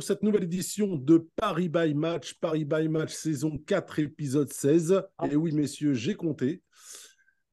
[0.00, 5.02] pour cette nouvelle édition de Paris by Match, Paris by Match saison 4, épisode 16.
[5.30, 6.62] Et oui, messieurs, j'ai compté.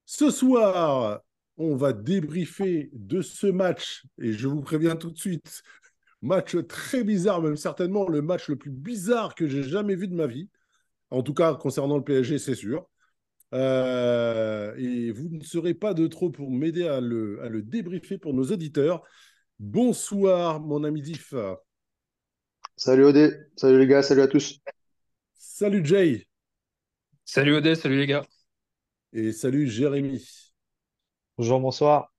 [0.06, 1.20] Ce soir,
[1.58, 5.62] on va débriefer de ce match, et je vous préviens tout de suite,
[6.22, 10.16] match très bizarre, même certainement le match le plus bizarre que j'ai jamais vu de
[10.16, 10.50] ma vie.
[11.10, 12.90] En tout cas, concernant le PSG, c'est sûr.
[13.54, 18.18] Euh, et vous ne serez pas de trop pour m'aider à le, à le débriefer
[18.18, 19.04] pour nos auditeurs.
[19.60, 21.34] Bonsoir, mon ami Diff.
[22.80, 24.62] Salut Odé, salut les gars, salut à tous.
[25.34, 26.28] Salut Jay.
[27.26, 28.24] Salut Odé, salut les gars.
[29.14, 30.24] Et salut Jérémy.
[31.40, 32.14] Bonjour, bonsoir.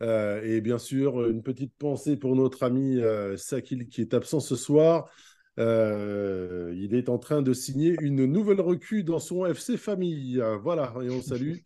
[0.00, 4.38] Euh, et bien sûr, une petite pensée pour notre ami euh, Sakil qui est absent
[4.38, 5.10] ce soir.
[5.58, 10.40] Euh, il est en train de signer une nouvelle recrue dans son FC Famille.
[10.62, 11.56] Voilà, et on salue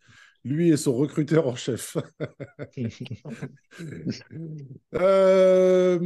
[0.43, 1.97] lui et son recruteur en chef.
[4.95, 5.99] Euh,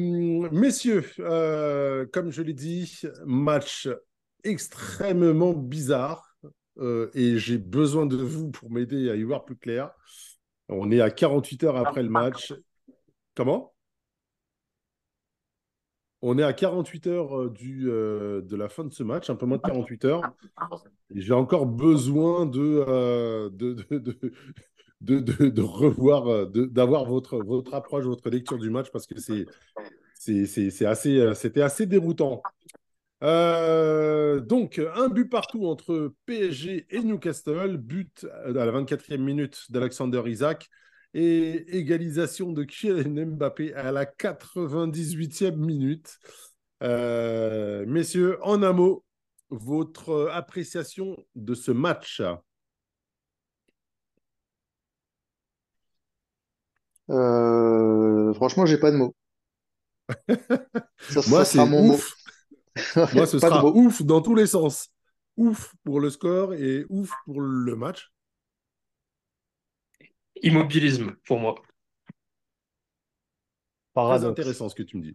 [0.51, 3.87] messieurs, euh, comme je l'ai dit, match
[4.43, 6.35] extrêmement bizarre
[6.77, 9.91] euh, et j'ai besoin de vous pour m'aider à y voir plus clair.
[10.69, 12.53] On est à 48 heures après le match.
[13.35, 13.72] Comment?
[16.25, 19.57] On est à 48 heures du, de la fin de ce match, un peu moins
[19.57, 20.33] de 48 heures.
[21.13, 23.73] J'ai encore besoin de, de,
[25.01, 31.33] de, de, revoir, d'avoir votre, votre approche, votre lecture du match parce que c'est, assez,
[31.35, 32.41] c'était assez déroutant.
[33.21, 40.69] donc, un but partout entre PSG et Newcastle, but à la 24e minute d'Alexander Isaac
[41.13, 46.17] et égalisation de Kylian Mbappé à la 98e minute.
[46.81, 49.03] Euh, messieurs, en un mot,
[49.49, 52.21] votre appréciation de ce match?
[57.09, 59.15] Euh, Franchement, j'ai pas de mots.
[61.27, 62.15] Moi, c'est ouf.
[63.13, 64.89] Moi, ce sera ouf dans tous les sens.
[65.37, 68.12] Ouf pour le score et ouf pour le match.
[70.43, 71.55] Immobilisme pour moi.
[73.95, 75.13] Très intéressant ce que tu me dis.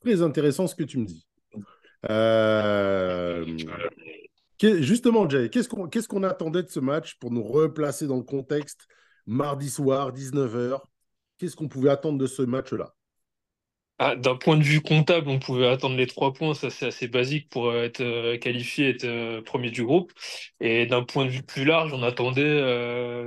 [0.00, 1.26] Très intéressant ce que tu me dis.
[2.10, 3.44] Euh,
[4.60, 8.86] justement, Jay, qu'est-ce qu'on attendait de ce match pour nous replacer dans le contexte
[9.26, 10.80] mardi soir, 19h
[11.38, 12.94] Qu'est-ce qu'on pouvait attendre de ce match-là?
[13.98, 17.08] Ah, D'un point de vue comptable, on pouvait attendre les trois points, ça c'est assez
[17.08, 20.12] basique pour euh, être euh, qualifié, être premier du groupe.
[20.60, 22.42] Et d'un point de vue plus large, on attendait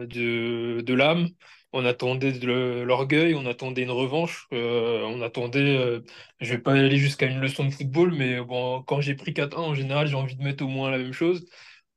[0.05, 1.29] de, l'âme,
[1.73, 6.01] on attendait de l'orgueil, on attendait une revanche, euh, on attendait, euh,
[6.39, 9.61] je vais pas aller jusqu'à une leçon de football, mais bon, quand j'ai pris 4-1,
[9.61, 11.45] en général, j'ai envie de mettre au moins la même chose.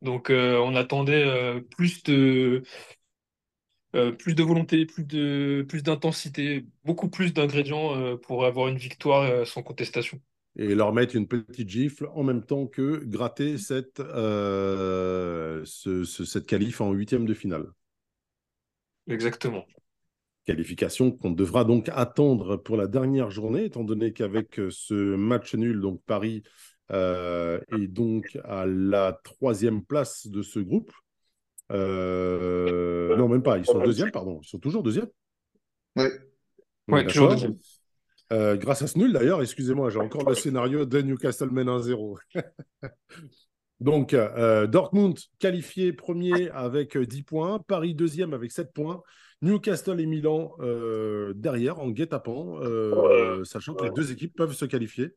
[0.02, 2.62] Donc euh, on attendait plus de
[4.18, 9.62] plus de volonté, plus de plus d'intensité, beaucoup plus d'ingrédients pour avoir une victoire sans
[9.62, 10.20] contestation.
[10.56, 14.02] Et leur mettre une petite gifle en même temps que gratter cette,
[15.64, 17.66] cette qualif en huitième de finale.
[19.08, 19.64] Exactement.
[20.46, 25.54] Qualification qu'on devra donc attendre pour la dernière journée, étant donné qu'avec euh, ce match
[25.54, 26.42] nul, donc Paris
[26.90, 30.92] euh, est donc à la troisième place de ce groupe.
[31.70, 34.40] Euh, non, même pas, ils sont deuxième, pardon.
[34.42, 35.08] Ils sont toujours deuxième
[35.96, 36.04] Oui.
[36.88, 37.56] Ouais, toujours deuxième.
[38.30, 42.18] grâce à ce nul, d'ailleurs, excusez-moi, j'ai encore le scénario de Newcastle mène 1-0.
[43.80, 49.02] Donc, euh, Dortmund qualifié premier avec 10 points, Paris deuxième avec 7 points,
[49.40, 54.66] Newcastle et Milan euh, derrière en guet-apens, euh, sachant que les deux équipes peuvent se
[54.66, 55.14] qualifier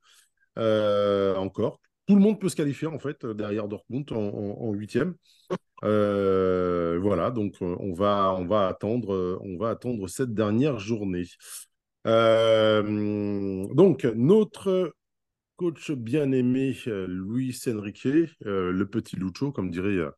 [0.56, 1.81] encore.
[2.08, 5.16] Tout le monde peut se qualifier en fait derrière Dortmund en huitième.
[5.82, 11.26] voilà, donc on va, on va attendre, on va attendre cette dernière journée.
[12.06, 14.94] donc notre
[15.56, 18.08] coach bien-aimé euh, Luis Enrique,
[18.46, 20.12] euh, le petit Lucho, comme dirait euh,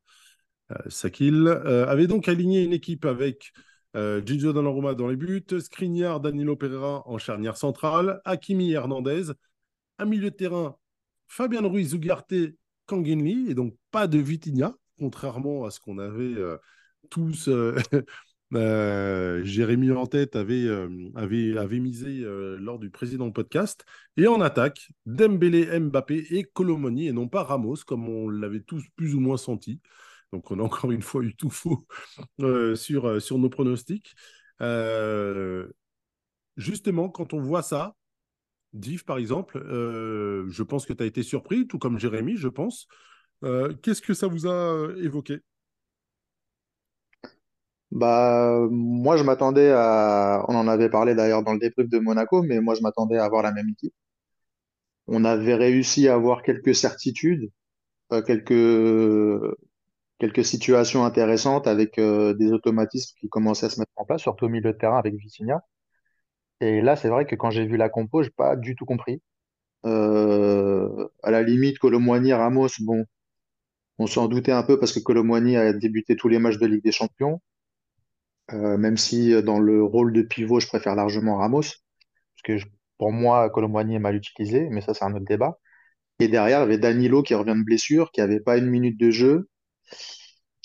[0.88, 3.52] Sakil, avait donc aligné une équipe avec
[3.96, 9.32] Gigio Donnarumma dans les buts, Skriniar, Danilo Pereira en charnière centrale, Hakimi Hernandez,
[10.00, 10.76] à milieu de terrain,
[11.28, 12.34] Fabien Ruiz, Ugarte,
[12.86, 16.36] Kanginli, et donc pas de Vitinha, contrairement à ce qu'on avait
[17.10, 17.50] tous
[18.54, 23.86] euh, Jérémy en tête avait, euh, avait, avait misé euh, lors du précédent podcast.
[24.18, 28.84] Et en attaque, Dembélé, Mbappé et Colomoni, et non pas Ramos, comme on l'avait tous
[28.96, 29.82] plus ou moins senti.
[30.32, 31.86] Donc on a encore une fois eu tout faux
[32.76, 34.16] sur, sur nos pronostics.
[36.58, 37.96] justement, quand on voit ça,
[38.76, 42.50] Div, par exemple, euh, je pense que tu as été surpris, tout comme Jérémy, je
[42.50, 42.88] pense.
[43.44, 45.40] Euh, qu'est-ce que ça vous a euh, évoqué?
[47.92, 50.44] Bah, moi, je m'attendais à.
[50.50, 53.26] On en avait parlé d'ailleurs dans le débrief de Monaco, mais moi, je m'attendais à
[53.26, 53.94] avoir la même équipe.
[55.08, 57.52] On avait réussi à avoir quelques certitudes,
[58.28, 59.56] quelques,
[60.20, 64.50] quelques situations intéressantes avec des automatismes qui commençaient à se mettre en place, surtout au
[64.50, 65.62] milieu de terrain avec Vitinha.
[66.62, 69.22] Et là, c'est vrai que quand j'ai vu la compo, j'ai pas du tout compris.
[69.86, 73.06] Euh, à la limite, Colomboigny, Ramos, bon,
[74.00, 76.84] on s'en doutait un peu parce que Colomboigny a débuté tous les matchs de Ligue
[76.84, 77.42] des Champions.
[78.54, 81.82] Euh, même si euh, dans le rôle de pivot, je préfère largement Ramos, parce
[82.44, 82.58] que
[82.98, 85.60] pour moi, Colomboigny est mal utilisé, mais ça, c'est un autre débat.
[86.20, 89.00] Et derrière, il y avait Danilo qui revient de blessure, qui avait pas une minute
[89.00, 89.50] de jeu,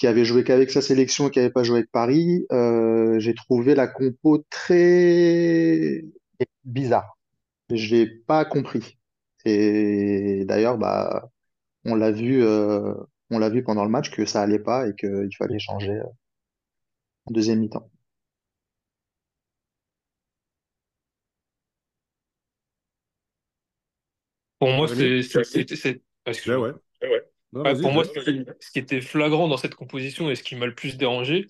[0.01, 2.47] qui avait joué qu'avec sa sélection et qui avait pas joué avec Paris.
[2.53, 6.03] Euh, j'ai trouvé la compo très
[6.65, 7.19] bizarre.
[7.71, 8.99] Je l'ai pas compris.
[9.47, 11.31] Et d'ailleurs, bah,
[11.87, 12.95] on l'a vu, euh,
[13.31, 16.05] on l'a vu pendant le match que ça allait pas et qu'il fallait changer euh,
[17.25, 17.91] en deuxième mi-temps.
[24.59, 26.03] Pour moi, c'est, c'est, c'est- c'est-
[26.57, 26.73] ouais.
[27.53, 28.07] Non, Ouais, vas-y, pour moi, vas-y.
[28.07, 30.97] ce qui, ce qui était flagrant dans cette composition et ce qui m'a le plus
[30.97, 31.47] dérangé,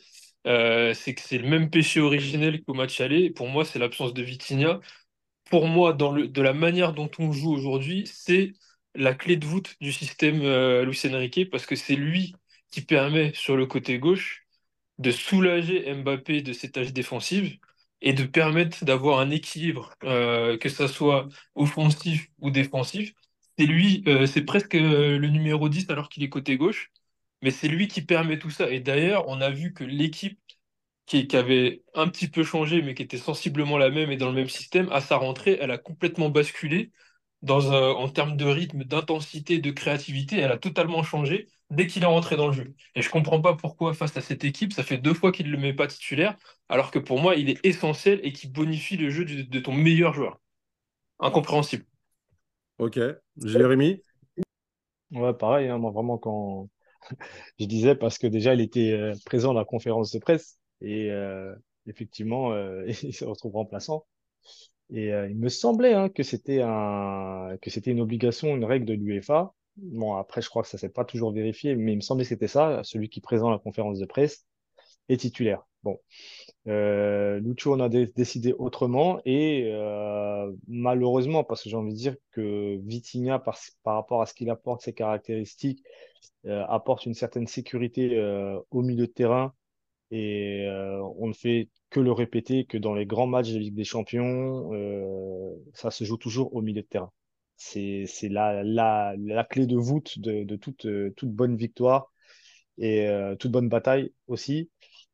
[0.46, 3.30] euh, c'est que c'est le même péché originel qu'au match aller.
[3.30, 4.80] Pour moi, c'est l'absence de Vitinha.
[5.50, 8.52] Pour moi, dans le, de la manière dont on joue aujourd'hui, c'est
[8.94, 12.34] la clé de voûte du système euh, Luis Enrique parce que c'est lui
[12.70, 14.46] qui permet sur le côté gauche
[14.98, 17.58] de soulager Mbappé de ses tâches défensives
[18.02, 23.14] et de permettre d'avoir un équilibre, euh, que ça soit offensif ou défensif.
[23.60, 26.90] C'est lui, euh, c'est presque euh, le numéro 10 alors qu'il est côté gauche,
[27.42, 28.70] mais c'est lui qui permet tout ça.
[28.70, 30.40] Et d'ailleurs, on a vu que l'équipe
[31.04, 34.34] qui, avait un petit peu changé, mais qui était sensiblement la même et dans le
[34.34, 36.90] même système, à sa rentrée, elle a complètement basculé
[37.46, 40.38] en termes de rythme, d'intensité, de créativité.
[40.38, 42.74] Elle a totalement changé dès qu'il est rentré dans le jeu.
[42.94, 45.52] Et je comprends pas pourquoi, face à cette équipe, ça fait deux fois qu'il ne
[45.52, 46.38] le met pas titulaire,
[46.70, 49.74] alors que pour moi, il est essentiel et qui bonifie le jeu de, de ton
[49.74, 50.40] meilleur joueur.
[51.18, 51.84] Incompréhensible.
[52.80, 52.98] Ok.
[53.44, 54.02] Jérémy
[55.12, 56.68] Ouais, pareil, hein, vraiment quand
[57.58, 61.10] je disais parce que déjà il était euh, présent à la conférence de presse et
[61.10, 61.54] euh,
[61.86, 64.06] effectivement euh, il se retrouve remplaçant.
[64.90, 68.94] Et il me semblait hein, que c'était un que c'était une obligation, une règle de
[68.94, 69.54] l'UEFA.
[69.76, 72.28] Bon, après, je crois que ça s'est pas toujours vérifié, mais il me semblait que
[72.30, 72.80] c'était ça.
[72.84, 74.46] Celui qui présente la conférence de presse
[75.08, 75.66] est titulaire.
[75.84, 75.98] Bon,
[76.68, 82.16] euh, Lucho a dé- décidé autrement et euh, malheureusement, parce que j'ai envie de dire
[82.32, 85.82] que Vitinha, par, rapport à ce qu'il apporte, ses caractéristiques,
[86.46, 89.54] euh, apporte une certaine sécurité euh, au milieu de terrain
[90.10, 90.66] et
[91.18, 94.70] on ne fait que le répéter que dans les grands matchs de Ligue des Champions,
[95.74, 97.12] ça se joue toujours au milieu de terrain.
[97.56, 100.86] C'est, la, la, la clé de voûte de, de toute,
[101.16, 102.12] toute bonne victoire
[102.78, 103.08] et
[103.38, 104.70] toute bonne bataille aussi.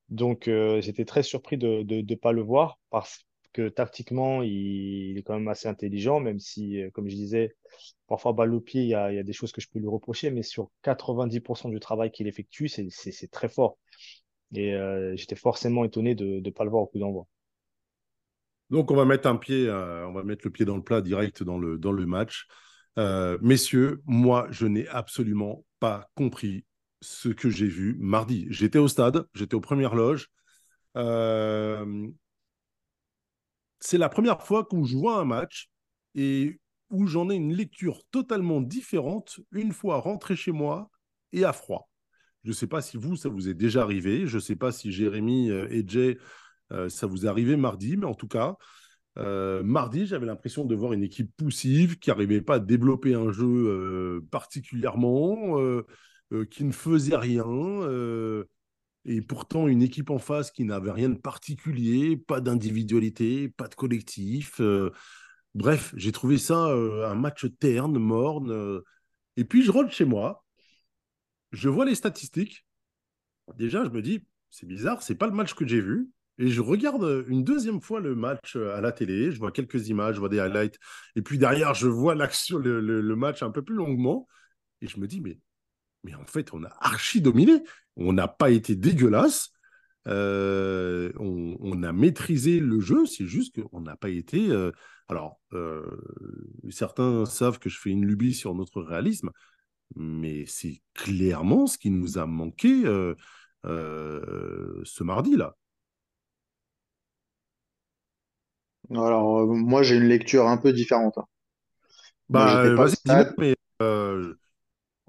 [0.08, 5.22] Donc, euh, j'étais très surpris de ne pas le voir parce que tactiquement, il, est
[5.22, 7.56] quand même assez intelligent, même si, euh, comme je disais,
[8.06, 10.42] parfois balle au pied, il y a, des choses que je peux lui reprocher, mais
[10.42, 13.78] sur 90% du travail qu'il effectue, c'est très fort.
[14.54, 17.26] Et euh, j'étais forcément étonné de ne pas le voir au coup d'envoi.
[18.70, 21.42] Donc, on va mettre un pied, on va mettre le pied dans le plat direct
[21.42, 22.46] dans le, match.
[22.96, 26.64] Messieurs, moi, je n'ai absolument pas compris
[27.00, 28.46] ce que j'ai vu mardi.
[28.50, 30.28] J'étais au stade, j'étais aux premières loges.
[30.96, 32.08] Euh,
[33.80, 35.68] c'est la première fois où je vois un match
[36.14, 36.58] et
[36.90, 40.90] où j'en ai une lecture totalement différente une fois rentré chez moi
[41.32, 41.90] et à froid.
[42.44, 44.26] Je ne sais pas si vous, ça vous est déjà arrivé.
[44.26, 46.16] Je ne sais pas si Jérémy euh, et Jay,
[46.72, 48.56] euh, ça vous est arrivé mardi, mais en tout cas,
[49.16, 54.22] mardi, j'avais l'impression de voir une équipe poussive qui n'arrivait pas à développer un jeu
[54.30, 55.58] particulièrement,
[56.50, 57.46] qui ne faisait rien.
[57.46, 58.44] euh,
[59.06, 63.74] et pourtant, une équipe en face qui n'avait rien de particulier, pas d'individualité, pas de
[63.76, 64.60] collectif.
[64.60, 64.92] euh,
[65.54, 68.50] bref, j'ai trouvé ça euh, un match terne, morne.
[68.52, 68.82] euh.
[69.38, 70.44] et puis, je rentre chez moi,
[71.52, 72.66] je vois les statistiques.
[73.56, 76.10] Déjà, je me dis, c'est bizarre, c'est pas le match que j'ai vu.
[76.38, 80.16] Et je regarde une deuxième fois le match à la télé, je vois quelques images,
[80.16, 80.78] je vois des highlights.
[81.16, 84.28] Et puis derrière, je vois l'action, le- le match un peu plus longuement.
[84.82, 85.38] Et je me dis, mais,
[86.06, 87.62] mais en fait, on a archi dominé.
[87.96, 89.50] On n'a pas été dégueulasse.
[90.08, 94.50] Euh, on, on a maîtrisé le jeu, c'est juste qu'on n'a pas été.
[94.50, 94.72] euh,
[95.08, 95.84] alors, euh,
[96.70, 99.30] certains savent que je fais une lubie sur notre réalisme,
[99.96, 102.84] mais c'est clairement ce qui nous a manqué
[103.64, 105.56] ce mardi-là.
[108.90, 111.18] Alors, moi, j'ai une lecture un peu différente.
[111.18, 111.26] hein.
[112.28, 113.56] Bah, vas-y, mais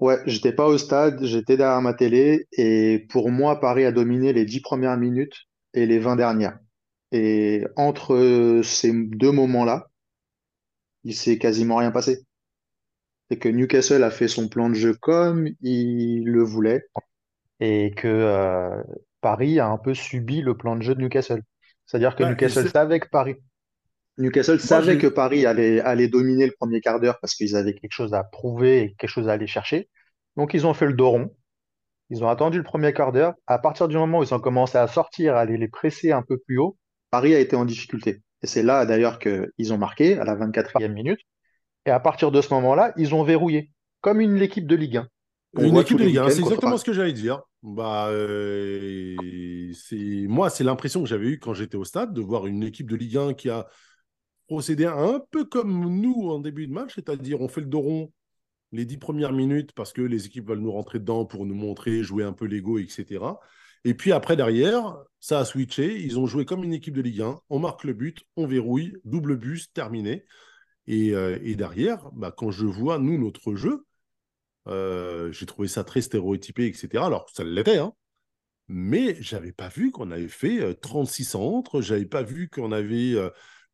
[0.00, 2.46] Ouais, j'étais pas au stade, j'étais derrière ma télé.
[2.52, 6.58] Et pour moi, Paris a dominé les dix premières minutes et les 20 dernières.
[7.10, 9.88] Et entre ces deux moments-là,
[11.04, 12.24] il s'est quasiment rien passé.
[13.30, 16.86] C'est que Newcastle a fait son plan de jeu comme il le voulait.
[17.60, 18.82] Et que euh,
[19.20, 21.42] Paris a un peu subi le plan de jeu de Newcastle.
[21.86, 23.36] C'est-à-dire que bah, Newcastle savait que Paris
[24.18, 25.06] Newcastle moi, savait que.
[25.06, 28.82] Paris allait, allait dominer le premier quart d'heure parce qu'ils avaient quelque chose à prouver
[28.82, 29.88] et quelque chose à aller chercher.
[30.36, 31.34] Donc, ils ont fait le dos rond.
[32.10, 33.34] Ils ont attendu le premier quart d'heure.
[33.46, 36.22] À partir du moment où ils ont commencé à sortir, à aller les presser un
[36.22, 36.76] peu plus haut,
[37.10, 38.22] Paris a été en difficulté.
[38.42, 41.20] Et c'est là, d'ailleurs, qu'ils ont marqué à la 24e minute.
[41.86, 43.70] Et à partir de ce moment-là, ils ont verrouillé,
[44.00, 45.08] comme une équipe de Ligue 1
[45.56, 46.80] qu'on Une équipe de Ligue 1, week-ends c'est exactement Paris.
[46.80, 47.42] ce que j'allais dire.
[47.62, 49.16] Bah, euh,
[49.72, 52.88] c'est moi, c'est l'impression que j'avais eue quand j'étais au stade de voir une équipe
[52.88, 53.66] de Ligue 1 qui a
[54.48, 58.12] procédé un peu comme nous en début de match, c'est-à-dire on fait le dos rond
[58.72, 62.02] les dix premières minutes parce que les équipes veulent nous rentrer dedans pour nous montrer,
[62.02, 63.24] jouer un peu l'ego, etc.
[63.84, 66.00] Et puis après, derrière, ça a switché.
[66.00, 67.40] Ils ont joué comme une équipe de Ligue 1.
[67.48, 70.24] On marque le but, on verrouille, double bus, terminé.
[70.86, 73.86] Et, euh, derrière, bah, quand je vois, nous, notre jeu,
[74.66, 77.04] euh, j'ai trouvé ça très stéréotypé, etc.
[77.04, 77.92] Alors, ça l'était, hein.
[78.68, 83.14] Mais j'avais pas vu qu'on avait fait euh, 36 centres, j'avais pas vu qu'on avait
[83.14, 83.30] euh,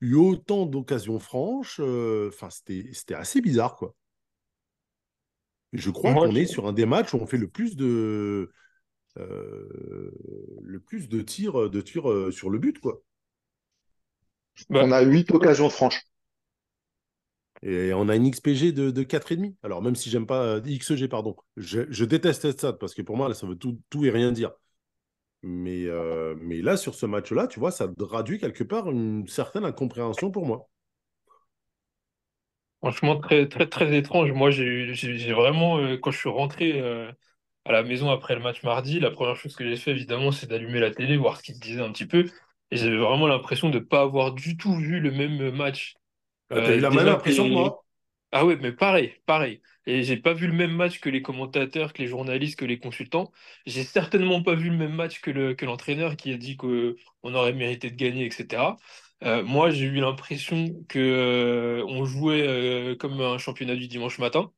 [0.08, 1.80] eu autant d'occasions franches.
[1.80, 3.94] euh, Enfin, c'était c'était assez bizarre, quoi.
[5.74, 7.76] Je crois Moi, qu'on je- est sur un des matchs où on fait le plus
[7.76, 8.50] de,
[9.18, 10.10] euh,
[10.62, 13.02] le plus de tirs, de tirs euh, sur le but, quoi.
[14.68, 16.02] bah, On a huit occasions franches.
[17.62, 19.54] Et on a une XPG de, de 4,5.
[19.62, 23.16] Alors, même si j'aime pas, XG, pardon, je, je déteste cette stat parce que pour
[23.16, 24.52] moi, là, ça veut tout, tout et rien dire.
[25.44, 29.64] Mais, euh, mais là, sur ce match-là, tu vois, ça traduit quelque part une certaine
[29.64, 30.68] incompréhension pour moi.
[32.80, 34.30] franchement, très, très, très étrange.
[34.32, 37.10] Moi, j'ai vraiment, euh, quand je suis rentré euh,
[37.64, 40.46] à la maison après le match mardi, la première chose que j'ai fait, évidemment, c'est
[40.46, 42.26] d'allumer la télé, voir ce qu'il disait un petit peu.
[42.70, 45.94] Et j'avais vraiment l'impression de ne pas avoir du tout vu le même match.
[46.50, 47.84] Ah, T'as eu la même impression que moi?
[48.32, 49.62] Ah ouais, mais pareil, pareil.
[49.86, 52.78] Et j'ai pas vu le même match que les commentateurs, que les journalistes, que les
[52.78, 53.30] consultants.
[53.66, 56.94] J'ai certainement pas vu le même match que le, que l'entraîneur qui a dit qu'on
[57.34, 58.76] aurait mérité de gagner, etc.
[59.24, 64.18] Euh, moi, j'ai eu l'impression que euh, on jouait euh, comme un championnat du dimanche
[64.18, 64.50] matin.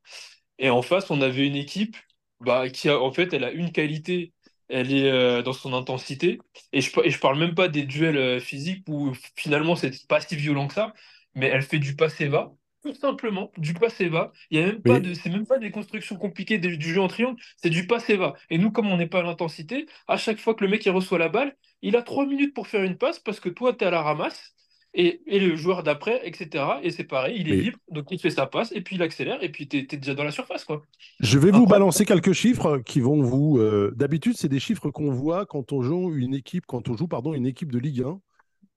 [0.59, 1.97] Et en face, on avait une équipe
[2.41, 4.33] bah, qui a, en fait, elle a une qualité,
[4.69, 6.39] elle est dans son intensité.
[6.73, 10.37] Et je, et je parle même pas des duels physiques où finalement c'est pas si
[10.37, 10.93] violent que ça,
[11.35, 12.53] mais elle fait du passe-et-va,
[12.93, 14.33] tout simplement, du passe-et-va.
[14.51, 17.01] Il y a même pas de, c'est même pas des constructions compliquées du, du jeu
[17.01, 18.35] en triangle, c'est du passe-et-va.
[18.51, 20.91] Et nous, comme on n'est pas à l'intensité, à chaque fois que le mec il
[20.91, 23.85] reçoit la balle, il a trois minutes pour faire une passe parce que toi, tu
[23.85, 24.53] es à la ramasse.
[24.99, 26.81] Et, et le joueur d'après, etc.
[26.83, 29.43] Et c'est pareil, il est libre, donc il fait sa passe, et puis il accélère,
[29.43, 30.87] et puis t'es, t'es déjà dans la surface, quoi.
[31.21, 33.59] je vais vous balancer quelques chiffres qui vont vous.
[33.59, 37.09] euh, D'habitude, c'est des chiffres qu'on voit quand on joue une équipe, quand on joue
[37.09, 38.21] pardon, une équipe de Ligue 1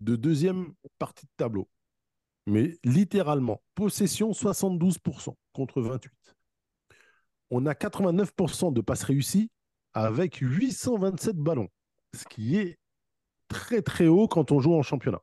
[0.02, 0.68] de deuxième
[1.00, 1.68] partie de tableau.
[2.46, 6.12] Mais littéralement, possession 72% contre 28.
[7.52, 9.52] On a 89% de passes réussies
[9.94, 11.70] avec 827 ballons,
[12.14, 12.80] ce qui est
[13.48, 15.22] très très haut quand on joue en championnat.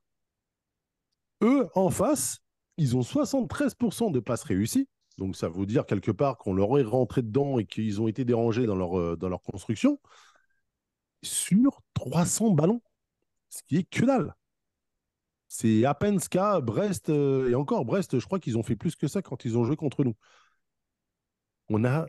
[1.42, 2.38] Eux, en face,
[2.76, 4.88] ils ont 73% de passes réussies.
[5.18, 8.24] Donc ça veut dire quelque part qu'on leur est rentré dedans et qu'ils ont été
[8.24, 9.98] dérangés dans leur, euh, construction
[11.22, 12.82] sur 300 ballons,
[13.48, 14.34] ce qui est que dalle.
[15.48, 16.18] C'est à peine
[16.62, 19.56] Brest, euh, et encore Brest, je crois qu'ils ont fait plus que ça quand ils
[19.56, 20.14] ont joué contre nous.
[21.68, 22.06] On a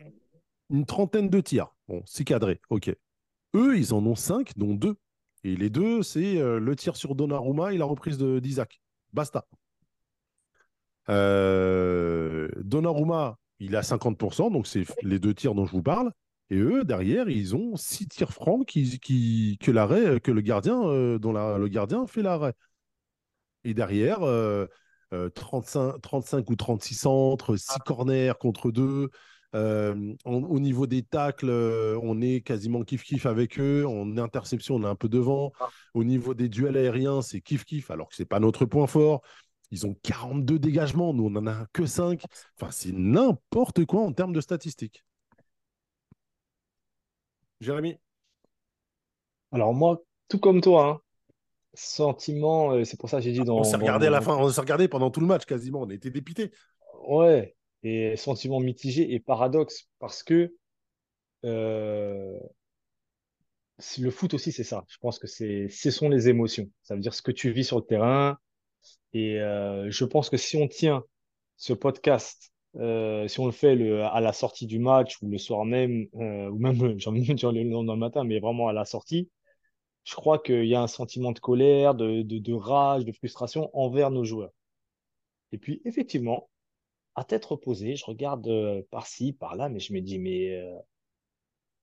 [0.70, 1.74] une trentaine de tirs.
[1.88, 2.94] Bon, c'est cadré, ok.
[3.54, 4.96] Eux, ils en ont cinq, dont deux.
[5.44, 8.80] Et les deux, c'est euh, le tir sur Donnarumma et la reprise d'Isaac.
[9.12, 9.46] Basta.
[11.08, 16.12] Euh, Donnarumma, il a 50%, donc c'est les deux tirs dont je vous parle.
[16.50, 21.18] Et eux, derrière, ils ont six tirs francs qui, que, l'arrêt, que le gardien, euh,
[21.18, 22.54] dont le gardien fait l'arrêt.
[23.64, 24.66] Et derrière, euh,
[25.12, 29.10] euh, 35, 35 ou 36 centres, 6 corners contre 2.
[29.54, 33.86] au niveau des tacles, euh, on est quasiment kiff-kiff avec eux.
[33.86, 35.52] En interception, on est un peu devant.
[35.94, 39.22] Au niveau des duels aériens, c'est kiff-kiff, alors que ce n'est pas notre point fort.
[39.70, 42.22] Ils ont 42 dégagements, nous, on n'en a que 5.
[42.56, 45.04] Enfin, c'est n'importe quoi en termes de statistiques.
[47.60, 47.98] Jérémy?
[49.52, 51.00] Alors moi, tout comme toi, hein,
[51.74, 54.20] sentiment, euh, c'est pour ça que j'ai dit On dans, s'est dans regardé à la
[54.20, 56.52] fin, on s'est regardé pendant tout le match quasiment, on était dépités.
[57.06, 60.54] Ouais, et sentiment mitigé et paradoxe, parce que
[61.44, 62.38] euh,
[63.98, 64.84] le foot aussi, c'est ça.
[64.88, 66.68] Je pense que c'est, ce sont les émotions.
[66.82, 68.38] Ça veut dire ce que tu vis sur le terrain,
[69.14, 71.04] Et euh, je pense que si on tient
[71.56, 75.38] ce podcast, euh, si on le fait le, à la sortie du match ou le
[75.38, 78.84] soir même, ou même, j'ai envie de dire le lendemain matin, mais vraiment à la
[78.84, 79.30] sortie,
[80.08, 84.24] je crois qu'il y a un sentiment de colère, de, rage, de frustration envers nos
[84.24, 84.52] joueurs.
[85.52, 86.48] Et puis, effectivement,
[87.14, 90.78] à tête reposée, je regarde euh, par-ci, par-là, mais je me dis, mais euh,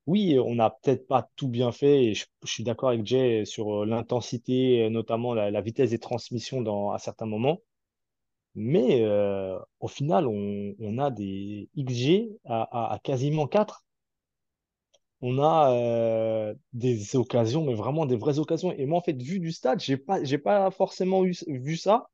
[0.08, 3.84] oui, on n'a peut-être pas tout bien fait, et je, suis d'accord avec Jay sur
[3.84, 7.62] euh, l'intensité, notamment la, vitesse des transmissions dans, à certains moments.
[8.56, 9.06] Mais
[9.80, 13.86] au final, on, a des XG à, à quasiment 4.
[15.28, 18.72] On a euh, des occasions, mais vraiment des vraies occasions.
[18.74, 22.12] Et moi, en fait, vu du stade, j'ai pas, pas forcément vu ça.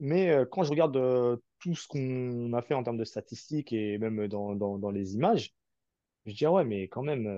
[0.00, 3.72] Mais euh, quand je regarde euh, tout ce qu'on a fait en termes de statistiques
[3.72, 5.54] et même dans, dans, les images,
[6.26, 7.28] je dis, ah ouais, mais quand même,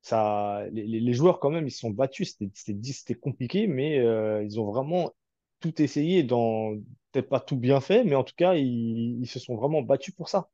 [0.00, 2.38] ça, les, les joueurs, quand même, ils se sont battus.
[2.54, 3.96] C'était, compliqué, mais
[4.44, 5.12] ils ont vraiment
[5.60, 9.56] tout essayé peut-être pas tout bien fait, mais en tout cas, ils, ils se sont
[9.56, 10.48] vraiment battus pour ça.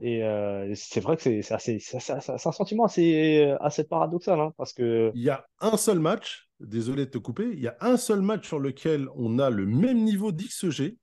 [0.00, 5.10] Et euh, c'est vrai que c'est assez, un sentiment assez, assez paradoxal, hein, parce que,
[5.14, 8.20] Il y a un seul match, désolé de te couper, il y a un seul
[8.20, 10.96] match sur lequel on a le même niveau d'XG,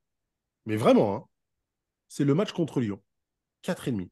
[0.66, 1.24] mais vraiment, hein,
[2.08, 3.02] c'est le match contre Lyon.
[3.64, 4.08] 4,5.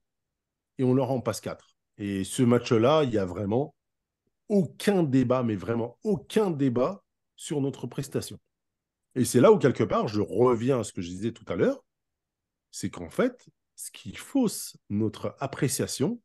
[0.78, 1.76] Et on leur en passe 4.
[1.98, 3.74] Et ce match-là, il y a vraiment
[4.48, 7.02] aucun débat, mais vraiment aucun débat
[7.36, 8.38] sur notre prestation.
[9.14, 11.54] Et c'est là où, quelque part, je reviens à ce que je disais tout à
[11.54, 11.84] l'heure,
[12.70, 13.46] c'est qu'en fait,
[13.82, 16.22] ce qui fausse notre appréciation,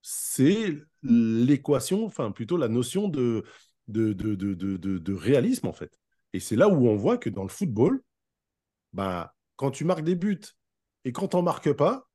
[0.00, 3.44] c'est l'équation, enfin plutôt la notion de,
[5.08, 5.98] réalisme, en fait.
[6.32, 8.00] Et c'est là où on voit que dans le football,
[8.92, 10.40] bah, quand tu marques des buts
[11.04, 12.08] et quand tu marques pas,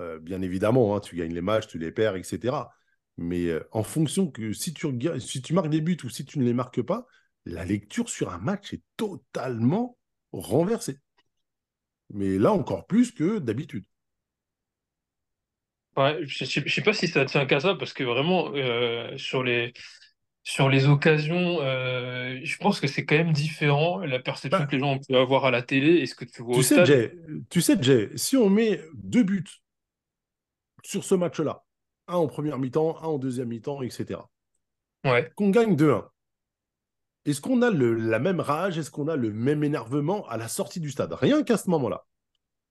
[0.00, 2.72] euh, bien évidemment, hein, tu gagnes les matchs, tu les perds, etc.
[3.18, 6.54] Mais euh, en fonction que si tu marques des buts ou si tu ne les
[6.54, 7.06] marques pas,
[7.44, 9.98] la lecture sur un match est totalement
[10.32, 10.98] renversée.
[12.14, 13.84] Mais là, encore plus que d'habitude.
[15.96, 19.44] Ouais, je je sais pas si ça tient qu'à ça, parce que vraiment, euh, sur
[19.44, 19.72] les,
[20.44, 24.72] sur les occasions, euh, je pense que c'est quand même différent la perception Bah, que
[24.76, 26.80] les gens peuvent avoir à la télé et ce que tu vois tu au sais,
[26.80, 26.86] stade.
[26.86, 27.12] Jay,
[27.50, 29.44] tu sais, Jay, si on met deux buts
[30.84, 31.64] sur ce match-là,
[32.08, 34.30] un en première mi-temps, un en deuxième mi-temps, etc.,
[35.04, 35.32] Ouais.
[35.36, 36.10] qu'on gagne 2-1,
[37.26, 40.48] est-ce qu'on a le- la même rage, est-ce qu'on a le même énervement à la
[40.48, 41.12] sortie du stade?
[41.12, 42.06] Rien qu'à ce moment-là.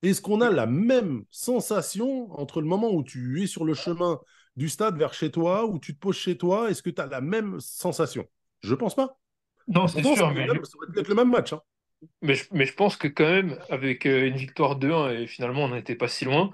[0.04, 4.20] Est-ce qu'on a la même sensation entre le moment où tu es sur le chemin
[4.58, 6.70] du stade vers chez toi, où tu te poses chez toi?
[6.70, 8.26] Est-ce que tu as la même sensation?
[8.62, 9.20] Je pense pas.
[9.68, 11.54] Non, c'est ça sûr, mais même- ça pu être le même match.
[11.54, 11.62] hein.
[12.22, 15.66] Mais je, mais je pense que quand même, avec euh, une victoire 2-1, et finalement
[15.66, 16.52] on n'était pas si loin,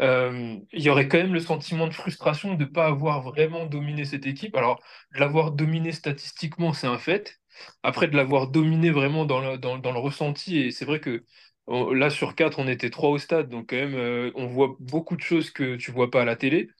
[0.00, 3.66] euh, il y aurait quand même le sentiment de frustration de ne pas avoir vraiment
[3.66, 4.56] dominé cette équipe.
[4.56, 4.82] Alors,
[5.12, 7.39] l'avoir dominé statistiquement, c'est un fait.
[7.82, 11.24] Après, de l'avoir dominé vraiment dans le, dans, dans le ressenti, et c'est vrai que
[11.66, 14.76] on- là, sur 4 on était 3 au stade, donc quand même, euh, on voit
[14.80, 16.70] beaucoup de choses que tu vois pas à la télé.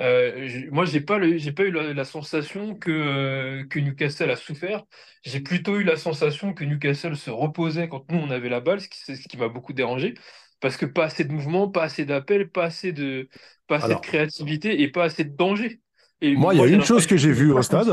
[0.00, 4.36] Euh, moi, j'ai pas le- pas eu la, la sensation que, euh, que Newcastle a
[4.36, 4.84] souffert.
[5.24, 8.80] J'ai plutôt eu la sensation que Newcastle se reposait quand nous on avait la balle,
[8.80, 10.14] ce qui, c'est ce qui m'a beaucoup dérangé,
[10.60, 13.28] parce que pas assez de mouvement, pas assez d'appels, pas assez de,
[13.66, 15.80] pas assez de créativité et pas assez de danger.
[16.22, 17.90] Et moi, il y a une chose que j'ai vue au stade.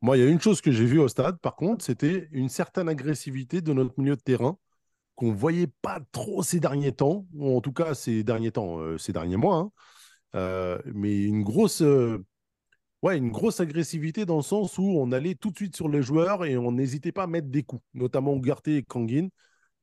[0.00, 2.48] Moi, il y a une chose que j'ai vue au stade, par contre, c'était une
[2.48, 4.56] certaine agressivité de notre milieu de terrain
[5.16, 8.98] qu'on voyait pas trop ces derniers temps, ou en tout cas ces derniers temps, euh,
[8.98, 9.56] ces derniers mois.
[9.56, 9.72] hein.
[10.36, 12.24] Euh, mais une grosse, euh,
[13.02, 16.02] ouais, une grosse agressivité dans le sens où on allait tout de suite sur les
[16.02, 19.28] joueurs et on n'hésitait pas à mettre des coups, notamment Ugarte et Kangin.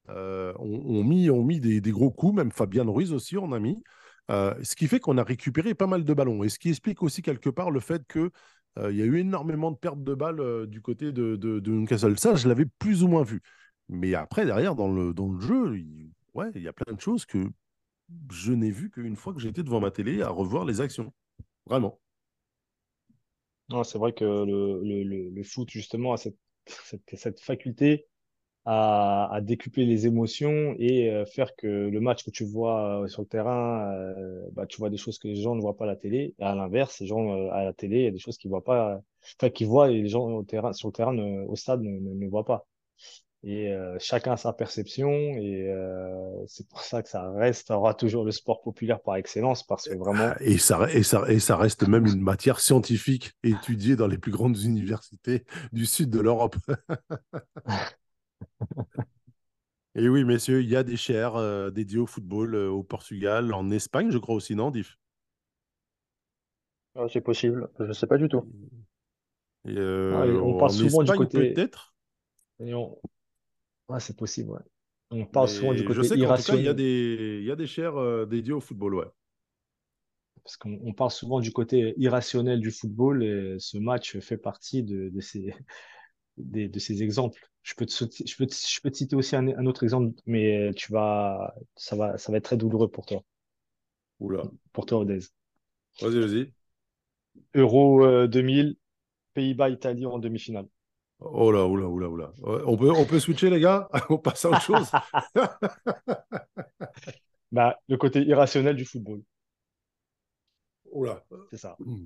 [0.08, 3.84] On, mis, on mis des, des gros coups, même Fabian Ruiz aussi, on a mis.
[4.30, 6.44] Ce qui fait qu'on a récupéré pas mal de ballons.
[6.44, 8.32] Et ce qui explique aussi quelque part le fait que
[8.78, 11.72] il y a eu énormément de pertes de balles euh, du côté de, de, de
[11.72, 12.18] Newcastle.
[12.20, 13.42] Ça, je l'avais plus ou moins vu.
[13.88, 17.26] Mais après, derrière, dans le, dans le jeu, il, ouais, y a plein de choses
[17.26, 17.48] que
[18.32, 21.14] je n'ai vu qu'une fois que j'étais devant ma télé à revoir les actions.
[21.66, 22.00] Vraiment.
[23.84, 28.08] c'est vrai que le, le, le, le foot, justement, a cette, cette, cette faculté
[28.66, 33.08] à, à décupler les émotions et euh, faire que le match que tu vois euh,
[33.08, 35.86] sur le terrain, euh, bah, tu vois des choses que les gens ne voient pas
[35.86, 36.36] à la télé.
[36.40, 38.64] À l'inverse, les gens euh, à la télé, il y a des choses qu'ils voient
[38.64, 39.02] pas,
[39.40, 41.92] enfin, qu'ils voient et les gens au terrain, sur le terrain, ne- au stade, ne,
[42.00, 42.66] ne, ne voient pas.
[43.44, 48.26] Et euh, chacun a sa perception et euh, c'est pour ça que ça restera toujours
[48.26, 51.88] le sport populaire par excellence parce que vraiment, Et ça, et, ça, et ça reste
[51.88, 56.56] même une matière scientifique étudiée dans les plus grandes universités du sud de l'Europe.
[59.96, 63.54] Et oui, messieurs, il y a des chaires euh, dédiées au football euh, au Portugal,
[63.54, 64.98] en Espagne, je crois aussi, non, Diff
[66.96, 68.44] Ah, c'est possible, je sais pas du tout.
[69.66, 71.64] Et, euh, Ah, et on en parle souvent du Espagne, côté.
[71.68, 71.94] peut-être?
[72.60, 73.00] et on-
[73.90, 74.62] Ouais, c'est possible, ouais.
[75.12, 76.76] On parle souvent du Mais je côté sais qu'en tout cas, il y a irrationnel.
[76.76, 79.06] des, il y a des chairs euh, dédiées au football, ouais.
[80.44, 84.84] Parce qu'on on parle souvent du côté irrationnel du football et ce match fait partie
[84.84, 85.54] de, de ces,
[86.38, 87.42] des- de ces exemples.
[87.66, 89.84] Je peux te, sauter- je peux te, je peux te citer aussi un, un autre
[89.84, 93.24] exemple, mais tu vas, ça va, ça va être très douloureux pour toi,
[94.20, 94.52] Oula.
[94.74, 95.32] pour toi, Odez.
[96.02, 96.54] Vas-y, vas-y.
[97.56, 98.76] Euro euh, 2000,
[99.34, 100.68] Pays-Bas-Italie en demi-finale.
[101.20, 102.34] Oh là, oula, oula, oula.
[102.66, 103.90] On peut, on peut switcher, les gars?
[104.10, 104.96] On passe à autre chose?
[107.52, 109.24] Bah, le côté irrationnel du football,
[110.92, 111.24] Oula.
[111.50, 111.80] c'est ça.
[111.80, 112.06] Hmm.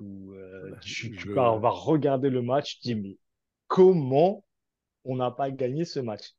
[0.00, 3.16] Où, euh, tu, tu Je- pars, on va regarder le match, tu dis, mais
[3.68, 4.44] comment
[5.04, 6.34] on n'a pas gagné ce match?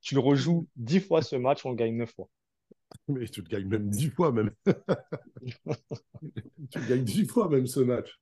[0.00, 2.28] Tu le rejoues dix fois ce match, on le gagne neuf fois.
[3.06, 4.50] Mais tu te gagnes même dix fois, même.
[6.70, 8.20] Tu gagnes dix fois, même, ce match.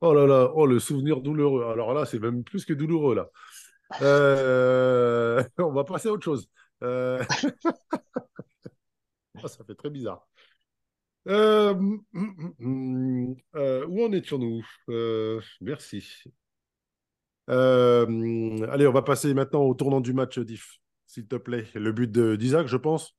[0.00, 1.64] Oh là là, oh, le souvenir douloureux.
[1.64, 3.28] Alors là, c'est même plus que douloureux, là.
[4.02, 6.48] Euh, On va passer à autre chose.
[6.82, 7.22] Euh,
[9.42, 10.26] ah, ça fait très bizarre.
[11.28, 14.64] Euh, hum, hum, euh, où en étions-nous?
[15.60, 16.24] Merci.
[17.52, 21.66] Euh, allez, on va passer maintenant au tournant du match, Diff, s'il te plaît.
[21.74, 23.16] Le but de- d'Isaac, je pense.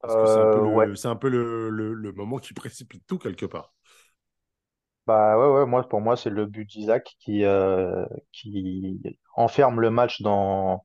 [0.00, 0.88] Parce que c'est un peu, Euh, le, ouais.
[0.96, 3.74] c'est un peu le, le- le moment qui précipite tout quelque part.
[5.06, 9.00] Bah ouais, ouais, moi, pour moi, c'est le but d'Isaac qui, euh, qui
[9.36, 10.84] enferme le match dans,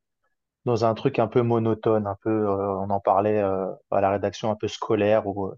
[0.66, 4.10] dans un truc un peu monotone, un peu, euh, on en parlait euh, à la
[4.10, 5.52] rédaction, un peu scolaire, où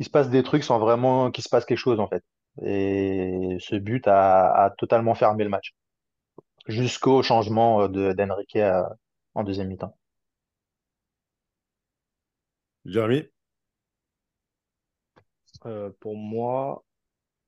[0.00, 2.24] il se passe des trucs sans vraiment qu'il se passe quelque chose, en fait.
[2.62, 5.74] Et ce but a, a totalement fermé le match,
[6.68, 8.82] jusqu'au changement euh, de d'Enrique euh,
[9.34, 9.96] en deuxième mi-temps.
[12.84, 13.30] Jérémy?
[15.66, 16.84] Euh, pour moi,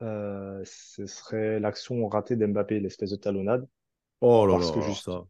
[0.02, 3.68] euh, ce serait l'action ratée d'Mbappé, l'espèce de talonnade,
[4.22, 5.26] Oh là parce là, que juste, ça.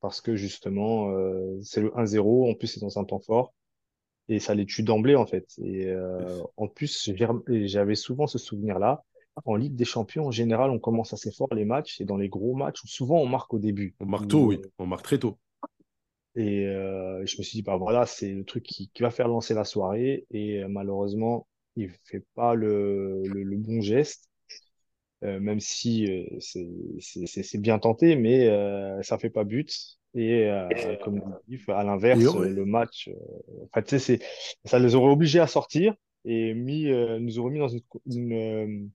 [0.00, 3.54] parce que justement, euh, c'est le 1-0, en plus c'est dans un temps fort,
[4.34, 5.46] et ça les tue d'emblée en fait.
[5.62, 7.10] Et euh, en plus,
[7.48, 9.04] et j'avais souvent ce souvenir-là.
[9.46, 12.28] En Ligue des Champions, en général, on commence assez fort les matchs, et dans les
[12.28, 13.94] gros matchs, souvent on marque au début.
[14.00, 14.60] On marque Où, tôt, oui.
[14.78, 15.38] On marque très tôt.
[16.36, 19.28] Et euh, je me suis dit, bah voilà, c'est le truc qui, qui va faire
[19.28, 20.26] lancer la soirée.
[20.30, 24.28] Et euh, malheureusement, il fait pas le, le, le bon geste,
[25.22, 26.08] même si
[26.40, 28.48] c'est bien tenté, mais
[29.02, 29.98] ça fait pas but.
[30.14, 30.68] Et euh,
[31.02, 32.50] comme dit, à l'inverse, ouais.
[32.50, 34.20] le match, euh, enfin, tu sais, c'est,
[34.64, 35.94] ça les aurait obligés à sortir
[36.24, 38.86] et mis, euh, nous aurait mis dans une, une, euh,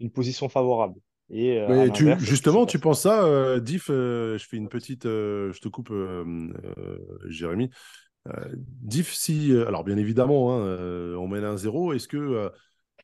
[0.00, 0.98] une position favorable.
[1.30, 5.52] Et euh, tu, justement, tu penses ça, euh, Diff, euh, je fais une petite, euh,
[5.52, 6.24] je te coupe, euh,
[6.78, 7.70] euh, Jérémy.
[8.28, 12.16] Euh, Diff, si, euh, alors bien évidemment, hein, euh, on mène un 0 est-ce que
[12.16, 12.48] euh,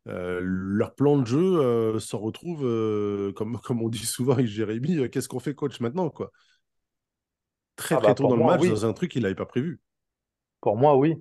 [0.08, 4.46] euh, leur plan de jeu euh, s'en retrouve, euh, comme, comme on dit souvent avec
[4.46, 6.30] Jérémy, euh, qu'est-ce qu'on fait coach maintenant, quoi?
[7.80, 8.68] Très Ah très bah tôt pour dans le match, oui.
[8.68, 9.80] dans un truc qu'il n'avait pas prévu.
[10.60, 11.16] Pour moi, oui.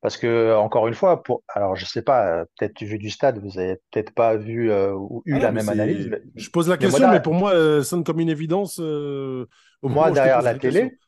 [0.00, 1.42] Parce que, encore une fois, pour...
[1.48, 4.92] alors je sais pas, euh, peut-être vu du stade, vous avez peut-être pas vu euh,
[4.92, 7.34] ou eu Ah la même analyse, mais, Je pose la mais moi, question, mais pour
[7.34, 9.46] moi, euh, sonne comme une évidence euh,
[9.82, 10.98] au moi, derrière la la télé,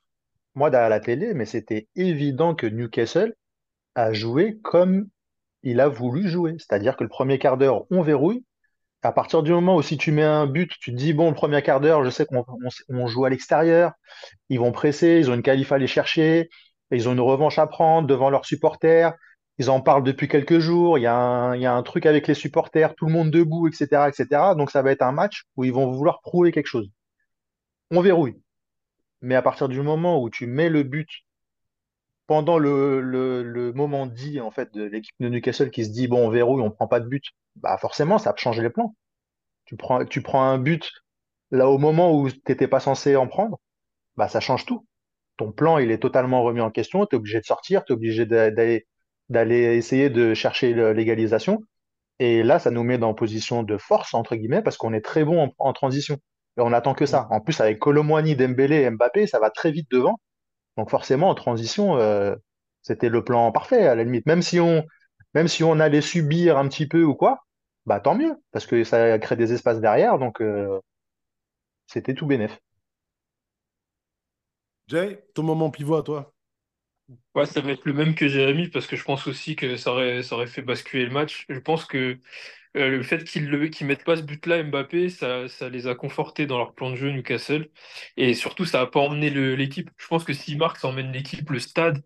[0.54, 3.34] moi, derrière la télé, mais c'était évident que Newcastle
[3.94, 5.08] a joué comme
[5.62, 6.54] il a voulu jouer.
[6.58, 8.44] C'est-à-dire que le premier quart d'heure, on verrouille.
[9.02, 11.34] À partir du moment où si tu mets un but, tu te dis, bon, le
[11.34, 13.92] premier quart d'heure, je sais qu'on on, on joue à l'extérieur,
[14.48, 16.50] ils vont presser, ils ont une qualif à aller chercher,
[16.90, 19.14] ils ont une revanche à prendre devant leurs supporters,
[19.58, 22.06] ils en parlent depuis quelques jours, il y a un, il y a un truc
[22.06, 24.54] avec les supporters, tout le monde debout, etc., etc.
[24.56, 26.88] Donc ça va être un match où ils vont vouloir prouver quelque chose.
[27.90, 28.40] On verrouille.
[29.20, 31.08] Mais à partir du moment où tu mets le but
[32.28, 36.30] pendant le, moment dit en fait de l'équipe de Newcastle qui se dit bon on
[36.30, 37.24] verrouille, on prend pas de but,
[37.56, 38.94] bah forcément ça change les plans.
[39.66, 40.90] Tu prends, un but
[41.50, 43.60] là au moment où tu n'étais pas censé en prendre,
[44.16, 44.86] bah ça change tout.
[45.38, 47.96] Ton plan il est totalement remis en question, tu es obligé de sortir, tu es
[47.96, 51.62] obligé d'a- d'aller essayer de chercher l'égalisation.
[52.20, 55.24] Et là, ça nous met dans position de force, entre guillemets, parce qu'on est très
[55.24, 56.16] bon en, transition.
[56.58, 57.28] Et on attend que ça.
[57.30, 60.18] En plus, avec Colomwani, Dembélé et Mbappé, ça va très vite devant.
[60.78, 62.36] Donc forcément, en transition, euh,
[62.82, 64.24] c'était le plan parfait, à la limite.
[64.26, 64.86] Même si on,
[65.34, 67.44] même si on allait subir un petit peu ou quoi,
[67.84, 70.80] bah tant mieux, parce que ça crée des espaces derrière, donc euh,
[71.88, 72.60] c'était tout bénef.
[74.86, 76.32] Jay, ton moment pivot à toi.
[77.34, 79.90] Ouais, ça va être le même que Jérémy parce que je pense aussi que ça
[79.92, 81.44] aurait, ça aurait fait basculer le match.
[81.48, 82.18] Je pense que
[82.76, 85.94] euh, le fait qu'ils ne qu'ils mettent pas ce but-là, Mbappé, ça, ça les a
[85.94, 87.68] confortés dans leur plan de jeu, Newcastle.
[88.16, 89.90] Et surtout, ça n'a pas emmené l'équipe.
[89.96, 92.02] Je pense que marquent, ça emmène l'équipe, le stade.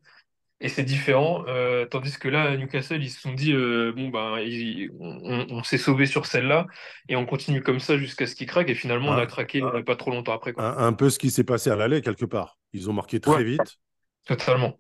[0.61, 4.39] Et c'est différent, euh, tandis que là, Newcastle, ils se sont dit, euh, bon, ben,
[4.41, 6.67] ils- on, on s'est sauvé sur celle-là,
[7.09, 9.61] et on continue comme ça jusqu'à ce qu'il craque, et finalement, on a Un, craqué
[9.63, 10.65] euh, pas trop longtemps après, quoi.
[10.65, 12.59] un- un peu ce qui s'est passé à l'aller, quelque part.
[12.73, 13.79] Ils ont marqué Ouais, très vite.
[14.27, 14.79] totalement.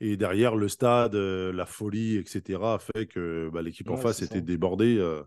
[0.00, 4.22] Et derrière, le stade, euh, la folie, etc., a fait que bah, l'équipe en face
[4.22, 4.42] était ça.
[4.42, 4.96] débordée.
[4.98, 5.22] euh,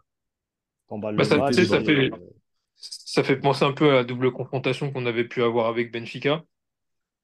[1.17, 1.27] Bah, le
[1.63, 2.09] ça, fait, euh,
[2.75, 6.43] ça fait penser un peu à la double confrontation qu'on avait pu avoir avec Benfica.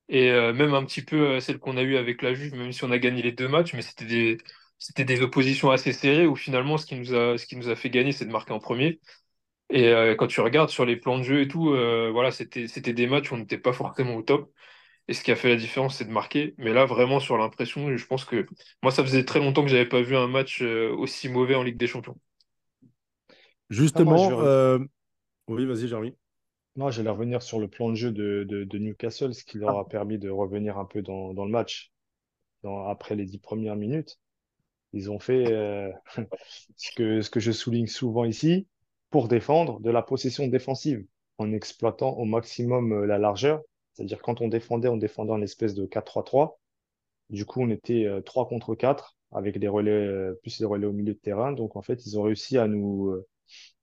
[0.10, 2.71] Et euh, même un petit peu euh, celle qu'on a eue avec la Juve, même
[2.73, 4.38] si on a gagné les deux matchs, mais c'était des,
[4.79, 7.75] c'était des oppositions assez serrées où finalement ce qui nous a, ce qui nous a
[7.75, 8.99] fait gagner, c'est de marquer en premier.
[9.71, 12.67] Et euh, quand tu regardes sur les plans de jeu et tout, euh, voilà, c'était,
[12.67, 14.51] c'était des matchs où on n'était pas forcément au top.
[15.10, 16.54] Et ce qui a fait la différence, c'est de marquer.
[16.58, 18.46] Mais là, vraiment, sur l'impression, je pense que
[18.84, 21.63] moi, ça faisait très longtemps que j'avais pas vu un match euh, aussi mauvais en
[21.63, 22.17] Ligue des Champions.
[23.93, 24.80] ah, moi, je Justement, re- euh,
[25.50, 26.15] oui, vas-y, Jérémy.
[26.76, 29.78] moi, j'allais revenir sur le plan de jeu de, de, de Newcastle, ce qui leur
[29.78, 31.91] a permis de revenir un peu dans, dans le match
[32.63, 34.20] dans, après les dix premières minutes.
[34.93, 35.91] Ils ont fait euh,
[36.78, 38.67] ce que, ce que je souligne souvent ici,
[39.12, 41.06] pour défendre de la possession défensive,
[41.39, 43.62] en exploitant au maximum la largeur.
[43.97, 46.60] C'est-à-dire quand on défendait, on défendait en espèce de 4-3-3.
[47.29, 50.86] Du coup, on était euh, 3 contre 4 avec des relais, euh, plus des relais
[50.86, 51.51] au milieu de terrain.
[51.51, 53.27] Donc, en fait, ils ont réussi à nous, euh,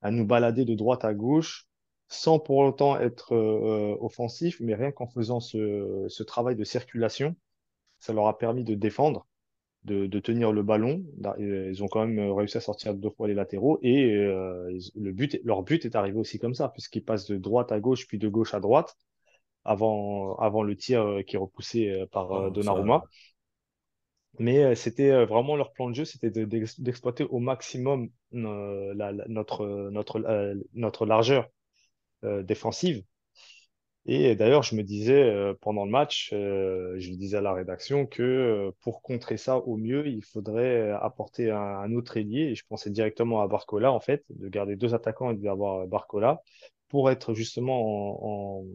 [0.01, 1.67] à nous balader de droite à gauche
[2.07, 7.35] sans pour autant être euh, euh, offensif, mais rien qu'en faisant ce, travail de circulation,
[7.99, 9.27] ça leur a permis de défendre
[9.83, 11.03] de, tenir le ballon.
[11.37, 14.79] Ils ont quand même réussi à sortir deux fois les latéraux et euh,
[15.43, 18.27] leur but est arrivé aussi comme ça, puisqu'ils passent de droite à gauche puis de
[18.27, 18.95] gauche à droite
[19.65, 23.03] avant, avant le tir euh, qui est repoussé euh, par euh, ça, Donnarumma.
[24.39, 29.11] Mais c'était vraiment leur plan de jeu, c'était de- d'ex- d'exploiter au maximum euh, la-
[29.13, 31.47] la- notre, notre, euh, notre largeur
[32.25, 33.03] euh, défensive.
[34.07, 38.71] Et d'ailleurs, je me disais pendant le match, je le disais à la rédaction que
[38.81, 42.41] pour contrer ça au mieux, il faudrait apporter un, un autre ailier.
[42.51, 46.41] Et je pensais directement à Barcola, en fait, de garder deux attaquants et d'avoir Barcola
[46.89, 48.65] pour être justement en,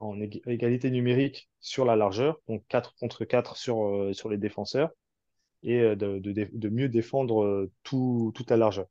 [0.00, 4.28] en, en ég- égalité numérique sur la largeur, donc 4 contre 4 sur, euh, sur
[4.28, 4.90] les défenseurs
[5.62, 8.86] et euh, de, de, mieux défendre euh, tout, toute la largeur.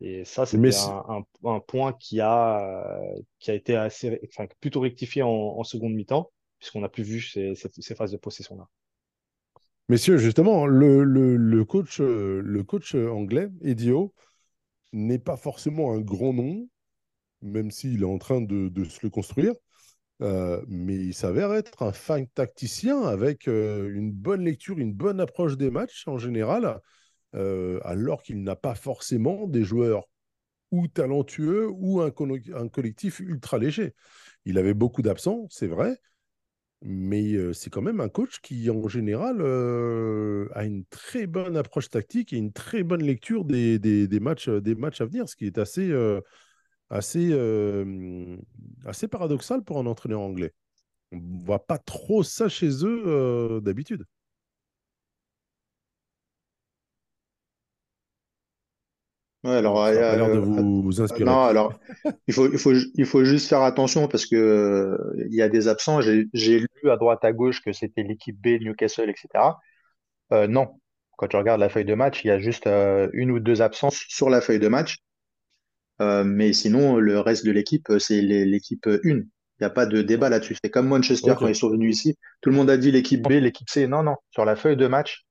[0.00, 1.04] Et ça, c'était un,
[1.44, 3.00] un, un point qui a,
[3.38, 7.20] qui a été assez, enfin, plutôt rectifié en, en seconde mi-temps, puisqu'on n'a plus vu
[7.22, 8.68] ces, ces, ces phases de possession-là.
[9.88, 14.14] Messieurs, justement, le, le, le coach, le coach anglais, Edio,
[14.92, 16.68] n'est pas forcément un grand nom,
[17.42, 19.54] même s'il est en train de, de se le construire,
[20.22, 25.18] euh, mais il s'avère être un fin tacticien avec euh, une bonne lecture, une bonne
[25.18, 26.80] approche des matchs en général,
[27.34, 30.04] euh, alors qu'il n'a pas forcément des joueurs
[30.72, 33.94] ou talentueux ou un, collectif ultra léger.
[34.44, 35.98] Il avait beaucoup d'absents, c'est vrai,
[36.82, 39.40] mais c'est quand même un coach qui, en général,
[40.54, 45.00] a une très bonne approche tactique et une très bonne lecture des, matchs, des matchs
[45.00, 45.92] à venir, ce qui est assez,
[46.90, 48.36] assez, euh,
[48.84, 50.52] assez paradoxal pour un entraîneur anglais.
[51.12, 54.04] On ne voit pas trop ça chez eux euh, d'habitude.
[59.42, 61.24] Ouais, alors, Ça n'a pas l'air de vous, vous inspirer.
[61.24, 61.72] non, alors,
[62.26, 65.48] il faut, il faut, il faut juste faire attention parce que euh, il y a
[65.48, 66.02] des absents.
[66.02, 69.58] J'ai, j'ai lu à droite à gauche que c'était l'équipe B, Newcastle, etc.
[70.32, 70.80] Euh, non.
[71.16, 73.62] Quand tu regardes la feuille de match, il y a juste euh, une ou deux
[73.62, 74.98] absences sur la feuille de match.
[76.00, 78.98] Euh, mais sinon, le reste de l'équipe, euh, c'est l'équipe 1.
[79.04, 79.26] Il
[79.60, 80.56] n'y a pas de débat là-dessus.
[80.62, 82.16] C'est comme Manchester quand ils sont venus ici.
[82.40, 83.86] Tout le monde a dit l'équipe B, l'équipe C.
[83.86, 84.16] Non, non.
[84.30, 85.26] Sur la feuille de match,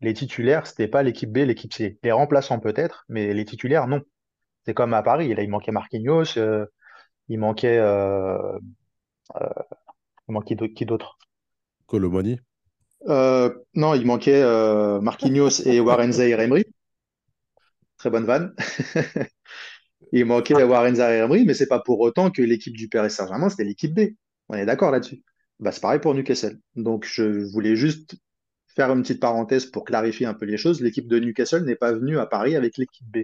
[0.00, 1.98] les titulaires, c'était pas l'équipe B, l'équipe C.
[2.02, 4.00] Les remplaçants peut-être, mais les titulaires, non.
[4.64, 5.34] C'est comme à Paris.
[5.34, 6.64] Là, il manquait Marquinhos, euh,
[7.28, 8.58] il manquait, euh,
[9.36, 11.18] il manquait qui d'autre?
[11.86, 12.40] Colomani.
[13.06, 14.42] Non, il manquait
[15.02, 16.64] Marquinhos et Warren Zaïre-Emery.
[17.98, 18.54] Très bonne vanne.
[20.12, 23.64] Il manquait Warren Zaïre-Emery, mais c'est pas pour autant que l'équipe du Paris Saint-Germain, c'était
[23.64, 24.14] l'équipe B.
[24.48, 25.22] On est d'accord là-dessus.
[25.60, 26.58] Bah, c'est pareil pour Newcastle.
[26.76, 28.16] Donc, je voulais juste
[28.74, 30.80] faire une petite parenthèse pour clarifier un peu les choses.
[30.80, 33.18] L'équipe de Newcastle n'est pas venue à Paris avec l'équipe B.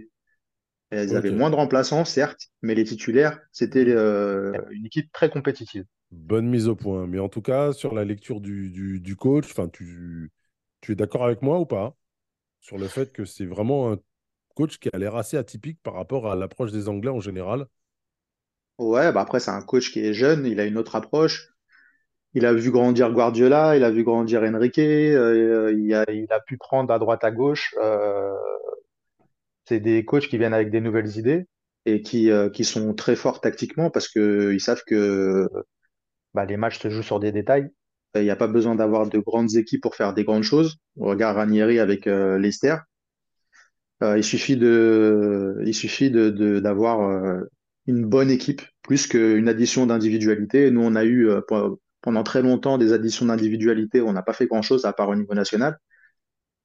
[0.93, 5.85] Ils avaient moins de remplaçants, certes, mais les titulaires, c'était euh, une équipe très compétitive.
[6.11, 7.07] Bonne mise au point.
[7.07, 10.31] Mais en tout cas, sur la lecture du, du, du coach, tu,
[10.81, 11.95] tu es d'accord avec moi ou pas
[12.59, 13.97] sur le fait que c'est vraiment un
[14.53, 17.67] coach qui a l'air assez atypique par rapport à l'approche des Anglais en général.
[18.77, 21.51] Ouais, bah après, c'est un coach qui est jeune, il a une autre approche.
[22.33, 26.93] Il a vu grandir Guardiola, il a vu grandir Enrique, euh, il a, pu prendre
[26.93, 27.75] à droite à gauche.
[27.81, 28.31] euh,
[29.65, 31.45] c'est des coachs qui viennent avec des nouvelles idées
[31.85, 35.47] et qui, euh, sont très forts tactiquement parce que ils savent que
[36.33, 37.69] bah, les matchs se jouent sur des détails.
[38.15, 40.77] Il n'y a pas besoin d'avoir de grandes équipes pour faire des grandes choses.
[40.97, 42.77] On regarde Ranieri avec Leicester.
[44.03, 44.57] Euh, il suffit
[46.09, 47.41] de, de, d'avoir euh,
[47.87, 50.71] une bonne équipe plus qu'une addition d'individualité.
[50.71, 54.01] Nous, on a eu euh, pe- pendant très longtemps des additions d'individualité.
[54.01, 55.77] On n'a pas fait grand-chose à part au niveau national.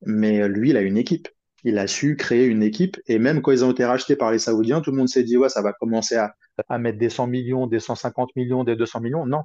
[0.04, 1.28] Mais lui, il a une équipe.
[1.64, 2.98] Il a su créer une équipe.
[3.06, 5.36] Et même quand ils ont été rachetés par les Saoudiens, tout le monde s'est dit,
[5.36, 6.34] ouais, ça va commencer à,
[6.68, 9.26] à mettre des 100 millions, des 150 millions, des 200 millions.
[9.26, 9.42] Non.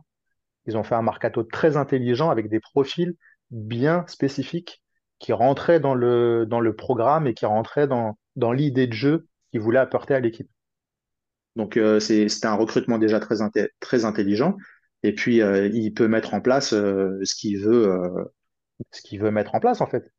[0.68, 3.16] Ils ont fait un mercato très intelligent avec des profils
[3.52, 4.82] bien spécifiques
[5.22, 9.28] qui rentraient dans le, dans le programme et qui rentraient dans, dans l'idée de jeu
[9.52, 10.50] qu'ils voulaient apporter à l'équipe.
[11.56, 13.36] Donc, euh, c'est, c'était un recrutement déjà très,
[13.80, 14.58] très intelligent.
[15.04, 18.02] Et puis, euh, il peut mettre en place euh, ce qu'il veut,
[18.92, 20.12] ce qu'il veut mettre en place, en fait.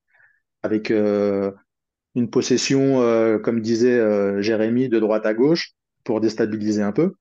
[0.63, 3.01] Avec une possession,
[3.43, 5.73] comme disait Jérémy, de droite à gauche
[6.05, 7.15] pour déstabiliser un peu.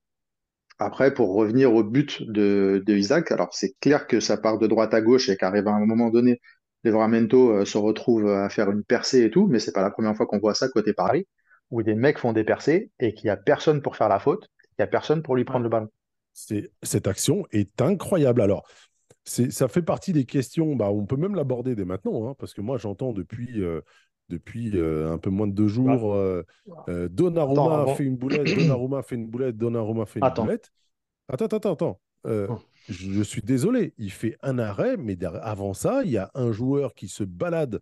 [0.78, 4.68] Après, pour revenir au but de, de Isaac, alors c'est clair que ça part de
[4.68, 6.40] droite à gauche et qu'arrive à un moment donné,
[6.84, 10.16] Livramento euh, se retrouve à faire une percée et tout, mais c'est pas la première
[10.16, 11.26] fois qu'on voit ça côté Paris,
[11.70, 14.48] où des mecs font des percées et qu'il y a personne pour faire la faute,
[14.78, 15.88] il y a personne pour lui prendre le ballon.
[16.32, 18.40] C'est, cette action est incroyable.
[18.40, 18.66] Alors,
[19.24, 22.60] ça fait partie des questions, bah, on peut même l'aborder dès maintenant, hein, parce que
[22.60, 23.80] moi j'entends depuis, euh,
[24.28, 26.42] depuis euh, un peu moins de deux jours, euh,
[26.88, 30.44] euh, Donnarumma Attends, avant- fait une boulette, Donnarumma fait une boulette, Donnarumma fait une Attends.
[30.44, 30.72] boulette.
[31.28, 32.00] Attends, attends, attends.
[32.26, 32.58] Euh, Oh.
[32.88, 36.94] Je, suis désolé, il fait un arrêt, mais avant ça, il y a un joueur
[36.94, 37.80] qui se balade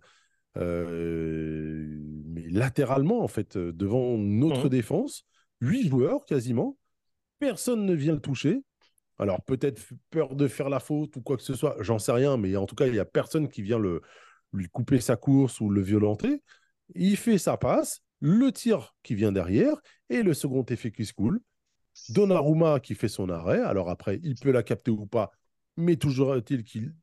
[0.56, 1.86] euh,
[2.26, 4.68] mais latéralement, en fait, euh, devant notre Mhm.
[4.70, 5.24] défense.
[5.60, 6.76] Huit joueurs quasiment.
[7.38, 8.62] Personne ne vient le toucher.
[9.18, 12.36] Alors peut-être peur de faire la faute ou quoi que ce soit, j'en sais rien,
[12.36, 14.00] mais en tout cas, il n'y a personne qui vient le,
[14.52, 16.42] lui couper sa course ou le violenter.
[16.94, 19.76] Il fait sa passe, le tir qui vient derrière
[20.08, 21.40] et le second effet qui se coule.
[22.11, 23.61] Donnarumma qui fait son arrêt.
[23.61, 25.31] Alors après, il peut la capter ou pas,
[25.76, 26.94] mais toujours est-il qu'il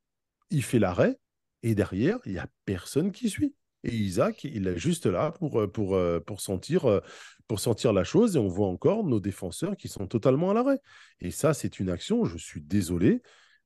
[0.49, 1.19] il fait l'arrêt.
[1.63, 3.55] Et derrière, il n'y a personne qui suit.
[3.83, 7.01] Et Isaac, il est juste là pour, pour, pour, sentir,
[7.47, 8.35] pour sentir la chose.
[8.35, 10.79] Et on voit encore nos défenseurs qui sont totalement à l'arrêt.
[11.19, 13.21] Et ça, c'est une action, je suis désolé,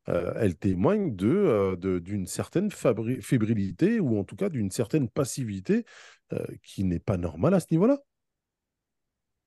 [0.10, 5.08] euh, elle témoigne de, euh, de- d'une certaine fébrilité ou en tout cas d'une certaine
[5.08, 5.86] passivité
[6.34, 8.00] euh, qui n'est pas normale à ce niveau-là.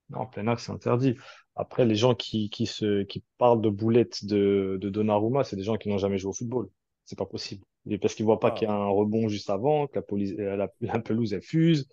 [0.09, 1.17] Non, plein axe, c'est interdit.
[1.55, 5.63] Après, les gens qui, qui, se, qui parlent de boulettes de, de Donnarumma, c'est des
[5.63, 6.69] gens qui n'ont jamais joué au football.
[7.05, 7.63] C'est pas possible.
[7.89, 8.51] Et parce qu'ils voient pas Ah.
[8.51, 11.41] qu'il y a un rebond juste avant, que la, police, euh, la, la pelouse, elle
[11.41, 11.87] fuse,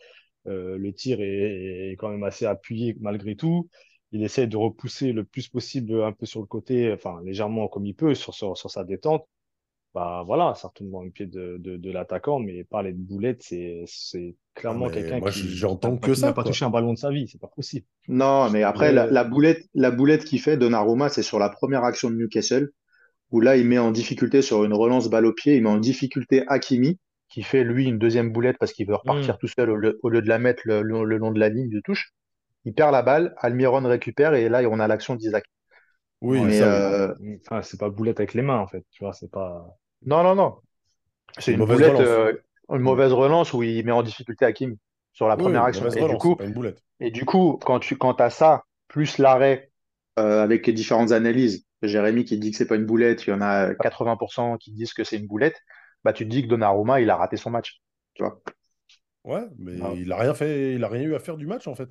[0.47, 3.69] euh, le tir est, est quand même assez appuyé malgré tout.
[4.13, 7.87] Il essaie de repousser le plus possible un peu sur le côté, enfin, légèrement comme
[7.87, 9.27] il peut, sur, sur, sur sa détente.
[9.95, 13.43] Bah voilà, ça retombe dans le pied de, de, de l'attaquant, mais parler de boulettes,
[13.43, 16.99] c'est, c'est clairement quelqu'un moi, qui, j'entends que ça, n'a pas touché un ballon de
[16.99, 17.87] sa vie, c'est pas possible.
[18.09, 21.85] Non, mais après, la, la boulette, la boulette qu'il fait, Donnarumma, c'est sur la première
[21.85, 22.71] action de Newcastle,
[23.33, 25.79] où là, il met en difficulté sur une relance balle au pied, il met en
[25.79, 29.77] difficulté Hakimi, qui fait, lui, une deuxième boulette parce qu'il veut repartir tout seul au
[29.77, 32.13] lieu, au lieu de la mettre le, le- le long de la ligne de touche.
[32.65, 35.45] Il perd la balle, Almiron récupère, et là, on a l'action d'Isaac.
[36.21, 38.85] Oui, Mais, euh, Enfin, c'est pas boulette avec les mains, en fait.
[38.91, 39.67] Tu vois, c'est pas.
[40.07, 40.57] Non, non, non.
[41.39, 42.01] C'est Une une mauvaise boulette, relance.
[42.01, 42.35] euh,
[42.71, 44.79] une mauvaise relance où il met en difficulté Hakimi
[45.13, 45.93] sur la Oui, première action.
[45.93, 46.39] Et du coup.
[47.01, 49.71] Et du coup, quand tu quand as ça, plus l'arrêt
[50.19, 53.33] euh, avec les différentes analyses, Jérémy qui dit que c'est pas une boulette, il y
[53.33, 55.57] en a 80% qui disent que c'est une boulette,
[56.05, 57.81] bah tu te dis que Donnarumma, il a raté son match.
[58.15, 58.43] Tu vois?
[59.25, 59.93] Ouais, mais Ah.
[60.03, 61.91] il a rien fait, il a rien eu à faire du match en fait.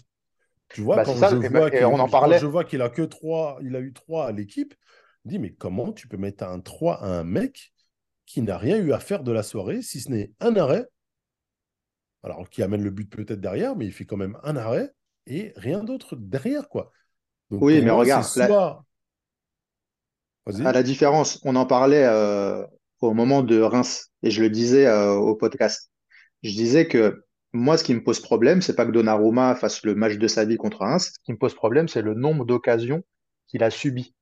[0.70, 2.40] Tu vois, Bah, quand ça, je et vois bah- on en quand parlait.
[2.40, 4.74] je vois qu'il a que trois, il a eu trois à l'équipe,
[5.26, 7.74] je me dis mais comment tu peux mettre un 3 à un mec
[8.26, 10.88] qui n'a rien eu à faire de la soirée, si ce n'est un arrêt,
[12.24, 14.92] alors qui amène le but peut-être derrière, mais il fait quand même un arrêt
[15.28, 16.92] et rien d'autre derrière quoi.
[17.50, 18.86] Donc Oui, mais moi, regarde, soit.
[20.48, 22.66] À la différence, on en parlait euh,
[23.00, 25.92] au moment de Reims, et je le disais euh, au podcast.
[26.44, 27.24] Je disais que
[27.54, 30.46] moi, ce qui me pose problème, c'est pas que Donnarumma fasse le match de sa
[30.46, 31.12] vie contre Reims.
[31.14, 33.04] Ce qui me pose problème, c'est le nombre d'occasions
[33.48, 34.16] qu'il a subies.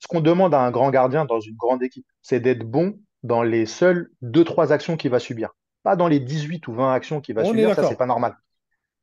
[0.00, 3.42] Ce qu'on demande à un grand gardien dans une grande équipe, c'est d'être bon dans
[3.42, 5.50] les seules deux, trois actions qu'il va subir.
[5.82, 8.36] Pas dans les 18 ou 20 actions qu'il va On subir, ça, c'est pas normal.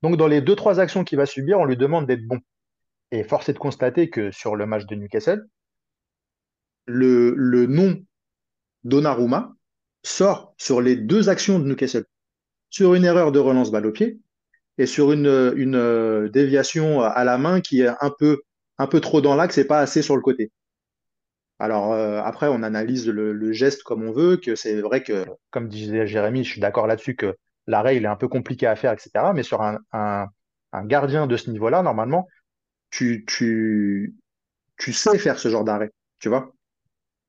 [0.01, 2.39] Donc, dans les deux, trois actions qu'il va subir, on lui demande d'être bon.
[3.11, 5.45] Et force est de constater que sur le match de Newcastle,
[6.85, 8.03] le, le nom
[8.83, 9.53] Donnarumma
[10.03, 12.05] sort sur les deux actions de Newcastle.
[12.69, 14.19] Sur une erreur de relance balle au pied
[14.77, 18.41] et sur une, une euh, déviation à la main qui est un peu,
[18.77, 20.51] un peu trop dans l'axe et pas assez sur le côté.
[21.63, 25.25] Alors euh, après, on analyse le, le geste comme on veut, que c'est vrai que,
[25.49, 27.35] comme disait Jérémy, je suis d'accord là-dessus que
[27.67, 29.33] l'arrêt, il est un peu compliqué à faire, etc.
[29.33, 30.27] Mais sur un, un,
[30.73, 32.27] un gardien de ce niveau-là, normalement,
[32.91, 34.15] tu, tu,
[34.77, 36.53] tu sais faire ce genre d'arrêt, tu vois.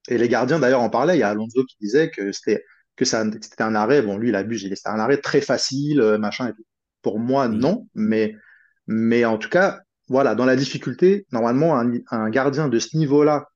[0.09, 1.17] Et les gardiens, d'ailleurs, en parlaient.
[1.17, 2.65] Il y a Alonso qui disait que c'était
[2.97, 4.03] que ça, c'était un arrêt.
[4.03, 4.63] Bon, lui, il abuse.
[4.69, 6.65] C'était un arrêt très facile, euh, machin et tout.
[7.03, 7.59] Pour moi, Oui.
[7.59, 7.89] non.
[7.95, 8.37] Mais,
[8.87, 13.49] mais en tout cas, voilà, dans la difficulté, normalement, un, un gardien de ce niveau-là,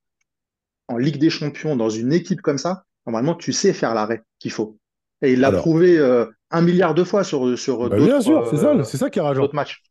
[0.89, 4.51] en Ligue des Champions, dans une équipe comme ça, normalement, tu sais faire l'arrêt qu'il
[4.51, 4.77] faut.
[5.23, 5.61] Et il l'a Alors.
[5.61, 8.83] prouvé euh, un milliard de fois sur, sur Bah, bien d'autres sûr, c'est ça, euh,
[8.83, 9.49] c'est ça qui est rageant.
[9.53, 9.83] matchs.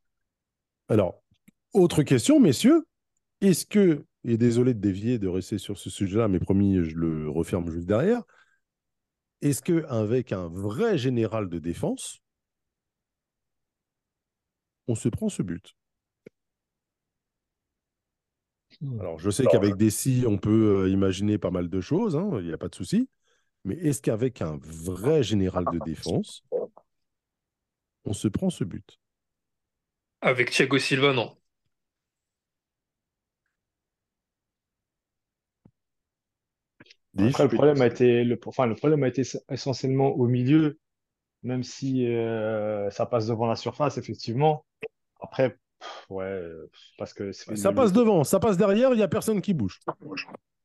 [0.89, 1.23] Alors,
[1.73, 2.87] autre question, messieurs.
[3.43, 7.31] Est-ce que, et désolé de dévier, de rester sur ce sujet-là, mais promis, je le
[7.31, 8.23] referme juste derrière.
[9.43, 12.21] Est-ce qu'avec un vrai général de défense,
[14.89, 15.77] on se prend ce but?
[19.01, 22.31] Alors, je sais qu'avec des si, on peut euh, imaginer pas mal de choses, hein,
[22.41, 23.09] il n'y a pas de souci.
[23.65, 26.45] Mais est-ce qu'avec un vrai général de défense,
[28.05, 28.99] on se prend ce but?
[30.21, 31.37] Avec Thiago Silva, non.
[37.17, 40.79] Après, le problème a été, le, enfin, le problème a été essentiellement au milieu,
[41.43, 44.65] même si euh, ça passe devant la surface, effectivement.
[45.21, 45.59] Après,
[46.11, 49.41] ouais, euh, parce que c'est Ça passe devant, ça passe derrière, il n'y a personne
[49.41, 49.81] qui bouge.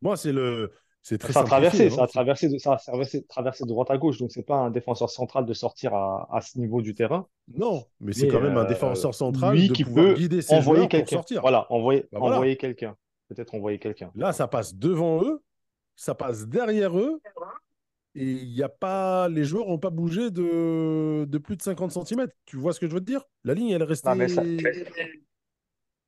[0.02, 0.72] Moi, c'est le.
[1.06, 2.08] C'est très ça a traversé, simplifié, ça a hein.
[2.08, 5.10] traversé, de, ça a traversé, traversé de droite à gauche, donc c'est pas un défenseur
[5.10, 7.28] central de sortir à, à ce niveau du terrain.
[7.54, 10.56] Non, mais c'est quand même un euh, défenseur central lui de qui peut guider ses
[10.56, 11.18] envoyer quelqu'un.
[11.18, 11.42] sortir.
[11.42, 12.36] Voilà, envoyer, Bah voilà.
[12.38, 12.96] envoyer quelqu'un.
[13.28, 14.12] Peut-être envoyer quelqu'un.
[14.16, 15.44] Là, ça passe devant eux,
[15.98, 17.20] ça passe derrière eux,
[18.16, 21.26] et il y a pas, les joueurs n'ont pas bougé de...
[21.26, 22.32] de plus de 50 cm.
[22.46, 23.24] Tu vois ce que je veux te dire?
[23.44, 24.28] La ligne, elle est restée.
[24.28, 24.44] Ça-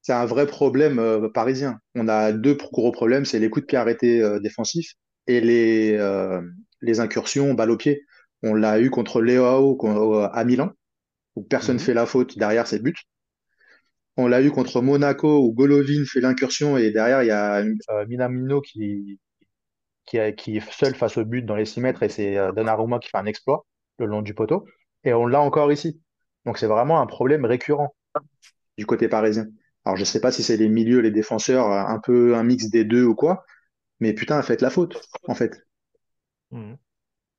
[0.02, 1.80] C'est un vrai problème euh, parisien.
[1.96, 4.94] On a deux gros problèmes, c'est les coups de pied arrêtés euh, défensifs
[5.28, 6.42] et les, euh,
[6.82, 8.04] les incursions balle au pied.
[8.44, 9.22] On l'a eu contre
[9.76, 10.72] con- à Milan,
[11.36, 11.86] où personne Mhm.
[11.86, 12.98] fait la faute, derrière c'est but.
[14.18, 17.64] On l'a eu contre Monaco, où Golovin fait l'incursion et derrière il y a
[18.08, 19.20] Minamino qui,
[20.06, 23.10] qui, est seul face au but dans les 6 mètres et c'est euh, Donnarumma qui
[23.10, 23.66] fait un exploit
[23.98, 24.66] le long du poteau.
[25.04, 26.02] Et on l'a encore ici.
[26.46, 27.96] Donc c'est vraiment un problème récurrent
[28.78, 29.48] du côté parisien.
[29.84, 32.70] Alors je sais pas si c'est les milieux, les défenseurs, euh, un peu un mix
[32.70, 33.46] des deux ou quoi,
[34.00, 35.62] mais putain, faites la faute, en fait.
[36.52, 36.78] Mhm.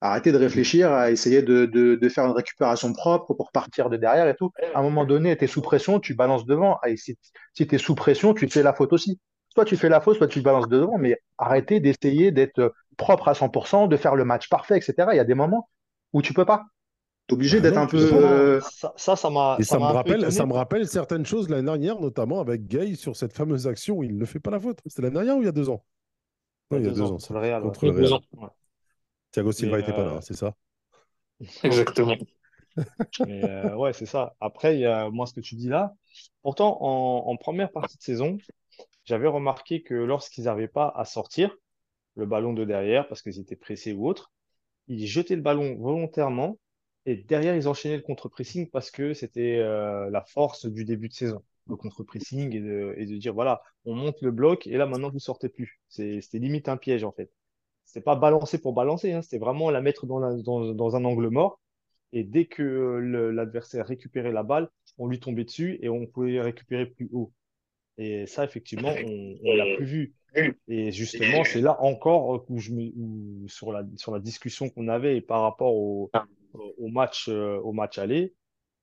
[0.01, 3.97] Arrêtez de réfléchir à essayer de, de, de faire une récupération propre pour partir de
[3.97, 4.53] derrière et tout.
[4.75, 6.79] À un moment donné, tu es sous pression, tu balances devant.
[6.87, 7.19] Et si,
[7.55, 9.19] si tu es sous pression, tu te fais la faute aussi.
[9.57, 13.35] Soit tu fais la faute, soit tu balances devant, mais arrêtez d'essayer d'être propre à
[13.35, 15.15] 100%, de faire le match parfait, etc.
[15.15, 15.69] Il y a des moments
[16.15, 16.67] où tu peux pas.
[17.29, 17.99] Tu es obligé d'être un peu.
[18.15, 20.31] euh, Ça, ça, ça m'a Et ça ça me, rappelle, étonné.
[20.31, 24.05] ça me rappelle certaines choses l'année dernière, notamment avec Gay sur cette fameuse action où
[24.05, 24.81] il ne fait pas la faute.
[24.87, 25.85] C'était l'année dernière ou il y a deux ans?
[26.71, 27.11] Non, il y a deux ans.
[27.11, 27.63] contre le Real.
[27.65, 27.73] ouais.
[27.73, 28.13] Contre le Il y a deux Real.
[28.15, 28.23] ans.
[28.33, 28.49] Ouais.
[29.33, 30.55] Thiago Silva n'était pas là, euh, c'est ça?
[31.63, 32.17] Exactement.
[33.27, 34.35] Mais euh, ouais, c'est ça.
[34.41, 35.95] Après, il y a moi ce que tu dis là.
[36.43, 38.39] Pourtant, en, en première partie de saison,
[39.07, 41.57] j'avais remarqué que lorsqu'ils n'arrivaient pas à sortir
[42.17, 44.33] le ballon de derrière parce qu'ils étaient pressés ou autre,
[44.89, 46.59] ils jetaient le ballon volontairement
[47.07, 51.15] et derrière ils enchaînaient le contre-pressing parce que c'était euh, la force du début de
[51.15, 52.61] saison, le contre-pressing et
[53.07, 55.81] de, dire voilà, on monte le bloc et là maintenant vous sortez plus.
[55.89, 57.31] C'était limite un piège en fait.
[57.85, 61.61] C'était pas balancer pour balancer, hein, c'était vraiment la mettre dans, un angle mort.
[62.13, 62.63] Et dès que
[63.33, 67.33] l'adversaire récupérait la balle, on lui tombait dessus et on pouvait récupérer plus haut.
[67.99, 70.15] Et ça, effectivement, on, on l'a plus vu.
[70.69, 74.89] Et justement, c'est là encore où je me, où sur la, sur la discussion qu'on
[74.89, 76.11] avait et par rapport au,
[76.79, 78.35] au match, euh, au match aller,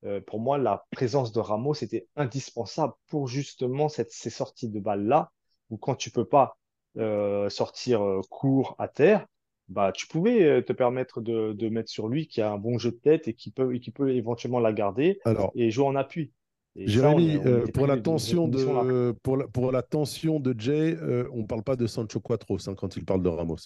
[0.03, 4.79] euh, pour moi, la présence de Ramos était indispensable pour justement cette, ces sorties de
[4.79, 5.31] balles-là,
[5.69, 6.57] où quand tu peux pas
[6.97, 9.25] euh, sortir euh, court à terre,
[9.69, 12.77] bah, tu pouvais euh, te permettre de, de mettre sur lui qui a un bon
[12.77, 15.85] jeu de tête et qui peut, et qui peut éventuellement la garder Alors, et jouer
[15.85, 16.31] en appui.
[16.75, 19.71] Et ça, Jérémy, on est- on euh, pour, la de tension de, pour, la, pour
[19.71, 23.05] la tension de Jay, euh, on ne parle pas de Sancho Quatros hein, quand il
[23.05, 23.57] parle de Ramos.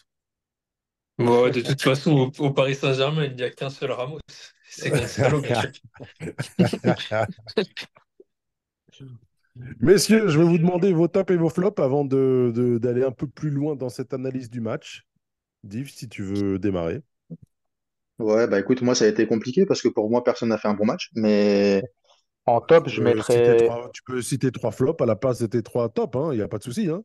[1.18, 4.20] Bon, de toute façon, au, au Paris Saint-Germain, il n'y a qu'un seul Ramos.
[4.70, 5.42] C'est Gonzalo.
[9.80, 13.12] Messieurs, je vais vous demander vos tops et vos flops avant de- de- d'aller un
[13.12, 15.06] peu plus loin dans cette analyse du match.
[15.64, 17.02] Div, si tu veux démarrer.
[18.20, 20.68] Ouais, bah écoute, moi ça a été compliqué parce que pour moi personne n'a fait
[20.68, 21.84] un bon match, mais
[22.48, 23.56] en top, je Euh, mettrais.
[23.56, 26.42] trois- tu peux citer trois flops à la place de tes trois tops, il n'y
[26.42, 26.90] a pas de souci.
[26.90, 27.04] Hein.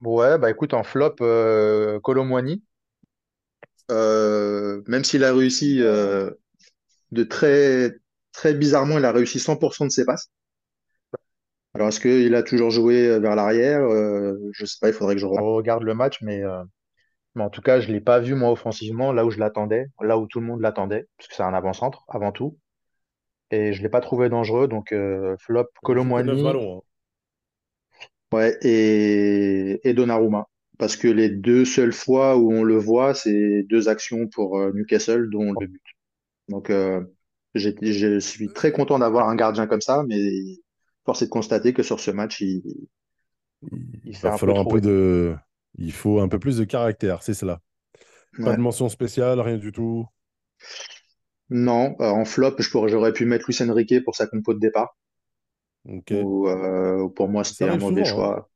[0.00, 2.62] Ouais, bah écoute, en flop, euh, Kolo Muani.
[3.90, 6.30] Euh, même s'il a réussi euh,
[7.12, 7.96] de très,
[8.32, 10.30] très bizarrement, il a réussi 100% de ses passes.
[11.74, 13.80] Alors, est-ce qu'il a toujours joué vers l'arrière?
[13.82, 16.62] Euh, je sais pas, il faudrait que je regarde le match, mais, euh,
[17.34, 20.18] mais en tout cas, je l'ai pas vu, moi, offensivement, là où je l'attendais, là
[20.18, 22.58] où tout le monde l'attendait, parce que c'est un avant-centre, avant tout.
[23.50, 26.78] Et je l'ai pas trouvé dangereux, donc euh, flop, Kolo Muani, ballons.
[26.78, 26.82] hein.
[28.32, 30.46] ouais, et, et Donnarumma.
[30.78, 34.72] parce que les deux seules fois où on le voit, c'est deux actions pour euh,
[34.74, 35.82] Newcastle, dont le but.
[36.48, 37.02] Donc, euh,
[37.54, 40.20] je suis très content d'avoir un gardien comme ça, mais
[41.06, 42.62] force est de constater que sur ce match, il,
[44.04, 45.36] Il il va un peu un peu de.
[45.78, 47.60] Il faut un peu plus de caractère, c'est cela.
[48.44, 48.54] Pas Ouais.
[48.54, 50.06] de mention spéciale, rien du tout.
[51.50, 52.56] Non, euh, en flop,
[52.88, 54.96] j'aurais pu mettre Luis Enrique pour sa compo de départ,
[56.46, 58.30] euh, pour moi, c'était un mauvais souvent.
[58.30, 58.32] hein.
[58.34, 58.50] choix.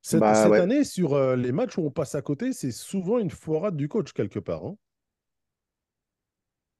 [0.00, 0.60] Cette, Bah cette ouais.
[0.60, 3.88] année, sur euh, les matchs où on passe à côté, c'est souvent une foirade du
[3.88, 4.64] coach quelque part.
[4.64, 4.76] hein.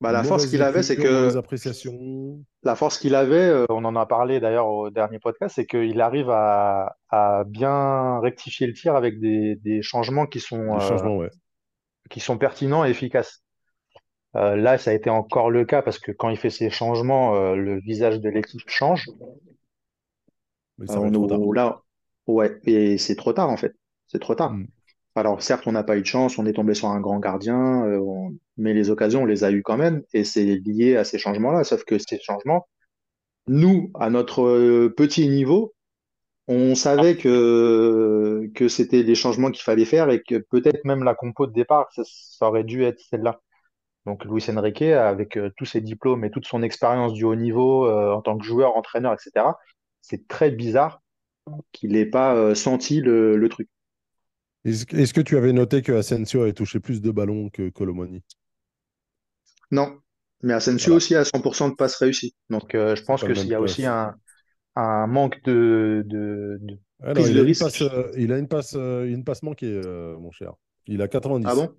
[0.01, 1.29] Bah, la force qu'il avait, c'est que
[2.63, 6.31] la force qu'il avait, on en a parlé d'ailleurs au dernier podcast, c'est qu'il arrive
[6.31, 11.31] à, à bien rectifier le tir avec des, des changements qui sont, changements, ouais.
[12.11, 13.43] qui sont pertinents et efficaces.
[14.39, 17.35] Euh, là, ça a été encore le cas parce que quand il fait ces changements,
[17.35, 19.07] euh, le visage de l'équipe change.
[20.79, 21.83] Mais Euh, ça nous- là,
[22.27, 23.75] ouais, et c'est trop tard en fait.
[24.07, 24.53] C'est trop tard.
[24.53, 24.67] Mm.
[25.17, 27.59] Alors certes, on n'a pas eu de chance, on est tombé sur un grand gardien,
[28.01, 31.19] on- mais les occasions, on les a eues quand même, et c'est lié à ces
[31.19, 31.65] changements-là.
[31.65, 32.69] Sauf que ces changements,
[33.49, 35.75] nous, à notre petit niveau,
[36.47, 41.15] on savait que, que c'était les changements qu'il fallait faire et que peut-être même la
[41.15, 43.41] compo de départ, ça, ça aurait dû être celle-là.
[44.07, 47.87] Donc Luis Enrique, avec euh, tous ses diplômes et toute son expérience du haut niveau
[47.87, 49.59] euh, en tant que joueur, entraîneur, etc.,
[50.03, 51.03] c'est très bizarre
[51.73, 53.69] qu'il n'ait pas euh, senti le, le truc.
[54.65, 58.23] Est-ce que- tu avais noté que Asensio avait touché plus de ballons que Colomoni?
[59.71, 59.99] Non,
[60.43, 60.97] mais Asensio Voilà.
[60.97, 62.35] aussi a 100% de passes réussies.
[62.51, 64.15] Donc euh, je pense même y a aussi un,
[64.77, 67.57] un manque de, de, de Alors, prise il de a une risque.
[67.57, 70.55] passe, euh, il a une passe, euh, une passe manquée, euh, mon cher.
[70.87, 71.43] Il a 90.
[71.43, 71.77] Ah bon?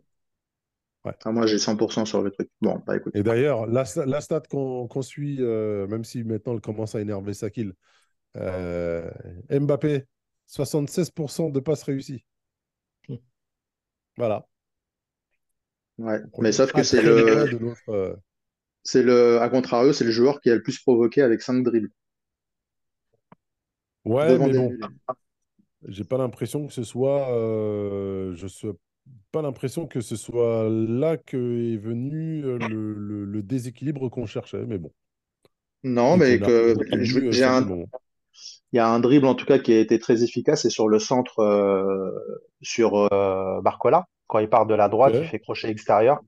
[1.06, 1.14] Ouais.
[1.24, 2.50] Ah, moi j'ai 100% sur le truc.
[2.62, 3.16] Bon, bah écoute.
[3.16, 7.02] Et d'ailleurs, la, la stat qu'on qu'on suit, euh, même si maintenant elle commence à
[7.02, 7.74] énerver Sakil,
[8.38, 9.10] euh,
[9.50, 10.06] Mbappé,
[10.48, 12.26] 76% de passes réussies.
[14.18, 14.46] Voilà.
[15.98, 16.20] Ouais.
[16.34, 17.48] On Mais sauf que c'est le,
[17.90, 18.16] euh,
[18.84, 21.92] c'est le, à contrario, c'est le joueur qui a le plus provoqué avec 5 dribbles
[24.06, 24.72] Ouais, devant mais bon,
[25.88, 27.32] j'ai pas l'impression que ce soit.
[27.32, 28.68] euh, je suis
[29.32, 34.26] pas l'impression que ce soit là que est venu euh, le, le- le déséquilibre qu'on
[34.26, 34.66] cherchait.
[34.66, 34.92] Mais bon,
[35.84, 36.76] Non, et mais que euh,
[37.32, 37.72] j'ai un,
[38.74, 40.88] il y a un dribble en tout cas qui a été très efficace, c'est sur
[40.90, 42.12] le centre euh,
[42.62, 44.06] sur euh, Barcola.
[44.28, 46.20] Quand il part de la droite, il fait crochet extérieur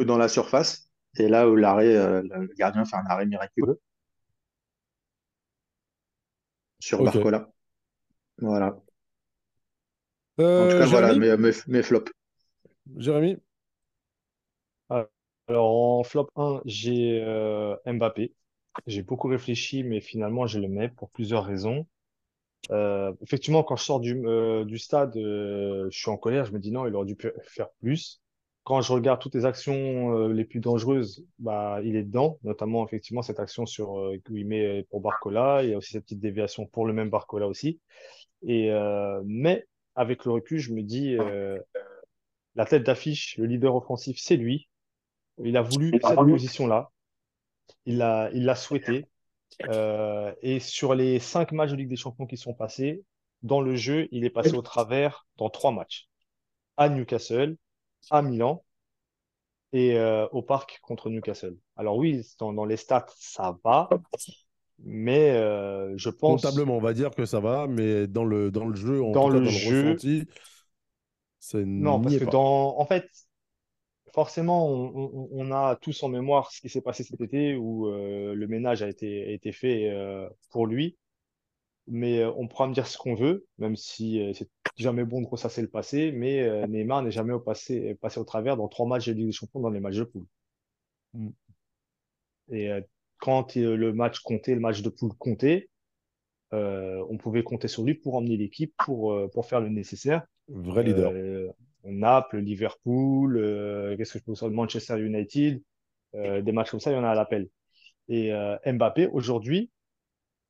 [0.00, 0.88] dans la surface.
[1.18, 3.80] Et là où l'arrêt, euh, le gardien fait un arrêt miraculeux
[6.80, 7.02] sur.
[7.02, 7.50] Barcola.
[8.38, 8.76] Voilà.
[10.38, 12.10] En tout Euh, cas, voilà mes, mes, mes flops.
[12.96, 13.40] Jérémy,
[15.48, 18.34] Alors, en flop 1, j'ai euh, Mbappé.
[18.86, 21.86] J'ai beaucoup réfléchi, mais finalement, je le mets pour plusieurs raisons.
[22.72, 26.46] Euh, effectivement, quand je sors du, euh, du stade, euh, je suis en colère.
[26.46, 28.22] Je me dis non, il aurait dû faire plus.
[28.64, 33.22] Quand je regarde toutes les actions les plus dangereuses, bah, il est dedans, notamment effectivement
[33.22, 35.62] cette action sur où il met pour Barcola.
[35.64, 37.80] Il y a aussi cette petite déviation pour le même Barcola aussi.
[38.42, 38.70] Et
[39.24, 39.66] mais
[39.96, 41.58] avec le recul, je me dis euh,
[42.54, 44.68] la tête d'affiche, le leader offensif, c'est lui.
[45.42, 46.90] Il a voulu cette position-là.
[47.84, 49.06] Il l'a, il l'a souhaité.
[49.68, 53.02] Euh, et sur les cinq matchs de Ligue des Champions qui sont passés,
[53.42, 56.08] dans le jeu, il est passé au travers dans trois matchs.
[56.76, 57.56] À Newcastle,
[58.10, 58.64] à Milan
[59.72, 61.56] et euh, au Parc contre Newcastle.
[61.76, 63.88] Alors oui, dans, dans les stats, ça va,
[64.84, 68.66] mais euh, je pense comptablement, on va dire que ça va, mais dans le, dans
[68.66, 70.26] le jeu, en dans tout cas le dans le jeu, ressenti,
[71.38, 72.24] ça non, parce que pas.
[72.24, 73.08] dans, en fait,
[74.14, 77.88] forcément, on, on- on a tous en mémoire ce qui s'est passé cet été où
[77.88, 80.96] euh, le ménage a été, a été fait euh, pour lui.
[81.88, 85.62] Mais on pourra me dire ce qu'on veut, même si c'est jamais bon de ressasser
[85.62, 89.12] le passé, mais Neymar n'est jamais au passé, passé au travers dans trois matchs de
[89.14, 90.26] Ligue des Champions dans les matchs de poule.
[91.14, 91.30] Mm.
[92.50, 92.70] Et
[93.18, 95.68] quand euh, le match comptait, le match de poule comptait,
[96.52, 100.26] euh, on pouvait compter sur lui pour emmener l'équipe, pour, euh, pour faire le nécessaire.
[100.48, 101.12] Vrai leader.
[101.12, 101.50] Euh,
[101.84, 105.62] Naples, Liverpool, euh, qu'est-ce que je peux vous dire, Manchester United,
[106.14, 107.48] des matchs comme ça, il y en a à l'appel.
[108.08, 108.32] Et
[108.64, 109.70] Mbappé, aujourd'hui,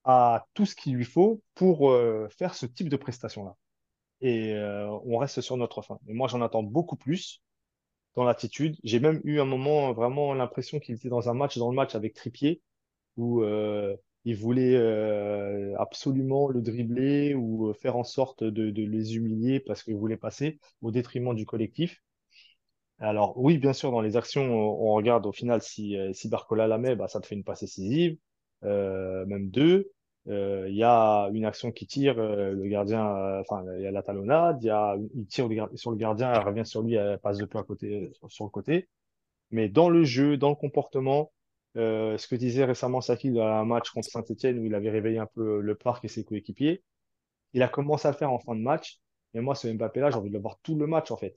[0.04, 1.92] a tout ce qu'il lui faut pour
[2.30, 3.56] faire ce type de prestation-là.
[4.20, 4.54] Et
[5.04, 5.98] on reste sur notre fin.
[6.06, 7.42] Et moi, j'en attends beaucoup plus
[8.16, 8.76] dans l'attitude.
[8.82, 11.94] J'ai même eu un moment vraiment l'impression qu'il était dans un match, dans le match
[11.94, 12.62] avec Trippier,
[13.16, 19.60] où euh, il voulait euh, absolument le dribbler ou faire en sorte de, les humilier
[19.60, 22.02] parce qu'il voulait passer au détriment du collectif.
[22.98, 26.66] Alors oui, bien sûr, dans les actions, on regarde au final si, euh, si Barcola
[26.66, 28.16] la met, bah, ça te fait une passe décisive,
[28.64, 29.92] euh, même deux.
[30.26, 34.62] Il y a une action qui tire, le gardien, enfin, il y a la talonnade,
[34.62, 38.10] il, tire sur le gardien, elle revient sur lui, elle passe de peu à côté,
[38.28, 38.88] sur le côté.
[39.50, 41.32] Mais dans le jeu, dans le comportement,
[41.76, 45.18] euh, ce que disait récemment Saki dans un match contre Saint-Etienne où il avait réveillé
[45.18, 46.82] un peu le parc et ses coéquipiers,
[47.52, 49.00] il a commencé à le faire en fin de match.
[49.34, 51.36] Et moi, ce Mbappé-là, j'ai envie de le voir tout le match, en fait.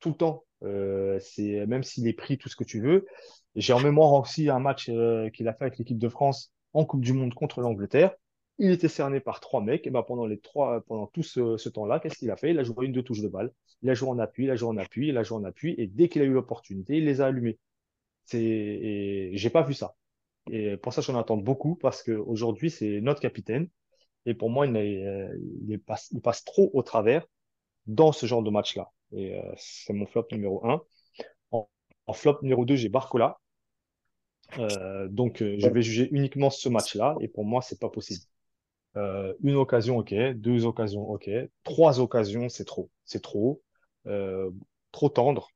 [0.00, 0.44] Tout le temps.
[0.62, 3.06] Euh, même s'il est pris, tout ce que tu veux.
[3.56, 6.84] J'ai en mémoire aussi un match euh, qu'il a fait avec l'équipe de France en
[6.84, 8.14] Coupe du Monde contre l'Angleterre.
[8.58, 9.86] Il était cerné par trois mecs.
[9.86, 12.50] Et ben pendant les trois, pendant tout ce, ce temps-là, qu'est-ce qu'il a fait?
[12.50, 13.52] Il a joué une deux touches de balle.
[13.82, 15.74] Il a joué en appui, il a joué en appui, il a joué en appui.
[15.78, 17.58] Et dès qu'il a eu l'opportunité, il les a allumés.
[18.34, 19.96] Et j'ai pas vu ça.
[20.50, 23.68] Et pour ça, j'en attends beaucoup parce qu'aujourd'hui, c'est notre capitaine.
[24.26, 25.30] Et pour moi, il, est,
[25.66, 27.26] il, passe, il, passe, trop au travers
[27.86, 28.90] dans ce genre de match-là.
[29.12, 30.80] Et euh, c'est mon flop numéro 1.
[31.52, 31.68] En,
[32.12, 33.39] flop numéro 2, j'ai Barcola.
[34.58, 37.16] Euh, donc, euh, je vais juger uniquement ce match-là.
[37.20, 38.24] Et pour moi, c'est pas possible.
[38.96, 40.14] Euh, une occasion, ok.
[40.34, 41.30] Deux occasions, ok.
[41.64, 42.90] Trois occasions, c'est trop.
[43.04, 43.62] C'est trop.
[44.06, 44.50] Euh,
[44.92, 45.50] trop tendre.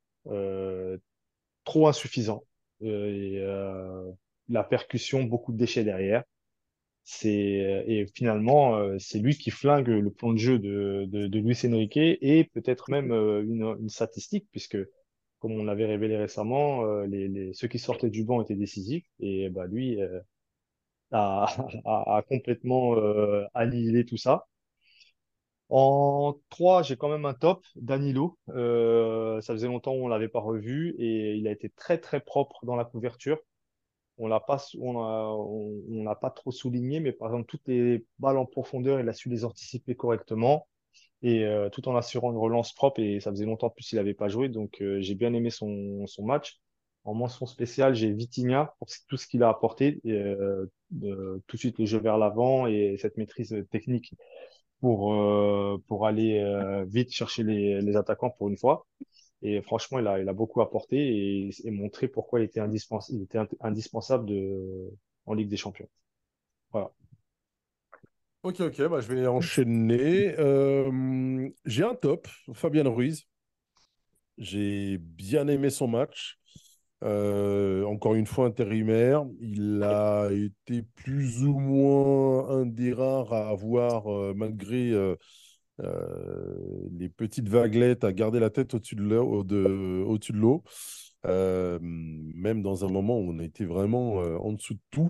[1.63, 2.43] trop insuffisant.
[2.81, 3.43] et
[4.47, 6.23] la percussion, beaucoup de déchets derrière.
[7.07, 11.59] C'est et finalement c'est lui qui flingue le plan de jeu de, de, de Luis
[11.65, 14.77] Enrique et peut-être même une, une, statistique puisque
[15.45, 19.67] comme on l'avait révélé récemment, les, ceux qui sortaient du banc étaient décisifs et bah
[19.67, 19.99] lui
[21.11, 21.45] a,
[21.85, 22.95] a, complètement
[23.53, 24.47] annihilé tout ça.
[25.69, 28.39] En 3, j'ai quand même un top, Danilo.
[28.49, 32.65] Euh, ça faisait longtemps qu'on l'avait pas revu et il a été très très propre
[32.65, 33.39] dans la couverture
[34.17, 38.45] on l'a pas, on a, pas trop souligné, mais par exemple, toutes les balles en
[38.45, 40.67] profondeur, il a su les anticiper correctement
[41.25, 43.01] et euh, tout en assurant une relance propre.
[43.01, 46.05] Et ça faisait longtemps plus qu'il n'avait pas joué, donc euh, j'ai bien aimé son,
[46.07, 46.59] son match.
[47.03, 50.67] En mention spéciale, j'ai Vitinha pour tout ce qu'il a apporté, et, euh,
[51.47, 54.13] tout de suite le jeu vers l'avant et cette maîtrise technique
[54.79, 55.13] pour
[55.87, 56.43] pour aller
[56.87, 58.87] vite chercher les, les attaquants pour une fois.
[59.41, 63.23] Et franchement, il a, il a beaucoup apporté et, montré pourquoi il était, indispensable, il
[63.23, 64.91] était indispensable de,
[65.25, 65.89] en Ligue des Champions.
[66.71, 66.91] Voilà.
[68.45, 70.35] Ok, ok, bah, je vais enchaîner.
[70.37, 73.25] Euh, j'ai un top, Fabien Ruiz.
[74.37, 76.37] J'ai bien aimé son match.
[77.03, 83.49] Euh, encore une fois intérimaire, il a été plus ou moins un des rares à
[83.49, 84.93] avoir, euh, malgré
[85.79, 89.43] les petites vaguelettes à garder la tête au-dessus de l'eau.
[89.43, 90.63] De, au de l'eau.
[91.25, 95.09] Euh, même dans un moment où on a été vraiment en dessous de tout.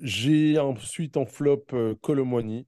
[0.00, 1.66] J'ai ensuite en flop
[2.00, 2.66] Colomboigny,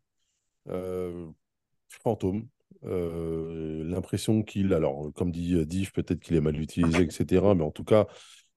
[1.89, 2.49] fantôme.
[2.83, 7.55] L'impression qu'il, alors comme dit Div, peut-être qu'il est mal utilisé, etc.
[7.55, 8.07] Mais en tout cas,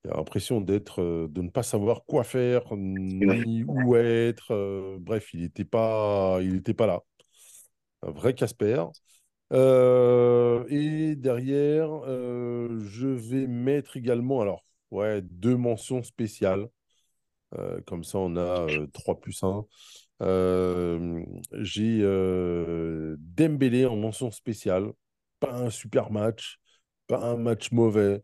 [0.06, 4.52] il a l'impression d'être, euh, de ne pas savoir quoi faire, ni où être.
[4.52, 7.04] Euh, bref, il n'était pas, il était pas là.
[8.02, 8.84] Un vrai Casper.
[9.54, 16.68] Euh, et derrière, je vais mettre également, alors, ouais, deux mentions spéciales.
[17.86, 19.66] Comme ça, on a 3 plus 1.
[21.62, 22.00] J'ai
[23.18, 24.92] Dembélé en mention spéciale.
[25.40, 26.60] Pas un super match,
[27.08, 28.24] pas un match mauvais.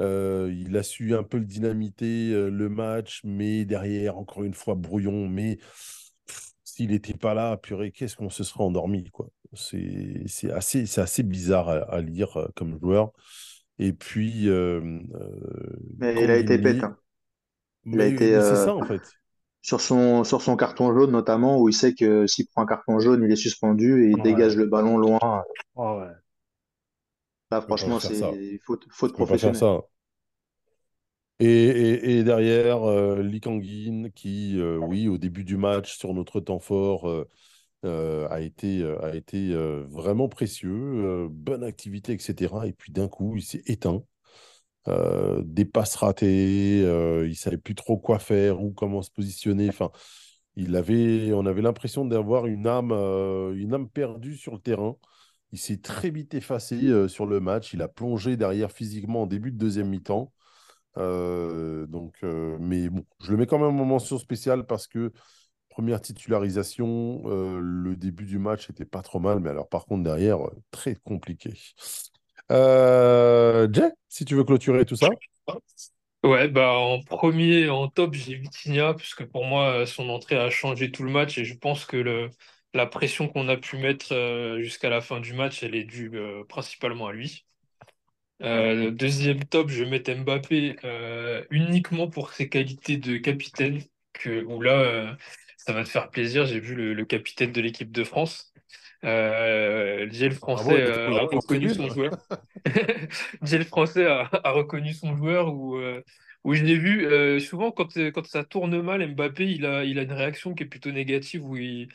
[0.00, 4.54] Euh, il a su un peu le dynamiter, euh, le match, mais derrière, encore une
[4.54, 5.28] fois, brouillon.
[5.28, 5.58] Mais
[6.64, 9.28] s'il n'était pas là, purée, qu'est-ce qu'on se serait endormi, quoi.
[9.54, 13.12] C'est assez, assez bizarre à, lire euh, comme joueur.
[13.78, 14.46] Et puis.
[15.98, 16.82] mais il a été bête.
[16.82, 16.96] Hein.
[17.84, 18.40] Il a été.
[18.40, 19.02] C'est ça, en fait.
[19.64, 22.98] Sur son, sur son carton jaune, notamment, où il sait que s'il prend un carton
[22.98, 25.20] jaune, il est suspendu et il dégage le ballon loin.
[25.76, 26.10] Oh, ouais.
[27.52, 29.56] Là, franchement, c'est faute, faute professionnelle.
[29.56, 29.80] Ça.
[31.38, 33.22] Et, et, derrière, euh,
[34.14, 37.28] qui, euh, oui, au début du match, sur notre temps fort, euh,
[37.84, 39.54] euh, a été, a été
[39.90, 42.54] vraiment précieux, bonne activité, etc.
[42.66, 44.02] Et puis d'un coup, il s'est éteint.
[44.86, 49.68] Des passes ratées, il ne savait plus trop quoi faire ou comment se positionner.
[49.68, 49.90] Enfin,
[50.56, 54.96] il avait, on avait l'impression d'avoir une âme, une âme perdue sur le terrain.
[55.52, 57.74] Il s'est très vite effacé euh, sur le match.
[57.74, 60.32] Il a plongé derrière physiquement en début de deuxième mi-temps.
[60.98, 65.12] Euh, donc, euh, mais bon, je le mets quand même en mention spéciale parce que
[65.68, 70.38] première titularisation, le début du match était pas trop mal, mais alors par contre derrière,
[70.70, 71.54] très compliqué.
[73.72, 75.10] Jay, si tu veux clôturer tout ça.
[76.24, 80.92] Ouais, bah en premier, en top, j'ai Vitinha, puisque pour moi, son entrée a changé
[80.92, 82.30] tout le match et je pense que
[82.74, 86.10] la pression qu'on a pu mettre euh, jusqu'à la fin du match, elle est due
[86.14, 87.44] euh, principalement à lui.
[88.42, 90.76] Euh, deuxième top, je mettre Mbappé
[91.50, 93.80] uniquement pour ses qualités de capitaine.
[94.12, 95.14] que, où là, euh,
[95.56, 96.46] ça va te faire plaisir.
[96.46, 98.51] J'ai vu le capitaine de l'équipe de France.
[99.04, 102.12] Euh, le Bravo, français euh, a reconnu son joueur.
[103.42, 106.02] Le français a, a reconnu son joueur où, euh,
[106.44, 109.84] où je l'ai vu euh, souvent quand, euh, quand ça tourne mal, Mbappé il a,
[109.84, 111.88] il a une réaction qui est plutôt négative où il,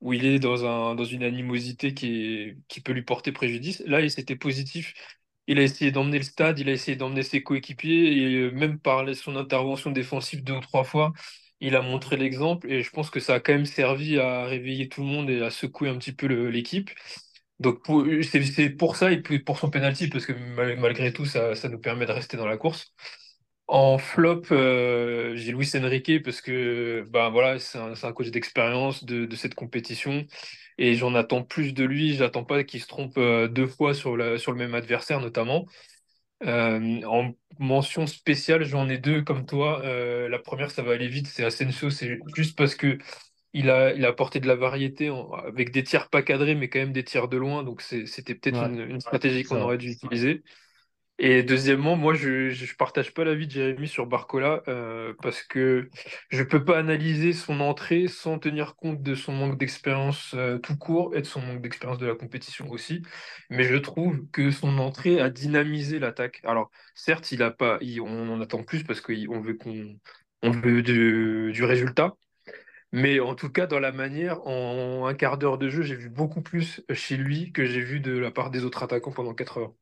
[0.00, 3.80] où il est dans un, dans une animosité qui, est, qui peut lui porter préjudice.
[3.86, 4.94] Là, il- c'était positif.
[5.46, 9.04] Il a essayé d'emmener le stade, il a essayé d'emmener ses coéquipiers et même par
[9.14, 11.12] son intervention défensive deux ou trois fois,
[11.60, 14.88] il a montré l'exemple et je pense que ça a quand même servi à réveiller
[14.88, 16.90] tout le monde et à secouer un petit peu l'équipe.
[17.60, 17.80] Donc
[18.22, 21.78] c'est pour ça et pour son penalty parce que mal- malgré tout ça, ça nous
[21.78, 22.92] permet de rester dans la course.
[23.66, 29.04] En flop, euh, j'ai Luis Enrique parce que bah voilà, c'est un, un coach d'expérience
[29.04, 30.26] de, cette compétition
[30.78, 32.14] et j'en attends plus de lui.
[32.14, 35.66] J'attends pas qu'il se trompe euh, deux fois sur le même adversaire notamment.
[36.42, 39.80] Euh, en mention spéciale, j'en ai deux comme toi.
[39.84, 41.90] Euh, la première, ça va aller vite, c'est Asensio.
[41.90, 42.98] C'est juste parce que
[43.54, 46.68] il a, il a apporté de la variété en- avec des tirs pas cadrés, mais
[46.68, 47.62] quand même des tirs de loin.
[47.64, 50.42] Donc c'était peut-être Ouais, une, une stratégie qu'on aurait dû utiliser.
[51.18, 55.88] Et deuxièmement, moi, je je partage pas l'avis de Jérémy sur Barcola euh, parce que
[56.30, 60.76] je peux pas analyser son entrée sans tenir compte de son manque d'expérience euh, tout
[60.76, 63.02] court et de son manque d'expérience de la compétition aussi.
[63.48, 66.40] Mais je trouve que son entrée a dynamisé l'attaque.
[66.44, 69.96] Alors, certes, il a pas, il- on en attend plus parce qu'on veut qu'on
[70.42, 72.16] on veut du, du résultat.
[72.92, 76.10] Mais en tout cas, dans la manière, en un quart d'heure de jeu, j'ai vu
[76.10, 79.58] beaucoup plus chez lui que j'ai vu de la part des autres attaquants pendant 4
[79.58, 79.74] heures.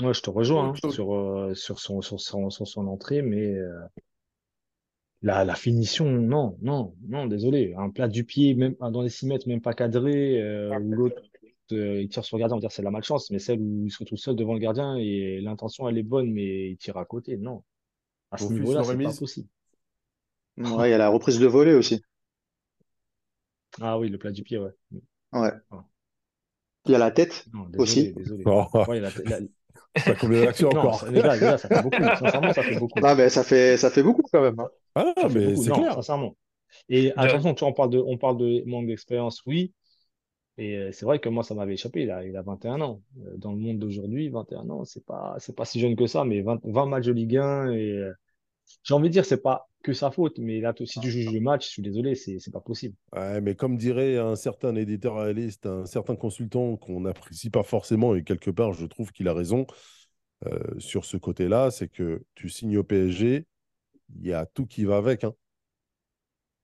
[0.00, 3.54] Ouais, je te rejoins hein, sur, euh, sur son, sur son, sur son entrée, mais
[3.54, 3.80] euh,
[5.22, 7.74] la, la finition, non, non, non, désolé.
[7.76, 11.22] Un plat du pied, même dans les 6 mètres, même pas cadré, euh, où l'autre
[11.72, 13.84] il tire sur le gardien, on va dire c'est de la malchance, mais celle où
[13.86, 16.96] il se retrouve seul devant le gardien et l'intention elle est bonne, mais il tire
[16.96, 17.62] à côté, non.
[18.32, 19.48] À ce niveau-là, c'est pas possible.
[20.58, 22.04] Ouais, il y a la reprise de volée aussi.
[23.80, 24.70] Ah oui, le plat du pied, ouais.
[25.32, 25.52] Ouais.
[25.70, 25.84] Ah.
[26.84, 28.12] Il y a la tête Non, désolé, aussi.
[28.12, 28.44] désolé.
[28.44, 29.46] Oh, Ouais, il y a la- la-
[29.96, 30.14] ça
[30.64, 31.04] encore?
[31.68, 32.12] fait beaucoup.
[32.14, 33.00] Sincèrement, ça fait beaucoup.
[33.30, 34.58] Ça fait, ça fait beaucoup quand même.
[34.60, 34.68] hein.
[34.94, 35.94] Ah, Ça mais c'est clair.
[35.94, 36.36] sincèrement.
[36.88, 39.74] Et attention, tu vois, on parle de, on parle de manque d'expérience, oui.
[40.58, 42.02] Et euh, c'est vrai que moi, ça m'avait échappé.
[42.02, 43.02] Il a, il a 21 ans.
[43.20, 46.24] Euh, Dans le monde d'aujourd'hui, 21 ans, c'est pas, c'est pas si jeune que ça,
[46.24, 48.12] mais 20, 20 matchs de Ligue 1 et euh,
[48.82, 51.40] j'ai envie de dire, c'est pas que sa faute, mais là, si tu juges le
[51.40, 52.96] match, je suis désolé, c'est, c'est pas possible.
[53.12, 58.22] Ouais, mais comme dirait un certain éditorialiste, un certain consultant qu'on n'apprécie pas forcément, et
[58.22, 59.66] quelque part, je trouve qu'il a raison
[60.46, 63.46] euh, sur ce côté-là, c'est que tu signes au PSG,
[64.20, 65.24] il y a tout qui va avec.
[65.24, 65.34] hein.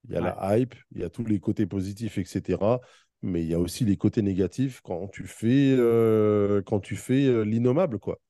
[0.09, 0.32] Il y a Ouais.
[0.36, 2.80] la hype, il y a tous les côtés positifs, etc.
[3.22, 7.26] Mais il y a aussi les côtés négatifs quand tu fais, euh, quand tu fais
[7.26, 8.20] euh, l'innommable, quoi.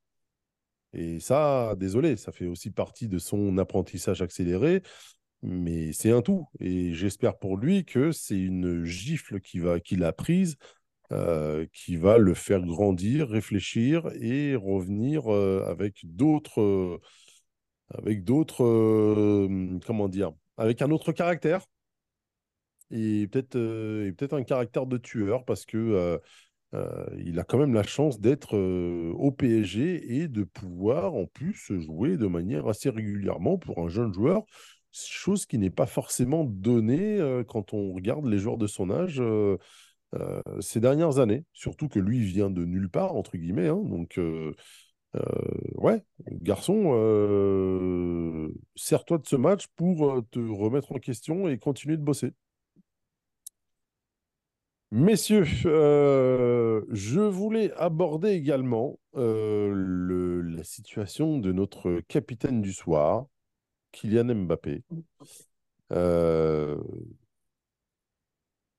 [0.92, 4.82] Et ça, désolé, ça fait aussi partie de son apprentissage accéléré,
[5.42, 6.46] mais c'est un tout.
[6.60, 10.56] Et j'espère pour lui que c'est une gifle qu'il a prise,
[11.12, 17.00] euh, qui va le faire grandir, réfléchir et revenir euh, avec d'autres, euh,
[17.94, 19.48] avec d'autres,
[19.86, 21.64] comment dire, avec un autre caractère
[22.90, 26.20] et peut-être peut-être un caractère de tueur parce que
[26.74, 31.26] euh, il a quand même la chance d'être euh, au PSG et de pouvoir en
[31.26, 34.42] plus jouer de manière assez régulièrement pour un jeune joueur,
[34.92, 39.22] chose qui n'est pas forcément donnée euh, quand on regarde les joueurs de son âge
[40.60, 41.44] ces dernières années.
[41.52, 43.68] Surtout que lui vient de nulle part, entre guillemets.
[43.68, 43.82] hein.
[43.84, 44.18] donc,
[45.74, 46.02] ouais,
[46.40, 46.92] garçon,
[48.76, 52.32] sers-toi de ce match pour te remettre en question et continuer de bosser.
[54.92, 63.26] Messieurs, euh, je voulais aborder également euh, la situation de notre capitaine du soir,
[63.90, 64.84] Kylian Mbappé.
[65.92, 66.80] Euh,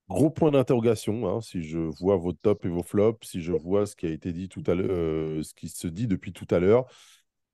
[0.08, 3.86] gros point d'interrogation, hein, si je vois vos tops et vos flops, si je vois
[3.86, 6.60] ce qui a été dit tout à l'heure, ce qui se dit depuis tout à
[6.60, 6.86] l'heure.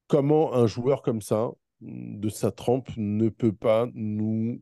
[0.07, 1.49] Comment un joueur comme ça,
[1.81, 4.61] de sa trempe, ne peut pas nous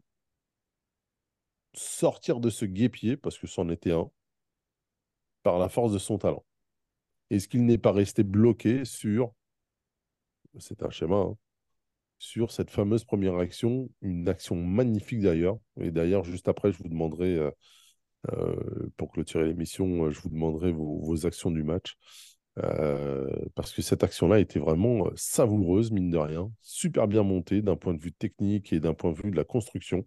[1.74, 4.10] sortir de ce guépier, parce que c'en était un,
[5.44, 6.44] par la force de son talent.
[7.30, 9.34] Est-ce qu'il n'est pas resté bloqué sur,
[10.60, 11.38] c'est un schéma, hein,
[12.22, 15.58] sur cette fameuse première action, une action magnifique d'ailleurs.
[15.80, 17.52] Et d'ailleurs, juste après, je vous demanderai, euh,
[18.32, 21.98] euh, pour clôturer l'émission, euh, je vous demanderai vos, actions du match.
[23.56, 27.94] Parce que cette action-là était vraiment savoureuse, mine de rien, super bien montée d'un point
[27.94, 30.06] de vue technique et d'un point de vue de la construction.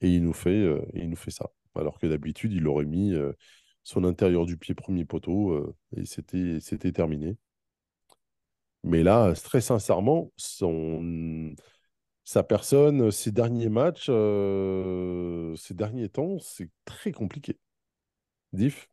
[0.00, 1.50] Et il nous fait, euh, il nous fait ça.
[1.74, 3.32] Alors que d'habitude, il aurait mis euh,
[3.82, 7.36] son intérieur du pied premier poteau euh, et c'était, terminé.
[8.82, 11.54] Mais là, très sincèrement, son,
[12.24, 17.58] sa personne, ces derniers matchs, ces derniers temps, c'est très compliqué.
[18.52, 18.88] Diff?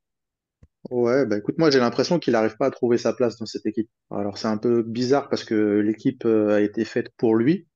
[0.90, 3.66] Ouais, bah écoute, moi j'ai l'impression qu'il n'arrive pas à trouver sa place dans cette
[3.66, 3.90] équipe.
[4.12, 7.68] Alors c'est un peu bizarre parce que l'équipe a été faite pour lui.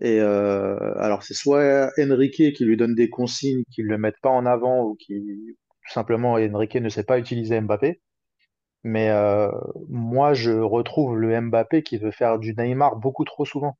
[0.00, 4.20] Et euh, alors c'est soit Enrique qui lui donne des consignes, qui ne le mettent
[4.22, 8.00] pas en avant ou qui tout simplement Enrique ne sait pas utiliser Mbappé.
[8.84, 9.50] Mais euh,
[9.88, 13.76] moi je retrouve le Mbappé qui veut faire du Neymar beaucoup trop souvent.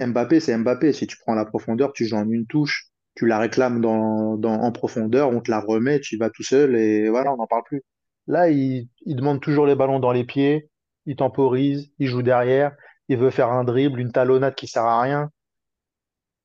[0.00, 0.92] Mbappé c'est Mbappé.
[0.92, 4.54] Si tu prends la profondeur, tu joues en une touche, tu la réclames dans, dans,
[4.60, 7.62] en profondeur, on te la remet, tu vas tout seul et voilà, on n'en parle
[7.64, 7.82] plus.
[8.26, 10.70] Là, il, il demande toujours les ballons dans les pieds,
[11.06, 12.74] il temporise, il joue derrière,
[13.08, 15.30] il veut faire un dribble, une talonnade qui sert à rien.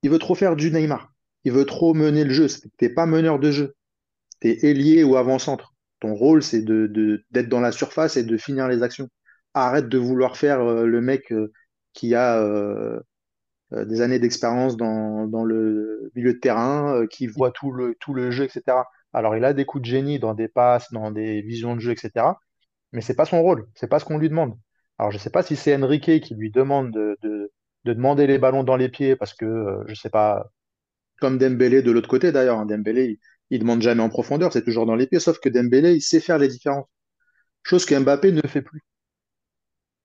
[0.04, 1.12] Il veut trop faire du Neymar.
[1.44, 2.48] Il veut trop mener le jeu.
[2.78, 3.76] T'es pas meneur de jeu.
[4.40, 5.74] T'es ailier ou avant-centre.
[6.00, 9.10] Ton rôle, c'est de, d'être dans la surface et de finir les actions.
[9.54, 11.52] Arrête de vouloir faire euh, le mec euh,
[11.94, 13.00] qui a euh,
[13.72, 18.46] des années d'expérience dans, le milieu de terrain, qui voit tout le, tout le jeu,
[18.46, 18.78] etc.
[19.14, 21.92] Alors, il a des coups de génie dans des passes, dans des visions de jeu,
[21.92, 22.26] etc.
[22.94, 23.68] Mais c'est pas son rôle.
[23.76, 24.56] C'est pas ce qu'on lui demande.
[25.00, 27.52] Alors, je sais pas si c'est Enrique qui lui demande de, de,
[27.86, 30.52] de demander les ballons dans les pieds parce que, euh, je sais pas,
[31.22, 32.60] comme Dembélé de l'autre côté d'ailleurs.
[32.60, 32.66] hein.
[32.68, 33.20] Dembélé, il,
[33.52, 36.20] il demande jamais en profondeur, c'est toujours dans les pieds, sauf que Dembélé, il sait
[36.22, 36.88] faire les différences.
[37.64, 38.82] Chose que Mbappé ne fait plus.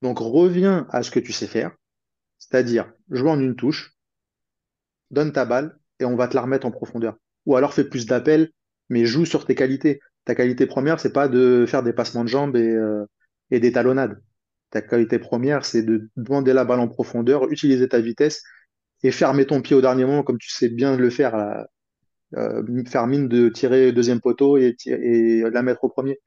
[0.02, 1.72] Donc, reviens à ce que tu sais faire,
[2.38, 3.96] c'est-à-dire jouer en une touche,
[5.10, 7.16] donne ta balle et on va te la remettre en profondeur.
[7.46, 8.50] Ou alors fais plus d'appels,
[8.88, 10.00] mais joue sur tes qualités.
[10.24, 13.04] Ta qualité première, c'est pas de faire des passements de jambes et, euh,
[13.50, 14.20] et des talonnades.
[14.74, 18.42] Ta qualité première, c'est de demander la balle en profondeur, utiliser ta vitesse
[19.04, 21.66] et fermer ton pied au dernier moment comme tu sais bien le faire, là.
[22.36, 24.74] Euh, faire mine de tirer deuxième poteau et,
[25.52, 26.18] la mettre au premier.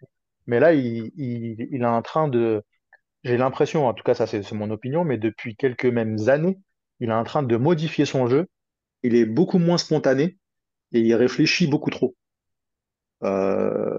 [0.46, 2.64] Mais là, il, il, il est en train de,
[3.26, 6.60] j'ai l'impression, en tout cas ça c'est mon opinion, mais depuis quelques mêmes années,
[7.02, 8.48] il est en train de modifier son jeu.
[9.04, 10.38] Il est beaucoup moins spontané
[10.94, 12.16] et il réfléchit beaucoup trop.
[13.24, 13.98] Euh,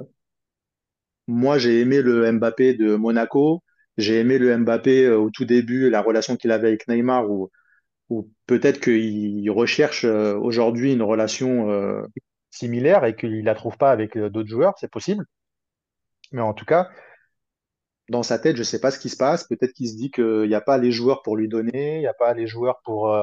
[1.26, 3.62] moi, j'ai aimé le Mbappé de Monaco.
[3.98, 7.50] J'ai aimé le Mbappé euh, au tout début, la relation qu'il avait avec Neymar, où,
[8.46, 12.02] peut-être qu'il recherche euh, aujourd'hui une relation euh,
[12.50, 15.26] similaire et qu'il la trouve pas avec d'autres joueurs, c'est possible.
[16.32, 16.88] Mais en tout cas,
[18.08, 19.44] dans sa tête, je sais pas ce qui se passe.
[19.44, 22.06] Peut-être qu'il se dit qu'il n'y a pas les joueurs pour lui donner, il n'y
[22.06, 23.14] a pas les joueurs pour,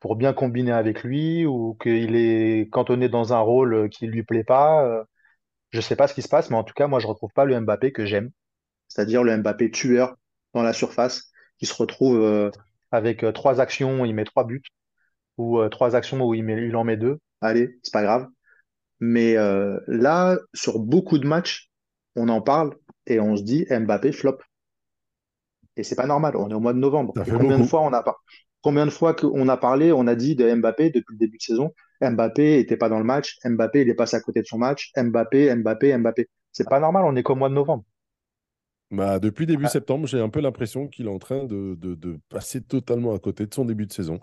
[0.00, 4.44] pour bien combiner avec lui, ou qu'il est cantonné dans un rôle qui lui plaît
[4.44, 5.04] pas.
[5.70, 7.44] Je sais pas ce qui se passe, mais en tout cas, moi, je retrouve pas
[7.44, 8.30] le Mbappé que j'aime,
[8.90, 10.16] c'est-à-dire le Mbappé tueur
[10.52, 12.50] dans la surface, qui se retrouve euh,
[12.90, 14.62] avec euh, trois actions, il met trois buts,
[15.38, 17.18] ou euh, trois actions où il met, il en met deux.
[17.40, 18.26] Allez, c'est pas grave.
[18.98, 21.70] Mais euh, là, sur beaucoup de matchs,
[22.16, 22.76] on en parle
[23.06, 24.38] et on se dit Mbappé flop.
[25.76, 26.36] Et c'est pas normal.
[26.36, 27.14] On est au mois de novembre.
[27.26, 28.16] Et combien de fois on a pas,
[28.60, 31.42] combien de fois qu'on a parlé, on a dit de Mbappé depuis le début de
[31.42, 31.72] saison,
[32.02, 34.90] Mbappé était pas dans le match, Mbappé il est passé à côté de son match,
[34.96, 36.28] Mbappé, Mbappé, Mbappé.
[36.52, 37.04] C'est pas normal.
[37.06, 37.84] On est qu'au mois de novembre.
[38.90, 41.94] Bah, depuis début Ah, septembre, j'ai un peu l'impression qu'il est en train de, de-
[41.94, 44.20] de passer totalement à côté de son début de saison.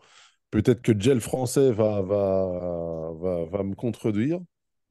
[0.52, 4.40] Peut-être que Gel français va, va, va, va me contredire,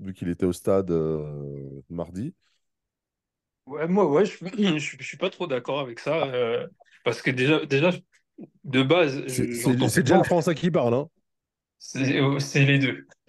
[0.01, 2.35] vu qu'il était au stade euh, mardi.
[3.67, 4.37] Ouais, moi, ouais, je,
[4.79, 6.25] je, suis pas trop d'accord avec ça.
[6.25, 6.67] euh,
[7.05, 7.91] parce que déjà, déjà,
[8.65, 11.09] de base, C'est Gel français qui parle, hein.
[11.79, 13.07] C'est euh, c'est les deux.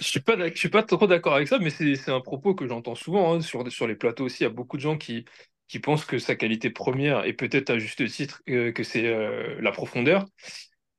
[0.00, 2.94] Je suis pas, suis pas trop d'accord avec ça, mais c'est un propos que j'entends
[2.94, 4.42] souvent hein, sur, les plateaux aussi.
[4.42, 5.24] Il y a beaucoup de gens qui,
[5.82, 9.72] pensent que sa qualité première, et peut-être à juste titre, euh, que c'est euh, la
[9.72, 10.26] profondeur.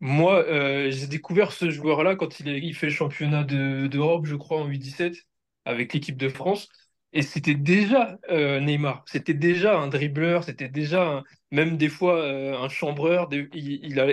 [0.01, 0.45] Moi,
[0.91, 4.69] j'ai découvert ce joueur-là quand il, est- fait le championnat de- d'Europe, je crois, en
[4.69, 5.27] U17,
[5.65, 6.69] avec l'équipe de France.
[7.11, 9.03] Et c'était déjà euh, Neymar.
[9.07, 13.29] C'était déjà un dribbleur, c'était déjà même des fois euh, un chambreur.
[13.31, 14.07] Il, a,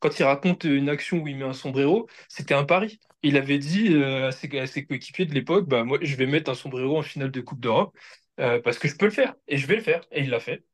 [0.00, 3.00] quand il raconte une action où il met un sombrero, c'était un pari.
[3.22, 4.48] Il avait dit euh, à ses,
[4.84, 7.96] coéquipiers de l'époque, bah, moi, je vais mettre un sombrero en finale de Coupe d'Europe
[8.36, 9.34] parce que je peux le faire.
[9.48, 10.02] Et je vais le faire.
[10.10, 10.64] Et il l'a fait.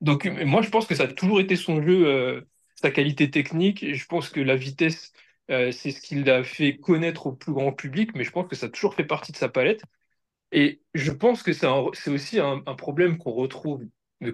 [0.00, 3.94] Donc, moi, je pense que ça a toujours été son jeu, sa qualité technique.
[3.94, 5.12] Je pense que la vitesse,
[5.48, 8.66] c'est ce qui l'a fait connaître au plus grand public, mais je pense que ça
[8.66, 9.82] a toujours fait partie de sa palette.
[10.54, 13.84] Et je pense que c'est aussi un, problème qu'on retrouve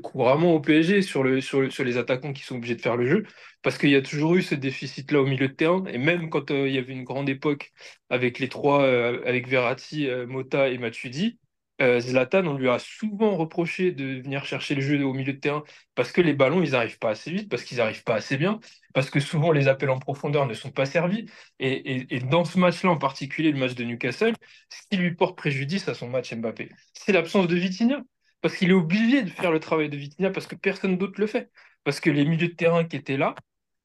[0.02, 3.26] couramment au PSG sur les attaquants qui sont obligés de faire le jeu,
[3.62, 5.82] parce qu'il y a toujours eu ce déficit-là au milieu de terrain.
[5.86, 7.72] Et même quand euh, il y avait une grande époque
[8.10, 11.38] avec les trois, euh, avec Verratti, euh, Mota et Matuidi,
[11.80, 15.38] euh, Zlatan, on lui a souvent reproché de venir chercher le jeu au milieu de
[15.38, 15.62] terrain
[15.94, 18.60] parce que les ballons, ils n'arrivent pas assez vite, parce qu'ils n'arrivent pas assez bien,
[18.94, 21.26] parce que souvent les appels en profondeur ne sont pas servis.
[21.58, 24.34] Et, dans ce match-là en particulier, le match de Newcastle,
[24.68, 28.02] ce qui lui porte préjudice à son match Mbappé, c'est l'absence de Vitinha.
[28.40, 31.26] parce qu'il est obligé de faire le travail de Vitinha parce que personne d'autre le
[31.26, 31.50] fait.
[31.84, 33.34] Parce que les milieux de terrain qui étaient là,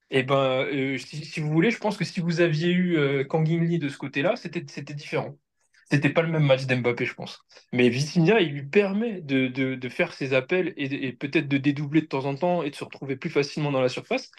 [0.09, 3.63] eh ben, euh, si, vous voulez, je pense que si vous aviez eu euh, Kangin
[3.63, 5.35] Lee de ce côté-là, c'était différent.
[5.91, 7.39] C'était pas le même match d'Mbappé, je pense.
[7.71, 12.07] Mais Vitinha, il lui permet de, faire ses appels et, et peut-être de dédoubler de
[12.07, 14.31] temps en temps et de se retrouver plus facilement dans la surface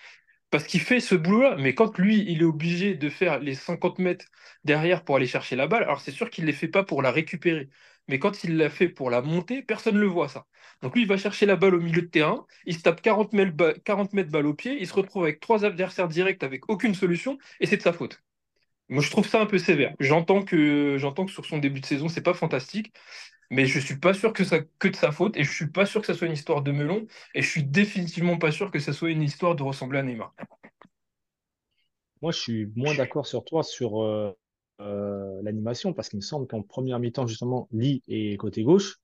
[0.50, 1.56] parce qu'il fait ce boulot-là.
[1.58, 4.26] Mais quand lui, il est obligé de faire les 50 mètres
[4.64, 7.02] derrière pour aller chercher la balle, alors c'est sûr qu'il ne les fait pas pour
[7.02, 7.68] la récupérer.
[8.08, 10.46] Mais quand il l'a fait pour la monter, personne ne le voit, ça.
[10.82, 13.32] Donc lui, il va chercher la balle au milieu de terrain, il se tape 40
[13.32, 16.94] mètres, 40 mètres balle au pied, il se retrouve avec trois adversaires directs avec aucune
[16.94, 18.22] solution, et c'est de sa faute.
[18.88, 19.94] Moi, je trouve ça un peu sévère.
[19.98, 22.92] J'entends que, j'entends que sur son début de saison, c'est pas fantastique,
[23.50, 25.86] mais je suis pas sûr que ça que de sa faute et je suis pas
[25.86, 28.78] sûr que ça soit une histoire de melon et je suis définitivement pas sûr que
[28.78, 30.34] ça soit une histoire de ressembler à Neymar.
[32.22, 34.32] Moi, je suis moins d'accord sur toi sur euh,
[34.80, 38.98] euh, l'animation parce qu'il me semble qu'en première mi-temps, justement, Lee est côté gauche.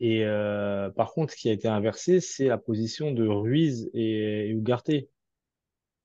[0.00, 4.48] Et euh, par contre, ce qui a été inversé, c'est la position de Ruiz et,
[4.48, 4.90] et Ugarte.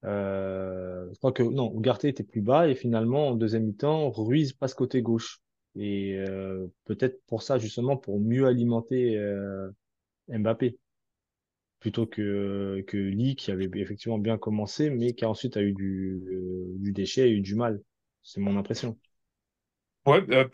[0.04, 4.74] Je crois que non, Ugarte était plus bas et finalement, en deuxième mi-temps, Ruiz passe
[4.74, 5.40] côté gauche.
[5.76, 9.70] Et euh, peut-être pour ça, justement, pour mieux alimenter euh,
[10.28, 10.78] Mbappé.
[11.80, 16.22] Plutôt que, que Lee, qui avait effectivement bien commencé, mais qui ensuite a eu du,
[16.32, 17.82] euh, du déchet, a eu du mal.
[18.22, 19.00] C'est mon impression.
[20.06, 20.46] Ouais, bah,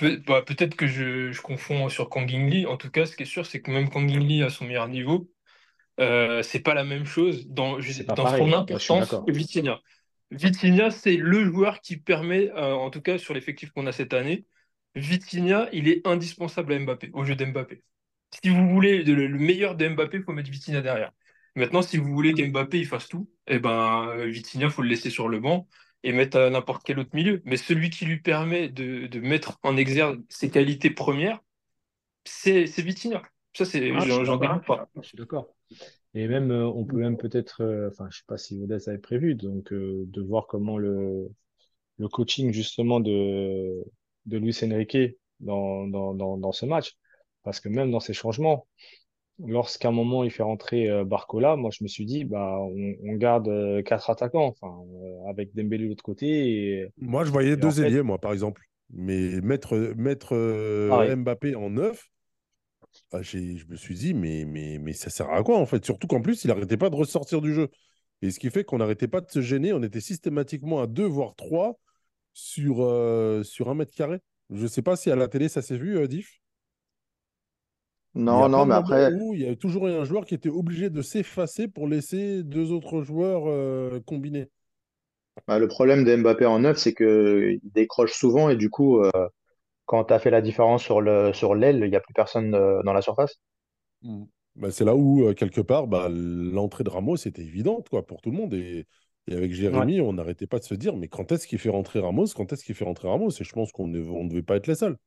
[0.41, 2.65] peut-être que je, je confonds sur Kangin Lee.
[2.65, 4.87] En tout cas, ce qui est sûr, c'est que même Kangin Lee à son meilleur
[4.87, 5.29] niveau,
[5.99, 9.79] euh, c'est pas la même chose dans, dans son importance que Vitinha.
[10.31, 14.45] Vitinha, c'est le joueur qui permet, en tout cas sur l'effectif qu'on a cette année,
[14.97, 17.83] Vitinha, il est indispensable à Mbappé, au jeu d'Mbappé.
[18.43, 21.11] Si vous voulez le, meilleur de Mbappé, il faut mettre Vitinha derrière.
[21.55, 24.89] Maintenant, si vous voulez qu'Mbappé il fasse tout, eh ben, euh, Vitinha, il faut le
[24.89, 25.67] laisser sur le banc
[26.03, 27.41] et mettre à n'importe quel autre milieu.
[27.45, 31.39] Mais celui qui lui permet de, mettre en exergue ses qualités premières,
[32.25, 33.23] c'est Vitinha.
[33.53, 34.89] Ça, c'est, ah, j'en pas.
[35.01, 35.47] Je suis d'accord.
[36.13, 38.97] Et même, euh, on peut même peut-être, euh, enfin, je sais pas si Odès avait
[38.97, 41.29] prévu, donc de voir comment le,
[41.97, 43.83] le coaching justement de,
[44.25, 46.95] de Luis Enrique dans, dans, dans, ce match.
[47.43, 48.67] Parce que même dans ces changements,
[49.39, 53.13] lorsqu'à un moment il fait rentrer euh, Barcola, moi je me suis dit, bah, on,
[53.13, 56.87] garde euh, quatre attaquants, enfin, euh, avec Dembélé de l'autre côté.
[56.97, 58.61] moi je voyais deux ailiers, moi par exemple.
[58.89, 60.33] Mais mettre, mettre
[61.15, 62.05] Mbappé en neuf,
[63.11, 63.37] bah, je
[63.69, 65.83] me suis dit, mais, mais, mais ça sert à quoi en fait?
[65.85, 67.69] Surtout qu'en plus, il n'arrêtait pas de ressortir du jeu.
[68.21, 69.73] Et ce qui fait qu'on n'arrêtait pas de se gêner.
[69.73, 71.79] On était systématiquement à deux, voire trois
[72.33, 74.19] sur, euh, sur un mètre carré.
[74.49, 76.39] Je ne sais pas si à la télé ça s'est vu, euh, Diff.
[78.15, 79.11] Non, non, mais après.
[79.33, 83.03] il y a toujours un joueur qui était obligé de s'effacer pour laisser deux autres
[83.03, 84.49] joueurs euh, combiner.
[85.47, 89.03] Bah, le problème de Mbappé en neuf, c'est qu'il décroche souvent et du coup,
[89.87, 92.51] quand tu as fait la différence sur le sur l'aile, il n'y a plus personne
[92.51, 93.41] dans la surface.
[94.03, 94.25] Mmh.
[94.55, 98.29] Bah, c'est là où, quelque part, bah, l'entrée de Ramos était évidente quoi, pour tout
[98.29, 98.53] le monde.
[98.53, 98.85] Et
[99.27, 101.99] et avec Jérémy, on n'arrêtait pas de se dire, mais quand est-ce qu'il fait rentrer
[101.99, 102.27] Ramos?
[102.27, 103.29] Quand est-ce qu'il fait rentrer Ramos?
[103.29, 104.97] Et je pense qu'on ne devait pas être les seuls.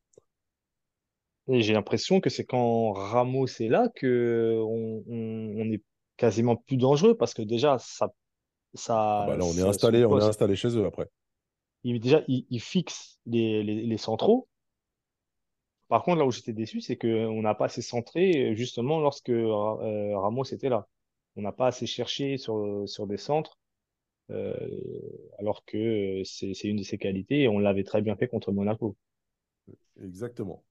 [1.48, 5.82] Et j'ai l'impression que c'est quand Ramos est là que on, est
[6.18, 8.12] quasiment plus dangereux parce que déjà, ça.
[8.74, 11.06] ça ah bah là, on est, installé, on est installé chez eux après.
[11.82, 14.49] Il, déjà, il, fixe les, les, centraux.
[15.90, 20.16] Par contre, là où j'étais déçu, c'est qu'on n'a pas assez centré justement lorsque euh,
[20.16, 20.88] Ramos était là.
[21.34, 23.58] On n'a pas assez cherché sur, sur des centres
[24.30, 24.54] euh,
[25.40, 28.96] alors que c'est une de ses qualités et on l'avait très bien fait contre Monaco.
[30.02, 30.62] Exactement.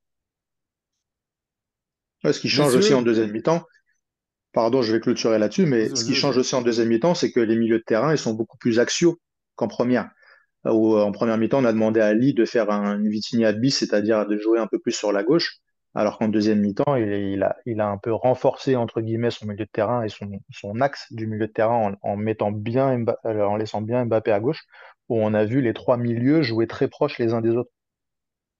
[2.23, 3.63] ce qui change aussi en deuxième mi-temps,
[4.53, 7.41] pardon, je vais clôturer là-dessus, mais ce qui change aussi en deuxième mi-temps, c'est que
[7.41, 9.19] les milieux de terrain, ils sont beaucoup plus axiaux
[9.55, 10.09] qu'en première.
[10.65, 14.27] En première mi-temps, on a demandé à Ali de faire un, une Vitinha bis, c'est-à-dire
[14.27, 15.59] de jouer un peu plus sur la gauche.
[15.95, 19.65] Alors qu'en deuxième mi-temps, il, a, il a un peu renforcé entre guillemets son milieu
[19.65, 23.55] de terrain et son, son axe du milieu de terrain en, mettant bien euh, en
[23.55, 24.63] laissant bien Mbappé à gauche,
[25.07, 27.71] où on a vu les trois milieux jouer très proches les uns des autres.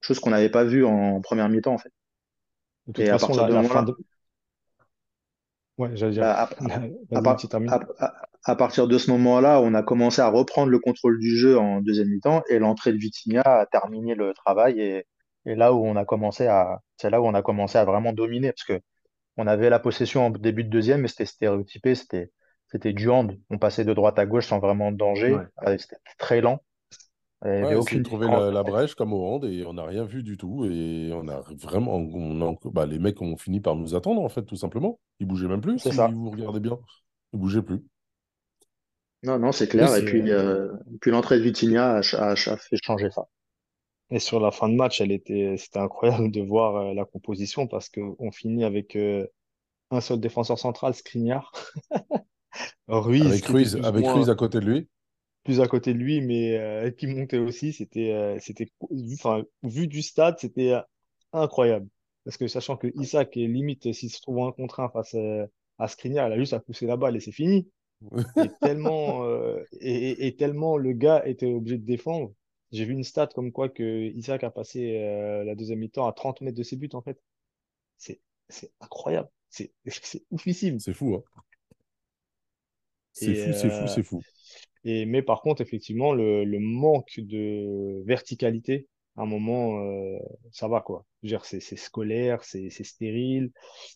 [0.01, 1.91] Chose qu'on n'avait pas vu en première mi-temps en fait.
[2.97, 3.95] et à partir de la de...
[5.79, 6.23] Ouais, dire.
[7.97, 8.13] À,
[8.43, 11.81] à, partir de ce moment-là, on a commencé à reprendre le contrôle du jeu en
[11.81, 15.05] deuxième mi-temps et l'entrée de Vitinha a terminé le travail et
[15.45, 18.13] et là où on a commencé à, c'est là où on a commencé à vraiment
[18.13, 18.79] dominer parce que
[19.37, 22.31] on avait la possession en début de deuxième, mais c'était stéréotypé, c'était,
[22.67, 23.39] c'était du hand.
[23.49, 25.37] On passait de droite à gauche sans vraiment de danger.
[25.65, 26.59] Euh, c'était très lent.
[27.45, 30.35] Il ouais, aucune trouvé la, brèche comme au hand et on n'a rien vu du
[30.35, 30.65] tout.
[30.65, 31.95] Et on a vraiment.
[31.95, 34.99] On bah, les mecs ont fini par nous attendre, en fait, tout simplement.
[35.19, 35.79] Ils bougeaient même plus.
[35.79, 36.07] Si ça.
[36.07, 36.77] vous regardez bien,
[37.31, 37.81] ils bougeaient plus.
[39.23, 39.95] Non, non, c'est clair.
[39.95, 40.71] et puis, euh,
[41.01, 43.25] puis l'entrée de Vitinha a, a, fait changer ça.
[44.11, 47.67] Et sur la fin de match, elle était, c'était incroyable de voir euh, la composition
[47.67, 49.27] parce que on finit avec euh,
[49.91, 51.51] un seul défenseur central, Skriniar,
[52.87, 54.89] Ruiz Avec Ruiz, avec Ruiz à côté de lui.
[55.43, 57.73] Plus à côté de lui, mais euh, qui montait aussi.
[57.73, 60.81] C'était, euh, c'était, vu- enfin, vu du stade, c'était euh,
[61.33, 61.87] incroyable.
[62.25, 65.45] Parce que sachant que Isaac est limite, s'il se trouve un contre un face euh,
[65.79, 67.69] à Skriniar, il a juste à pousser la balle et c'est fini.
[68.35, 72.33] Et tellement, euh, et, tellement le gars était obligé de défendre.
[72.71, 73.83] J'ai vu une stat comme quoi que
[74.15, 77.19] Isaac a passé euh, la deuxième mi-temps à 30 mètres de ses buts, en fait.
[77.97, 79.29] C'est, c'est incroyable.
[79.49, 79.73] C'est,
[80.03, 80.79] c'est oufissime.
[80.79, 81.23] C'est fou, hein.
[83.19, 84.21] C'est fou, c'est fou, euh, c'est fou.
[84.85, 90.17] et, mais par contre, effectivement, le, le manque de verticalité, à un moment, euh,
[90.51, 91.05] ça va, quoi.
[91.43, 93.51] C'est, scolaire, c'est, stérile,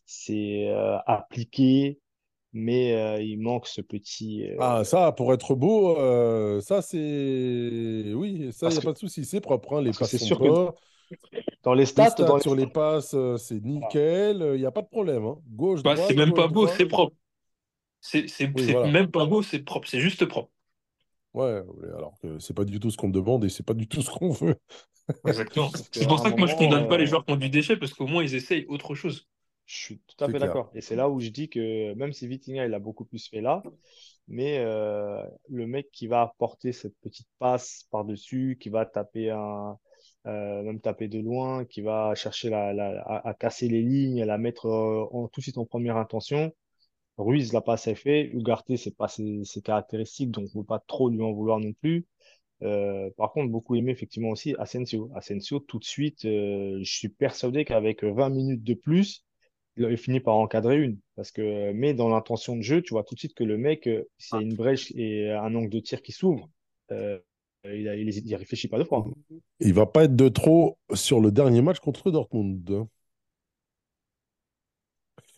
[0.06, 2.00] c'est euh, appliqué,
[2.54, 8.14] mais euh, il manque ce petit, euh, Ah, ça, pour être beau, euh, ça, c'est.
[8.14, 9.26] Oui, ça, il n'y a que, pas de souci.
[9.26, 10.72] C'est propre, hein, Les passes c'est sont sûr que
[11.64, 13.88] dans les Les stats, dans les sur les passes, c'est voilà.
[13.88, 14.52] nickel.
[14.56, 15.26] Il n'y a pas de problème.
[15.26, 15.38] hein.
[15.48, 17.16] Gauche, Bah, c'est même pas beau, c'est propre.
[18.04, 18.96] C'est c'est- Oui, c'est voilà.
[18.98, 19.88] même pas beau, c'est propre.
[19.90, 20.52] C'est juste propre.
[21.34, 23.88] Ouais, ouais, alors que c'est pas du tout ce qu'on demande et c'est pas du
[23.88, 24.56] tout ce qu'on veut.
[25.26, 25.72] Exactement.
[25.92, 27.78] C'est pour ça que moi, je condamne pas les euh, joueurs qui ont du déchet
[27.78, 29.28] parce qu'au moins, ils essayent autre chose.
[29.66, 30.58] je suis tout à C'est fait clair.
[30.58, 30.70] d'accord.
[30.74, 33.42] Et c'est là où je dis que même si Vitinha, il a beaucoup plus fait
[33.42, 33.64] là,
[34.28, 39.78] mais euh, le mec qui va apporter cette petite passe par-dessus, qui va taper un,
[40.28, 44.22] euh, même taper de loin, qui va chercher la, la, à, à casser les lignes,
[44.22, 46.54] à la mettre euh, en, tout de suite en première intention.
[47.18, 48.30] Ruiz l'a pas assez fait.
[48.34, 51.60] Ugarte, c'est pas ses, ses caractéristiques, donc on ne peut pas trop lui en vouloir
[51.60, 52.06] non plus.
[52.62, 55.12] Euh, par contre, beaucoup aimé effectivement aussi Asensio.
[55.16, 59.26] Asensio, tout de suite, euh, je suis persuadé qu'avec 20 minutes de plus,
[59.76, 60.98] il aurait fini par encadrer une.
[61.16, 63.88] Parce que, mais dans l'intention de jeu, tu vois tout de suite que le mec,
[63.88, 66.50] euh, s'il y a une brèche et un angle de tir qui s'ouvre,
[66.92, 67.20] euh,
[67.66, 67.88] il,
[68.26, 69.06] il, réfléchit pas deux fois.
[69.60, 72.88] Il va pas être de trop sur le dernier match contre Dortmund.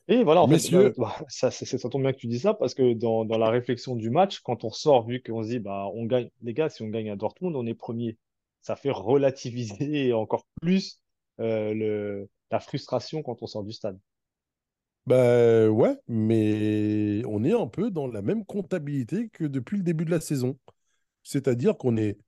[0.08, 1.50] Et voilà, en fait, bah, Messieurs, bah, ça,
[1.90, 4.64] tombe bien que tu dis ça parce que dans, dans la réflexion du match, quand
[4.64, 7.16] on sort, vu qu'on se dit, bah, on gagne, les gars, si on gagne à
[7.16, 8.18] Dortmund, on est premier.
[8.62, 11.02] Ça fait relativiser encore plus
[11.40, 14.00] euh, le, la frustration quand on sort du stade.
[15.06, 20.06] bah ouais, mais on est un peu dans la même comptabilité que depuis le début
[20.06, 20.58] de la saison.
[21.24, 22.20] C'est-à-dire qu'on est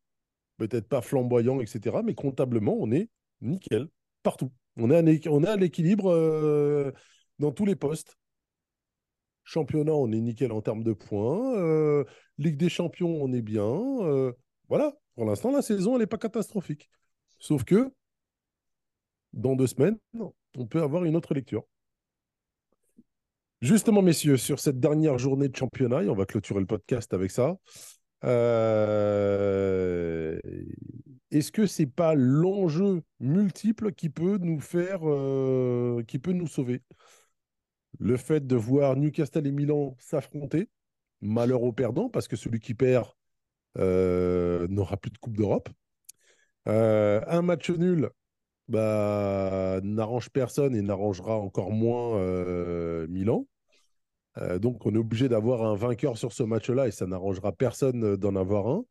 [0.57, 3.09] peut-être pas flamboyant, etc., mais comptablement, on est
[3.41, 3.89] nickel
[4.23, 4.51] partout.
[4.77, 6.91] On est à, l'équ- on est à l'équilibre euh,
[7.39, 8.17] dans tous les postes.
[9.43, 11.55] Championnat, on est nickel en termes de points.
[11.55, 12.03] Euh,
[12.37, 13.63] Ligue des Champions, on est bien.
[13.63, 14.33] Euh,
[14.67, 16.89] voilà, pour l'instant, la saison, elle n'est pas catastrophique.
[17.39, 17.91] Sauf que
[19.31, 19.97] dans deux semaines,
[20.57, 21.63] on peut avoir une autre lecture.
[23.61, 27.31] Justement, messieurs, sur cette dernière journée de championnat, et on va clôturer le podcast avec
[27.31, 27.57] ça.
[28.25, 29.57] euh,
[31.31, 34.99] Est-ce que c'est pas l'enjeu multiple qui peut nous faire,
[36.05, 36.81] qui peut nous sauver?
[37.99, 40.69] Le fait de voir Newcastle et Milan s'affronter,
[41.21, 43.07] malheur au perdant, parce que celui qui perd
[43.77, 45.69] euh, n'aura plus de Coupe d'Europe.
[46.67, 48.09] Euh, un match nul
[48.67, 53.47] bah, n'arrange personne et n'arrangera encore moins euh, Milan.
[54.61, 58.35] Donc, on est obligé d'avoir un vainqueur sur ce match-là et ça n'arrangera personne d'en
[58.35, 58.85] avoir un.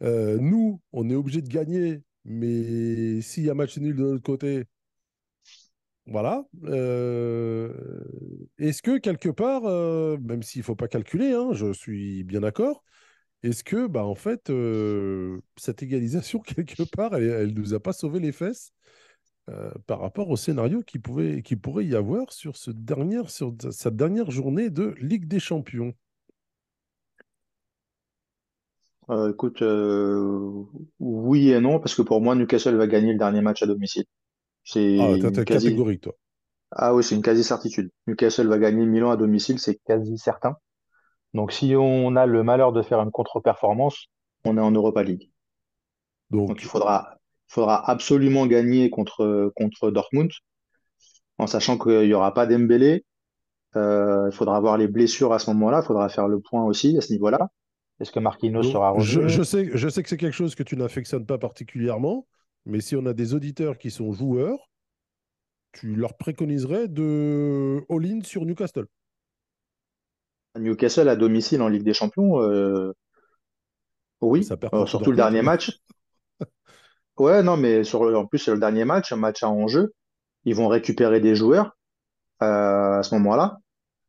[0.00, 4.64] Nous, on est obligé de gagner, mais s'il y a match nul de l'autre côté,
[6.06, 6.44] voilà.
[6.64, 7.72] Euh,
[8.58, 12.40] Est-ce que quelque part, euh, même s'il ne faut pas calculer, hein, je suis bien
[12.40, 12.82] d'accord,
[13.42, 17.92] est-ce que, bah, en fait, euh, cette égalisation, quelque part, elle ne nous a pas
[17.92, 18.72] sauvé les fesses
[19.88, 23.96] par rapport au scénario qui, pouvait, qui pourrait y avoir sur, ce dernière, sur cette
[23.96, 25.92] dernière journée de Ligue des Champions?
[29.28, 29.60] Écoute,
[31.00, 34.04] oui et non, parce que pour moi, Newcastle va gagner le dernier match à domicile.
[34.96, 36.16] Ah, C'est t'es quasi, catégorique, toi.
[36.72, 37.90] ah oui, c'est une quasi-certitude.
[38.08, 40.56] Newcastle va gagner Milan à domicile, c'est quasi certain.
[41.34, 44.06] Donc, si on a le malheur de faire une contre-performance,
[44.44, 45.30] on est en Europa League.
[46.46, 47.16] Donc, il Donc, faudra,
[47.48, 50.30] il faudra absolument gagner contre, contre Dortmund,
[51.38, 53.04] en sachant qu'il n'y aura pas Dembélé.
[53.76, 55.80] Euh, il faudra voir les blessures à ce moment-là.
[55.84, 57.50] Il faudra faire le point aussi à ce niveau-là.
[58.00, 59.28] Est-ce que Marquinhos donc sera je, revenu?
[59.28, 62.26] je sais, je sais que c'est quelque chose que tu n'affectionnes pas particulièrement,
[62.66, 64.70] mais si on a des auditeurs qui sont joueurs,
[65.72, 68.86] tu leur préconiserais de all-in sur Newcastle.
[70.58, 72.92] Newcastle à domicile en Ligue des Champions, euh,
[74.20, 75.78] oui, Ça perd Euh, surtout le dernier match.
[77.18, 79.92] Ouais, non, mais sur en plus, c'est le dernier match, un match à enjeu.
[80.44, 81.76] Ils vont récupérer des joueurs
[82.42, 83.58] euh, à ce moment-là,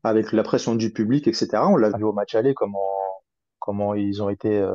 [0.04, 1.50] avec la pression du public, etc.
[1.68, 2.80] On l'a vu au match aller, comment,
[3.60, 4.66] comment ils ont été,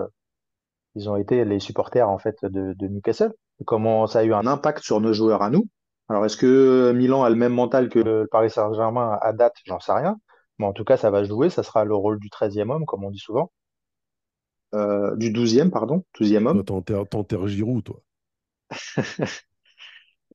[0.97, 3.33] ils ont été les supporters en fait de, de Newcastle.
[3.65, 5.69] Comment ça a eu un impact sur nos joueurs à nous.
[6.09, 9.57] Alors, est-ce que Milan a le même mental que le Paris Saint-Germain à date?
[9.65, 10.19] J'en sais rien.
[10.59, 11.51] Mais en tout cas, ça va jouer.
[11.51, 13.51] Ça sera le rôle du treizième homme, comme on dit souvent.
[14.75, 16.65] Euh, du douzième, pardon, douzième Toi, homme.
[16.65, 18.01] t'enterres, t'enterres Giroud, toi.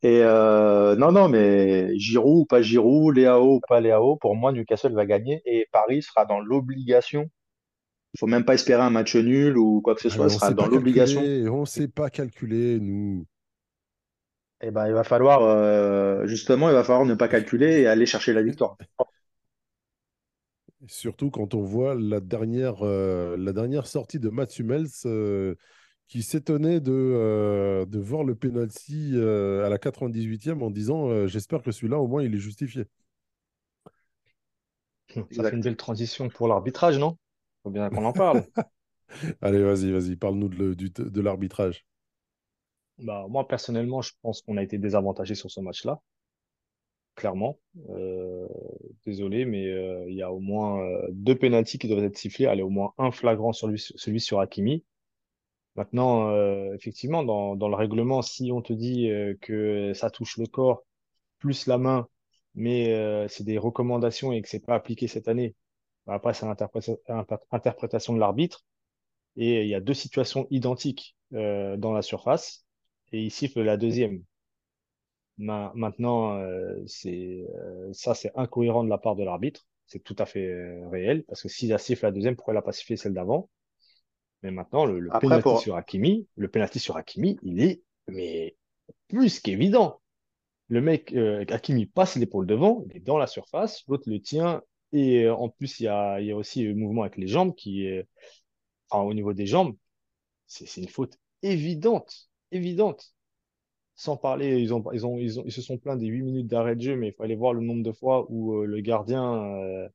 [0.04, 4.52] Et euh, non, non, mais Giroud ou pas Giroud, Léao ou pas Léao, pour moi,
[4.52, 7.30] Newcastle va gagner et Paris sera dans l'obligation.
[8.14, 10.52] Il faut même pas espérer un match nul ou quoi que ce soit, on sera
[10.52, 11.22] sait dans pas l'obligation.
[11.22, 13.26] calculer, on sait pas calculer, nous.
[14.62, 18.06] Et ben, il va falloir, euh, justement, il va falloir ne pas calculer et aller
[18.06, 18.78] chercher la victoire.
[20.88, 25.56] Surtout quand on voit la dernière, euh, la dernière sortie de Mats Hummels euh,
[26.08, 31.28] qui s'étonnait de, euh, de voir le penalty euh, à la 98e en disant euh,
[31.28, 32.86] J'espère que celui-là, au moins, il est justifié.
[35.32, 37.18] Ça fait une belle transition pour l'arbitrage, non?
[37.64, 38.44] Faut bien qu'on en parle.
[39.42, 41.86] Allez, vas-y, vas-y, parle-nous de, l'arbitrage.
[42.98, 46.02] Bah, moi, personnellement, je pense qu'on a été désavantagé sur ce match-là,
[47.16, 47.60] clairement.
[47.90, 48.48] Euh,
[49.06, 52.46] désolé, mais euh, il y a au moins euh, deux pénaltys qui doivent être sifflés.
[52.46, 54.84] Allez, au moins un flagrant sur lui, celui sur Hakimi.
[55.76, 56.36] Maintenant,
[56.74, 59.10] effectivement, dans, dans le règlement, si on te dit
[59.40, 60.84] que ça touche le corps
[61.40, 62.10] plus la main,
[62.56, 62.94] mais
[63.30, 65.56] c'est des recommandations et que c'est pas appliqué cette année,
[66.12, 68.64] après, c'est l'interpréta- interpréta- interprétation de l'arbitre.
[69.38, 72.66] Et il y a deux situations identiques euh, dans la surface
[73.14, 74.24] et il siffle la deuxième.
[75.38, 79.66] Ma- maintenant, euh, c'est euh, ça, c'est incohérent de la part de l'arbitre.
[79.88, 82.62] C'est tout à fait réel parce que s'il a sifflé la deuxième, pourquoi il n'a
[82.62, 83.50] pas sifflé celle d'avant?
[84.44, 85.10] Mais maintenant, le, le
[85.42, 88.56] pour, sur Hakimi, le penalty sur Hakimi, il est mais
[89.08, 90.02] plus qu'évident.
[90.68, 94.62] Le mec, Hakimi passe l'épaule devant, il est dans la surface, l'autre le tient
[94.94, 97.28] et euh, en plus il y a, il y a aussi le mouvement avec les
[97.28, 98.08] jambes qui est,
[98.90, 99.76] enfin, au niveau des jambes,
[100.48, 103.14] c'est une faute évidente, évidente.
[103.96, 106.48] Sans parler, ils ont, ils ont, ils ont, ils se sont plaints des 8 minutes
[106.48, 109.24] d'arrêt de jeu, mais il fallait voir le nombre de fois où euh, le gardien
[109.56, 109.88] euh,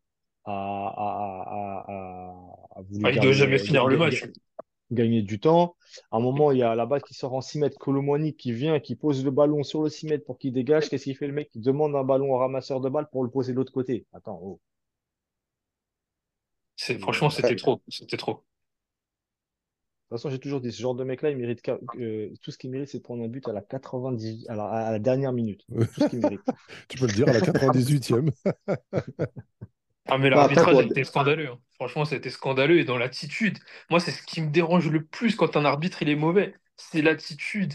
[0.44, 4.23] a, a, a, a, a voulu Ah, il doit jamais finir le match.
[4.23, 4.28] ga-
[4.93, 5.77] gagner du temps.
[6.10, 8.52] À un moment, il y a la balle qui sort en 6 mètres, Colomwani qui
[8.52, 10.89] vient, qui pose le ballon sur le 6 mètres pour qu'il dégage.
[10.89, 11.51] Qu'est-ce qu'il fait le mec?
[11.55, 14.06] Il demande un ballon au ramasseur de balles pour le poser de l'autre côté.
[14.12, 14.60] Attends, oh.
[16.77, 17.82] C'est, franchement, c'était trop.
[17.89, 18.44] C'était trop.
[20.11, 22.59] De toute façon, j'ai toujours dit, ce genre de mec-là, il mérite, euh, tout ce
[22.59, 25.32] qu'il mérite, c'est de prendre un but à la 90, à la, à la dernière
[25.32, 25.65] minute.
[25.93, 26.47] Tout ce qu'il mérite.
[26.89, 28.31] Tu peux le dire à la 98e.
[30.09, 31.48] Ah, mais après, l'arbitrage été scandaleux.
[31.51, 31.61] hein.
[31.74, 32.78] Franchement, c'était scandaleux.
[32.78, 33.59] Et dans l'attitude,
[33.90, 36.55] moi, c'est ce qui me dérange le plus quand un arbitre il est mauvais.
[36.78, 37.73] C'est l'attitude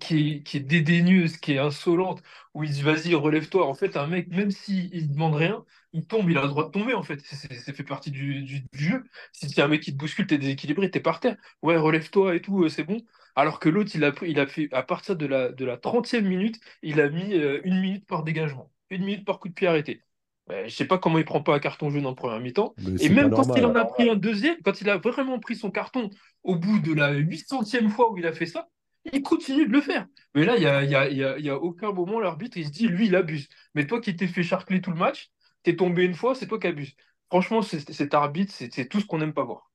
[0.00, 2.22] qui est, dédaigneuse, qui est insolente,
[2.54, 3.66] où il dit vas-y, relève-toi.
[3.66, 6.64] En fait, un mec, même s'il il demande rien, il tombe, il a le droit
[6.66, 7.18] de tomber, en fait.
[7.24, 9.04] C'est fait partie du, du- jeu.
[9.32, 11.36] Si c'est un mec qui te bouscule, t'es déséquilibré, t'es par terre.
[11.62, 12.98] Ouais, relève-toi et tout, euh, c'est bon.
[13.34, 16.26] Alors que l'autre, il a il a fait, à partir de la, de la 30e
[16.26, 19.66] minute, il a mis euh, une minute par dégagement, une minute par coup de pied
[19.66, 20.04] arrêté.
[20.48, 22.74] Ouais, je sais pas comment il prend pas un carton jaune en première mi-temps.
[22.98, 25.70] Et même quand il en a pris un deuxième, quand il a vraiment pris son
[25.70, 26.08] carton
[26.44, 28.68] au bout de la 800e fois où il a fait ça,
[29.12, 30.06] il continue de le faire.
[30.34, 32.20] Mais là, il y a, y a, il y a, il y a aucun moment,
[32.20, 33.48] l'arbitre, il se dit, lui, il abuse.
[33.74, 35.30] Mais toi qui t'es fait charcler tout le match,
[35.64, 36.94] t'es tombé une fois, c'est toi qui abuses.
[37.28, 39.70] Franchement, cet arbitre, c'est tout ce qu'on n'aime pas voir.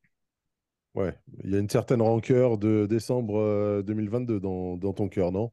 [0.93, 5.31] Ouais, il y a une certaine rancœur de décembre euh, 2022 dans, dans ton cœur,
[5.31, 5.51] non?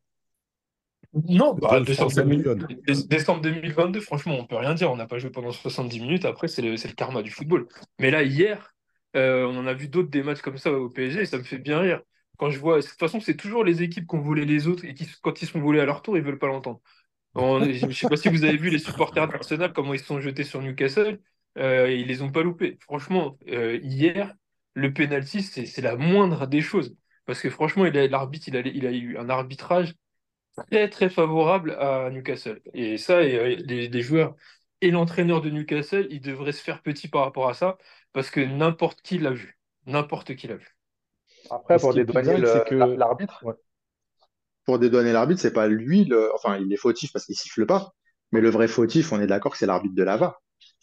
[1.14, 2.66] Non, bah, décembre, français 2000 bouillonne.
[2.86, 4.90] dé- décembre 2022, franchement, on peut rien dire.
[4.90, 6.24] On n'a pas joué pendant 70 minutes.
[6.24, 7.66] Après, c'est le, karma du football.
[7.98, 8.74] Mais là, hier,
[9.16, 11.42] euh, on en a vu d'autres des matchs comme ça au PSG et ça me
[11.42, 12.02] fait bien rire.
[12.36, 14.84] Quand je vois, de toute façon, c'est toujours les équipes qui ont volé les autres
[14.84, 16.80] et qui, quand ils sont volés à leur tour, ils veulent pas l'entendre.
[17.36, 20.20] Je ne sais pas si vous avez vu les supporters d'Arsenal, comment ils se sont
[20.20, 21.20] jetés sur Newcastle.
[21.56, 22.78] Euh, ils les ont pas loupés.
[22.82, 24.34] Franchement, euh, hier,
[24.74, 26.94] le penalty, c'est la moindre des choses.
[27.26, 29.94] Parce que franchement, l'arbitre, il a, il a eu un arbitrage
[30.70, 32.60] très très favorable à Newcastle.
[32.74, 34.34] Et ça, et, euh, les, les joueurs
[34.80, 37.78] et l'entraîneur de Newcastle, ils devraient se faire petit par rapport à ça,
[38.12, 39.58] parce que n'importe qui l'a vu.
[39.86, 40.76] N'importe qui l'a vu.
[41.50, 43.54] après, pour dédouaner que, l'arbitre, ouais,
[44.64, 47.94] pour dédouaner l'arbitre, c'est pas lui le, enfin, il est fautif parce qu'il siffle pas.
[48.32, 50.42] Mais le vrai fautif, on est d'accord que c'est l'arbitre de la VAR,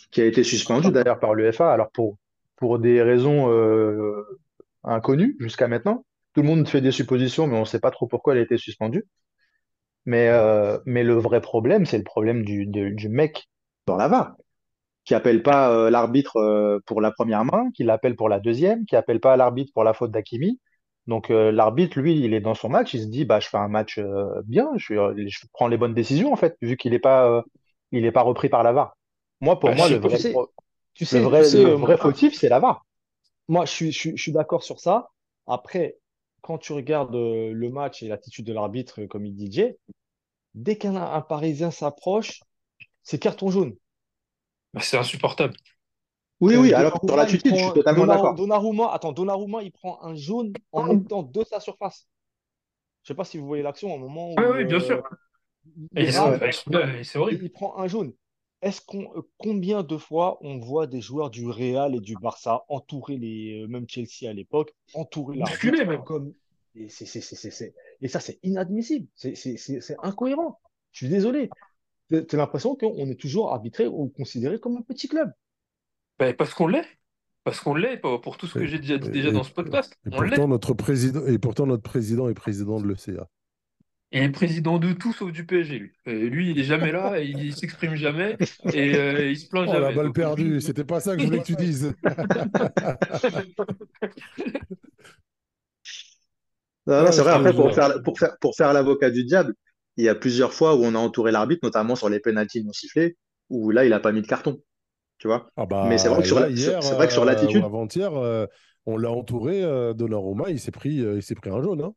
[0.10, 1.72] qui a été suspendu d'ailleurs par l'UEFA.
[1.72, 2.18] Alors pour,
[2.56, 4.24] pour des raisons euh,
[4.84, 6.04] inconnues jusqu'à maintenant,
[6.34, 8.44] tout le monde fait des suppositions, mais on ne sait pas trop pourquoi elle a
[8.44, 9.06] été suspendue.
[10.06, 13.50] Mais, euh, mais le vrai problème, c'est le problème du, de- du mec
[13.88, 14.36] dans la VAR,
[15.06, 18.86] qui appelle pas euh, l'arbitre euh, pour la première main, qui l'appelle pour la deuxième,
[18.86, 20.60] qui appelle pas l'arbitre pour la faute d'Hakimi.
[21.08, 23.58] Donc euh, l'arbitre, lui, il est dans son match, il se dit, bah, je fais
[23.58, 26.92] un match euh, bien, je, suis- je prends les bonnes décisions, en fait, vu qu'il
[26.94, 27.42] n'est pas, euh,
[27.92, 28.98] il est pas repris par la VAR.
[29.42, 30.52] Moi, pour Bah, moi, le vrai, sais, pro-
[30.94, 32.86] tu le tu vrai, sais, le vrai moi, fautif, c'est la VAR.
[33.48, 35.10] moi, je suis, je suis, je suis d'accord sur ça.
[35.48, 35.98] Après,
[36.46, 39.80] quand tu regardes euh, le match et l'attitude de l'arbitre, euh, comme il dit Jay,
[40.54, 42.40] dès qu'un un Parisien s'approche,
[43.02, 43.76] c'est carton jaune.
[44.72, 45.56] Bah, c'est insupportable.
[46.42, 48.36] Oui, oui, alors dans l'attitude, je suis totalement d'accord.
[48.36, 52.08] Donnarumma- attends, Donnarumma, il prend un jaune en étant de sa surface.
[53.02, 55.04] Je sais pas si vous voyez l'action, au moment Oui, où oui, bien euh, sûr.
[55.96, 57.44] Et c'est horrible.
[57.44, 58.14] il prend un jaune.
[58.66, 62.66] Est-ce qu'on, euh, combien de fois on voit des joueurs du Real et du Barça
[62.68, 66.34] entourer les, euh, même Chelsea à l'époque, entourer l'arbitre comme,
[66.76, 69.08] et c'est, c'est, c'est, c'est, c'est- et ça, c'est inadmissible.
[69.16, 70.60] C'est, c'est, c'est, c'est incohérent.
[70.92, 71.50] Je suis désolé.
[72.10, 75.32] T'as t'as l'impression qu'on est toujours arbitré ou considéré comme un petit club.
[76.20, 76.86] Bah, parce qu'on l'est.
[77.44, 79.52] Parce qu'on l'est, pour, tout ce que Et- j'ai déjà dit déjà et- dans ce
[79.52, 79.96] podcast.
[80.06, 80.30] Et On l'est.
[80.32, 83.30] pourtant, notre président, et pourtant, notre président est président de l'ECA.
[84.16, 85.94] Il est président de tout sauf du PSG, lui.
[86.06, 88.40] Et lui, il est jamais là, et il s'exprime jamais,
[88.72, 89.92] et euh, il se plaint Oh, la jamais.
[89.92, 91.94] balle Donc, perdue, c'était pas ça que je voulais que tu dises.
[96.88, 97.32] Non, non, Ouais, c'est vrai.
[97.34, 99.54] Après, pour faire, pour faire, pour faire l'avocat du diable,
[99.98, 102.74] il y a plusieurs fois où on a entouré l'arbitre, notamment sur les pénaltys non
[102.74, 103.18] sifflés,
[103.50, 104.62] où là, il a pas mis de carton.
[105.20, 105.50] Tu vois?
[105.58, 106.50] Ah Mais c'est vrai bah que sur la-
[106.96, 108.46] vrai que sur euh, l'attitude, avant-hier, euh,
[108.86, 111.82] on l'a entouré, euh, Donnarumma, il s'est pris, euh, il s'est pris un jaune.
[111.82, 111.94] hein.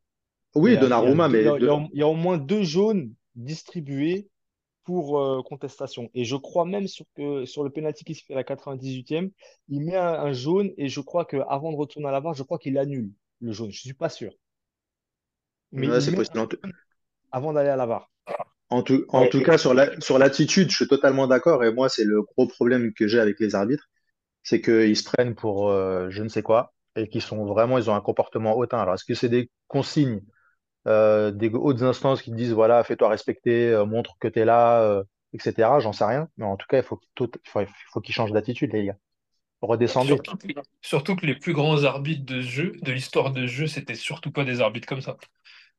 [0.54, 2.38] Oui, il a Donnarumma, il mais il y a au- il y a au moins
[2.38, 4.28] deux jaunes distribués
[4.84, 6.10] pour euh, contestation.
[6.14, 9.30] Et je crois même sur, que, sur le penalty qui se fait à la 98e,
[9.68, 12.42] il met un, un jaune et je crois qu'avant de retourner à la VAR, je
[12.44, 13.72] crois qu'il annule le jaune.
[13.72, 14.32] Je suis pas sûr.
[15.72, 16.46] Mais ouais, c'est possible.
[17.32, 18.10] avant d'aller à la VAR.
[18.70, 19.28] en tout, en Ouais.
[19.28, 21.64] tout cas, sur la, sur l'attitude, je suis totalement d'accord.
[21.64, 23.88] Et moi, c'est le gros problème que j'ai avec les arbitres,
[24.42, 27.90] c'est qu'ils se prennent pour euh, je ne sais quoi et qu'ils sont vraiment, ils
[27.90, 28.78] ont un comportement hautain.
[28.80, 30.22] Alors, est-ce que c'est des consignes,
[30.86, 34.44] euh, des hautes instances qui te disent, voilà, fais-toi respecter, euh, montre que tu es
[34.44, 35.80] là, euh, etc.
[35.80, 36.28] J'en sais rien.
[36.36, 37.60] Mais en tout cas, il faut, tout- il faut,
[37.92, 38.96] faut qu'ils changent d'attitude, les gars.
[39.62, 40.16] Redescendez.
[40.16, 40.46] Surtout que,
[40.82, 44.30] surtout que les plus grands arbitres de jeu, de l'histoire de ce jeu, c'était surtout
[44.30, 45.16] pas des arbitres comme ça.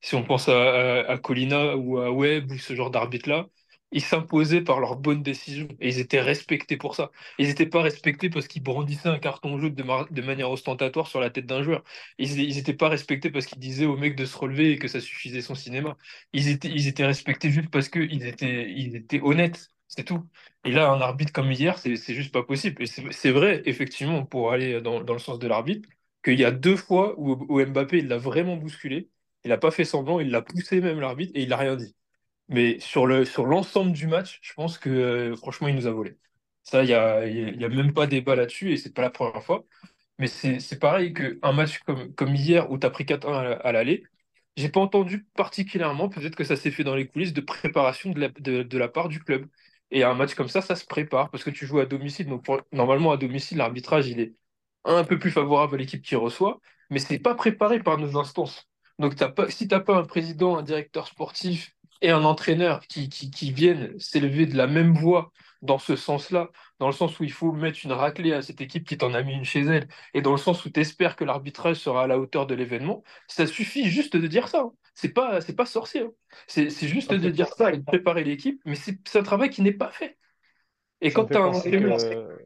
[0.02, 3.48] Si on pense à, à, à Colina ou à Webb ou ce genre d'arbitres-là,
[3.92, 7.12] ils s'imposaient par leurs bonnes décisions et ils étaient respectés pour ça.
[7.40, 11.30] Ils n'étaient pas respectés parce qu'ils brandissaient un carton jaune de, manière ostentatoire sur la
[11.30, 11.84] tête d'un joueur.
[12.18, 15.00] Ils n'étaient pas respectés parce qu'ils disaient au mec de se relever et que ça
[15.00, 15.98] suffisait son cinéma.
[16.34, 19.70] Ils étaient, respectés juste parce qu'ils étaient, honnêtes.
[19.88, 20.24] C'est tout.
[20.66, 22.84] Et là, un arbitre comme hier, c'est juste pas possible.
[22.84, 25.90] Et c'est vrai, effectivement, pour aller dans, dans le sens de l'arbitre,
[26.24, 29.10] qu'il y a deux fois où, où Mbappé, il l'a vraiment bousculé.
[29.44, 31.96] Il n'a pas fait semblant, il l'a poussé même l'arbitre et il n'a rien dit.
[32.50, 35.92] Mais sur le, sur l'ensemble du match, je pense que euh, franchement, il nous a
[35.92, 36.18] volé.
[36.64, 39.44] Ça, il n'y a, y a même pas débat là-dessus et c'est pas la première
[39.44, 39.66] fois.
[40.20, 44.04] Mais c'est pareil qu'un match comme, comme hier où tu as pris 4-1 à, l'aller,
[44.58, 48.20] j'ai pas entendu particulièrement, peut-être que ça s'est fait dans les coulisses, de préparation de
[48.22, 49.48] la, de, de la part du club.
[49.92, 52.28] Et un match comme ça, ça se prépare parce que tu joues à domicile.
[52.28, 54.34] Donc normalement, à domicile, l'arbitrage, il est
[54.86, 56.60] un peu plus favorable à l'équipe qui reçoit,
[56.90, 58.68] mais c'est pas préparé par nos instances.
[59.00, 63.10] Donc pas, si tu n'as pas un président, un directeur sportif et un entraîneur qui,
[63.10, 65.32] qui, qui viennent s'élever de la même voix
[65.62, 66.50] dans ce sens-là,
[66.80, 69.22] dans le sens où il faut mettre une raclée à cette équipe qui t'en a
[69.24, 72.08] mis une chez elle, et dans le sens où tu espères que l'arbitrage sera à
[72.08, 74.62] la hauteur de l'événement, ça suffit juste de dire ça.
[74.62, 74.72] hein.
[74.96, 76.02] C'est pas, c'est pas sorcier.
[76.02, 76.12] hein.
[76.48, 79.62] C'est c'est juste de dire ça et de préparer l'équipe, mais c'est un travail qui
[79.62, 80.18] n'est pas fait.
[81.02, 82.46] Et ça quand me tu fait as un que,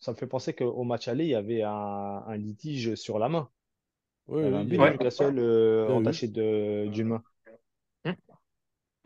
[0.00, 3.28] ça me fait penser qu'au match aller, il y avait un, un litige sur la
[3.28, 3.50] main.
[4.28, 7.24] Oui, Il y avait oui, de a- ouais, Newcastle euh, entaché d'une main.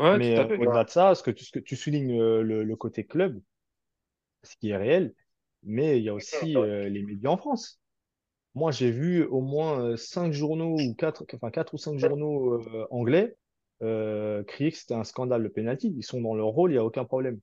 [0.01, 2.65] Ouais, Mais euh, au-delà de ça, ce que tu, ce que tu soulignes euh, le,
[2.65, 3.41] le côté club,
[4.43, 5.15] ce qui est réel,
[5.63, 7.81] mais il y a aussi euh, les médias en France.
[8.55, 13.37] Moi, j'ai vu au moins cinq journaux ou quatre, enfin quatre ou cinq journaux anglais
[13.81, 15.95] crier que c'était un scandale le penalty.
[15.97, 17.41] Ils sont dans leur rôle, il n'y a aucun problème.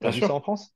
[0.00, 0.74] T'as vu ça en France?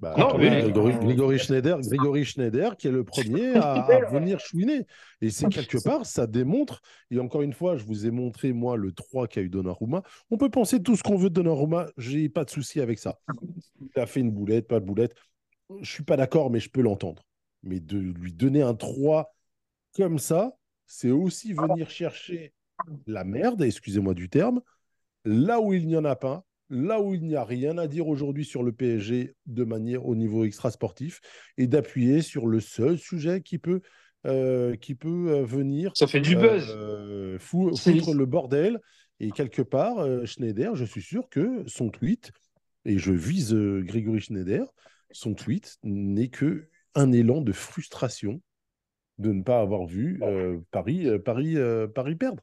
[0.00, 4.86] Bah, Non, Grégory, Grégory Schneider, Grégory Schneider qui est le premier à, à venir chouiner.
[5.20, 6.80] Et c'est quelque part, ça démontre,
[7.10, 10.02] et encore une fois, je vous ai montré, moi, le 3 qu'a eu Donnarumma.
[10.30, 13.18] On peut penser tout ce qu'on veut de Donnarumma, j'ai pas de souci avec ça.
[13.80, 15.14] Il a fait une boulette, pas de boulette.
[15.80, 17.24] Je suis pas d'accord, mais je peux l'entendre.
[17.62, 19.32] Mais de lui donner un 3
[19.94, 20.56] comme ça,
[20.86, 22.52] c'est aussi venir chercher
[23.06, 24.60] la merde, excusez-moi du terme,
[25.24, 26.44] là où il n'y en a pas,
[26.74, 30.14] là où il n'y a rien à dire aujourd'hui sur le PSG de manière au
[30.14, 31.20] niveau extrasportif,
[31.56, 33.80] et d'appuyer sur le seul sujet qui peut,
[34.26, 36.66] euh, qui peut euh, venir Ça fait du buzz.
[36.76, 38.80] euh, fou- C'est- foutre le bordel.
[39.20, 42.32] Et quelque part, euh, Schneider, je suis sûr que son tweet,
[42.84, 44.66] et je vise Grégory Schneider,
[45.12, 48.40] son tweet n'est que un élan de frustration
[49.18, 50.20] de ne pas avoir vu
[50.72, 51.56] Paris, Paris,
[51.94, 52.42] Paris perdre.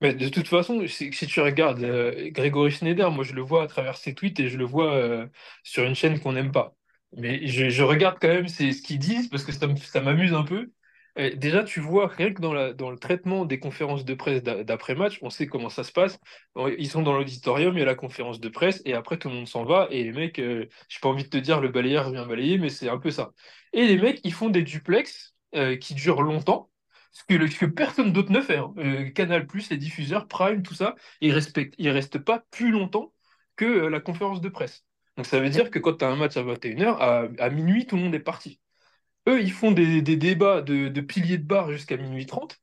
[0.00, 3.66] Mais de toute façon, si, tu regardes euh, Grégory Schneider, moi je le vois à
[3.66, 5.26] travers ses tweets et je le vois euh,
[5.62, 6.74] sur une chaîne qu'on n'aime pas.
[7.16, 10.70] Mais je, je regarde quand même ce qu'ils disent parce que ça m'amuse un peu.
[11.36, 15.28] Déjà, tu vois, rien que dans, le traitement des conférences de presse d'a- d'après-match, on
[15.28, 16.18] sait comment ça se passe.
[16.78, 19.34] Ils sont dans l'auditorium, il y a la conférence de presse, et après, tout le
[19.34, 22.10] monde s'en va, et les mecs, euh, j'ai pas envie de te dire le balayeur
[22.10, 23.32] vient balayer, mais c'est un peu ça.
[23.74, 25.34] Et les mecs, ils font des duplex
[25.80, 26.70] qui durent longtemps,
[27.12, 28.56] ce que, personne d'autre ne fait.
[28.58, 28.72] hein.
[28.78, 33.12] Euh, Canal+, les diffuseurs, Prime, tout ça, ils respectent, ils restent pas plus longtemps
[33.56, 34.84] que euh, la conférence de presse.
[35.16, 36.96] Donc ça veut dire que quand tu as un match à 21h,
[37.38, 38.60] à, minuit, tout le monde est parti.
[39.28, 42.60] Eux, ils font des, débats de, piliers de bar jusqu'à minuit 30.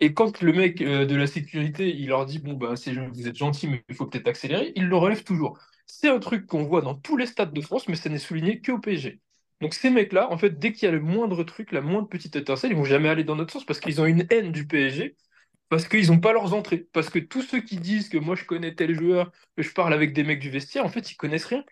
[0.00, 3.36] Et quand le mec euh, de la sécurité, il leur dit, bon, c'est, vous êtes
[3.36, 5.58] gentil, mais il faut peut-être accélérer, ils le relèvent toujours.
[5.86, 8.60] C'est un truc qu'on voit dans tous les stades de France, mais ça n'est souligné
[8.60, 9.20] qu'au PSG.
[9.60, 12.36] Donc ces mecs-là, en fait, dès qu'il y a le moindre truc, la moindre petite
[12.36, 15.16] étincelle, ils vont jamais aller dans notre sens parce qu'ils ont une haine du PSG,
[15.68, 16.86] parce qu'ils n'ont pas leurs entrées.
[16.92, 19.94] Parce que tous ceux qui disent que moi je connais tel joueur, que je parle
[19.94, 21.64] avec des mecs du vestiaire, en fait, ils connaissent rien.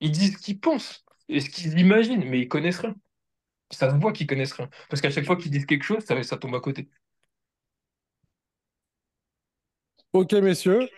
[0.00, 2.96] Ils disent ce qu'ils pensent et ce qu'ils imaginent, mais ils connaissent rien.
[3.70, 4.70] Ça se voit qu'ils connaissent rien.
[4.90, 6.90] Parce qu'à chaque fois qu'ils disent quelque chose, ça, ça tombe à côté.
[10.12, 10.88] Ok, messieurs,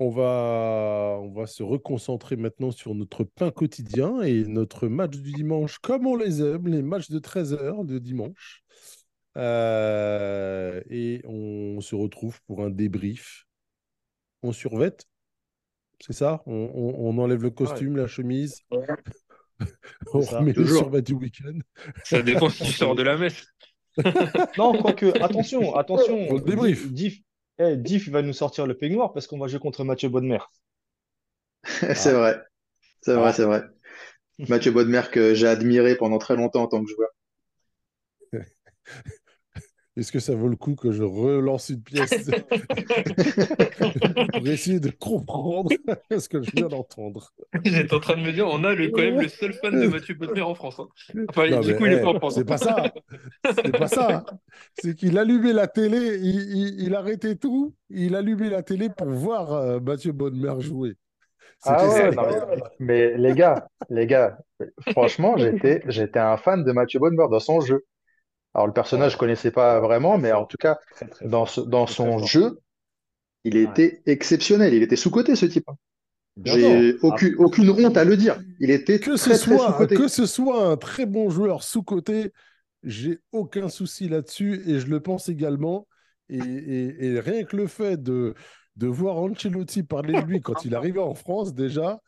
[0.00, 5.32] on va, on va se reconcentrer maintenant sur notre pain quotidien et notre match du
[5.32, 8.62] dimanche, comme on les aime, les matchs de 13h de dimanche.
[9.36, 13.44] Euh, et on se retrouve pour un débrief.
[14.42, 15.06] On survête,
[16.00, 16.42] c'est ça?
[16.46, 18.62] On, on- on enlève le costume, la chemise,
[20.12, 20.38] on ça.
[20.38, 21.58] remet le survêt du week-end.
[22.04, 23.46] Ça dépend si tu sors de la messe.
[24.56, 26.26] Non, quoique, attention, attention.
[26.26, 26.92] Pour le débrief.
[26.92, 27.20] Diff,
[27.58, 30.38] eh, Diff il va nous sortir le peignoir parce qu'on va jouer contre Mathieu Bonnemer.
[31.94, 32.42] C'est vrai.
[33.02, 33.32] C'est vrai, Ah.
[33.34, 33.62] c'est vrai.
[34.48, 37.10] Mathieu Bodmer que j'ai admiré pendant très longtemps en tant que joueur.
[39.98, 42.30] Est-ce que ça vaut le coup que je relance une pièce?
[44.32, 45.70] Pour essayer de comprendre
[46.18, 47.32] ce que je viens d'entendre
[47.64, 49.86] J'étais en train de me dire, on a le, quand même le seul fan de
[49.86, 50.80] Mathieu Bodmer en France.
[50.80, 50.88] hein.
[51.28, 52.34] Enfin, Non, du coup, il est pas en France.
[52.34, 52.92] C'est pas ça.
[53.64, 54.24] C'est pas ça.
[54.74, 59.08] C'est qu'il allumait la télé, il, il- il arrêtait tout, il allumait la télé pour
[59.08, 60.96] voir euh, Mathieu Bonnemer jouer.
[61.62, 61.90] Ah ça.
[61.90, 64.38] ouais, non, mais, mais les gars, les gars,
[64.92, 67.84] franchement, j'étais, j'étais un fan de Mathieu Bonnemer dans son jeu.
[68.58, 71.60] Alors, le personnage, je connaissais pas vraiment, mais en tout cas, Très, très dans, ce-
[71.86, 72.58] son jeu,
[73.44, 73.62] il Ouais.
[73.62, 74.74] était exceptionnel.
[74.74, 75.64] Il était sous-coté, ce type.
[76.36, 78.40] Bien J'ai aucune, aucune honte à le dire.
[78.58, 82.32] Il était Que ce, très, très soit, que ce soit un très bon joueur sous-côté,
[82.82, 85.86] j'ai aucun souci là-dessus et je le pense également.
[86.28, 88.34] Et, et- et rien que le fait de,
[88.74, 92.00] de voir Ancelotti parler de lui quand il arrivait en France, déjà,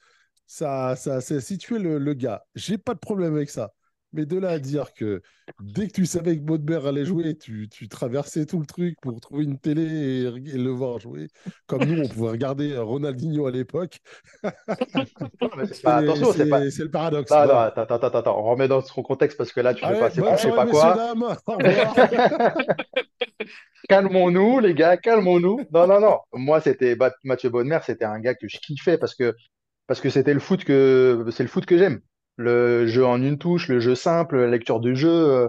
[0.48, 2.42] ça, ça, ça a situé le, le gars.
[2.56, 3.72] J'ai pas de problème avec ça.
[4.12, 5.22] Mais de là à dire que
[5.60, 9.20] dès que tu savais que Baudebert allait jouer, tu, tu traversais tout le truc pour
[9.20, 11.28] trouver une télé et, et le voir jouer.
[11.66, 13.98] Comme nous, on pouvait regarder Ronaldinho à l'époque.
[15.72, 16.00] C'est Bah,
[16.30, 16.60] c'est pas.
[16.70, 17.30] le paradoxe.
[17.30, 17.62] Non, non, Voilà.
[17.76, 20.30] attends, attends, attends, on remet dans son contexte parce que là, tu fais passer bonne
[20.30, 21.14] pour je sais pas quoi.
[23.88, 25.60] Calmons-nous, les gars, calmons-nous.
[25.72, 26.18] Non, non, non.
[26.32, 29.34] Moi, c'était Mathieu Bonnemer, c'était un gars que je kiffais parce que
[29.86, 32.00] parce que c'était le foot que c'est le foot que j'aime.
[32.40, 35.08] Le jeu en une touche, le jeu simple, la lecture du jeu.
[35.10, 35.48] euh,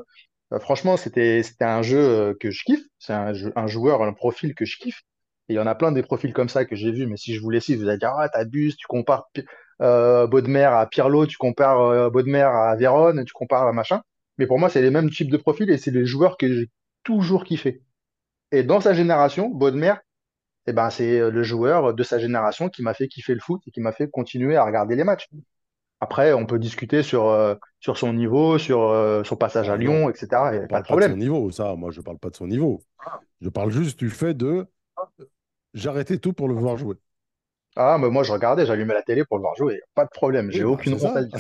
[0.54, 2.84] euh, franchement, c'était un jeu euh, que je kiffe.
[3.00, 5.02] C'est un, joueur, un profil que je kiffe.
[5.50, 7.08] Et il y en a plein des profils comme ça que j'ai vus.
[7.08, 9.30] Mais si je vous cite, vous allez dire ah t'abuses, tu compares
[9.82, 14.02] euh, à Pirlo, tu compares euh, à Vérone, tu compares à machin.
[14.38, 16.70] Mais pour moi, c'est les mêmes types de profils et c'est les joueurs que j'ai
[17.04, 17.84] toujours kiffé.
[18.52, 19.96] Et dans sa génération, Bodmer,
[20.68, 23.72] eh ben, c'est le joueur de sa génération qui m'a fait kiffer le foot et
[23.72, 25.28] qui m'a fait continuer à regarder les matchs.
[26.02, 30.10] Après, on peut discuter sur, euh, sur son niveau, sur euh, son passage à Lyon,
[30.10, 30.28] etc.
[30.32, 31.18] Il a pas de parle pas de son problème.
[31.18, 31.76] niveau, ça.
[31.76, 32.82] Moi, je parle pas de son niveau.
[33.40, 34.66] Je parle juste du fait de
[35.74, 36.96] j'arrêtais tout pour le voir jouer.
[37.76, 39.80] Ah, mais moi, je regardais, j'allumais la télé pour le voir jouer.
[39.96, 41.32] Pas de problème, j'ai Oui, bah, aucune honte.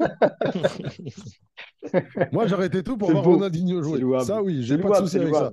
[2.32, 3.34] Moi, j'arrêtais tout pour voir beau.
[3.34, 4.00] Ronaldinho jouer.
[4.24, 5.52] Ça, oui, j'ai pas de souci avec ça.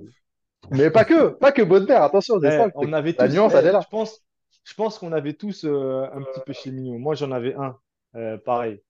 [0.70, 1.62] Mais pas que, pas que
[1.92, 2.68] attention, c'est Eh, ça.
[2.74, 3.80] on avait La tous, nuance, eh, elle est là.
[3.82, 4.24] je pense,
[4.64, 6.98] je pense qu'on avait tous euh, un petit péché mignon.
[6.98, 7.76] Moi, j'en avais un,
[8.16, 8.82] euh, pareil.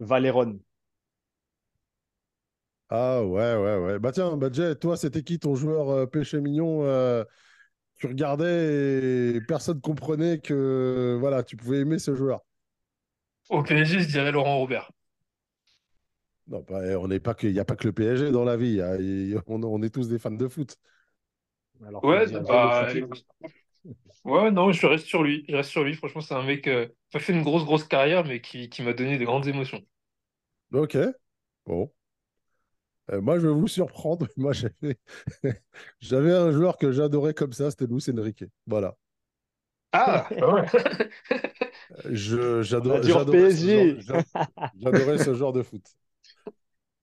[0.00, 0.60] Valéron.
[2.90, 3.98] Ah ouais, ouais, ouais.
[3.98, 7.22] Bah tiens, bah Jay, toi, c'était qui ton joueur euh, péché mignon euh,
[7.98, 12.42] Tu regardais et personne comprenait que voilà, tu pouvais aimer ce joueur.
[13.48, 14.90] Au PSG, je dirais Laurent Robert.
[16.48, 18.44] Non, bah, eh, on n'est pas que, il n'y a pas que le PSG dans
[18.44, 18.80] la vie.
[19.00, 20.76] il- on, on est tous des fans de foot.
[21.86, 23.04] Alors Ouais, bah, Fouti.
[24.24, 25.44] Ouais, non, je reste sur lui.
[25.48, 25.94] Je reste sur lui.
[25.94, 28.82] Franchement, c'est un mec euh, qui a fait une grosse, grosse carrière, mais qui, qui
[28.82, 29.82] m'a donné de grandes émotions.
[30.72, 30.96] Ok,
[31.66, 31.92] bon.
[33.10, 34.26] Euh, moi, je vais vous surprendre.
[34.36, 34.98] Moi, j'avais,
[36.00, 38.44] j'avais un joueur que j'adorais comme ça, c'était Luis Enrique.
[38.66, 38.96] Voilà.
[39.92, 40.66] Ah, ouais.
[42.10, 44.22] Je, On j'adore- a dit hors j'adorais ce genre-
[44.78, 45.84] j'adorais ce genre de foot.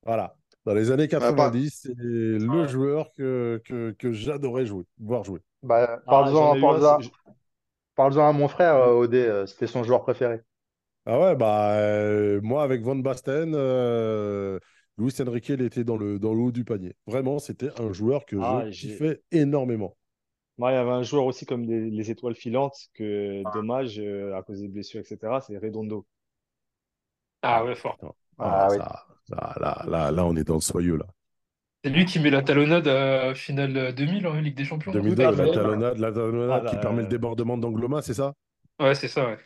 [0.03, 0.35] Voilà.
[0.65, 2.67] Dans les années Bah, pas- 90, c'est le Ouais.
[2.67, 5.41] joueur que, que, que j'adorais jouer, voir jouer.
[5.63, 6.31] Bah, Ah,
[7.95, 10.41] parle-en à mon frère, euh, Odé, euh, c'était son joueur préféré.
[11.07, 14.59] Ah ouais, bah euh, moi avec Van Basten, euh,
[14.97, 16.95] Luis Enrique, il était dans le, dans le haut du panier.
[17.05, 19.95] Vraiment, c'était un joueur que Ah, je kiffais énormément.
[20.57, 24.35] Moi, il y avait un joueur aussi comme les, les étoiles filantes, que dommage, euh,
[24.35, 26.05] à cause des blessures, etc., c'est Redondo.
[27.41, 27.97] Ah ouais, fort.
[28.37, 28.77] Ah Ah, oui.
[28.77, 31.05] ça, ça, là, là, là, on est dans le soyeux, là.
[31.85, 34.93] C'est lui qui met la talonnade à finale 2000 en Ligue des Champions.
[34.93, 35.49] non 2002, à la fait.
[35.49, 38.33] talonnade, la talonnade Ah, qui là, permet le euh, débordement d'Angloma, c'est ça?
[38.79, 39.37] Ouais, c'est ça, ouais.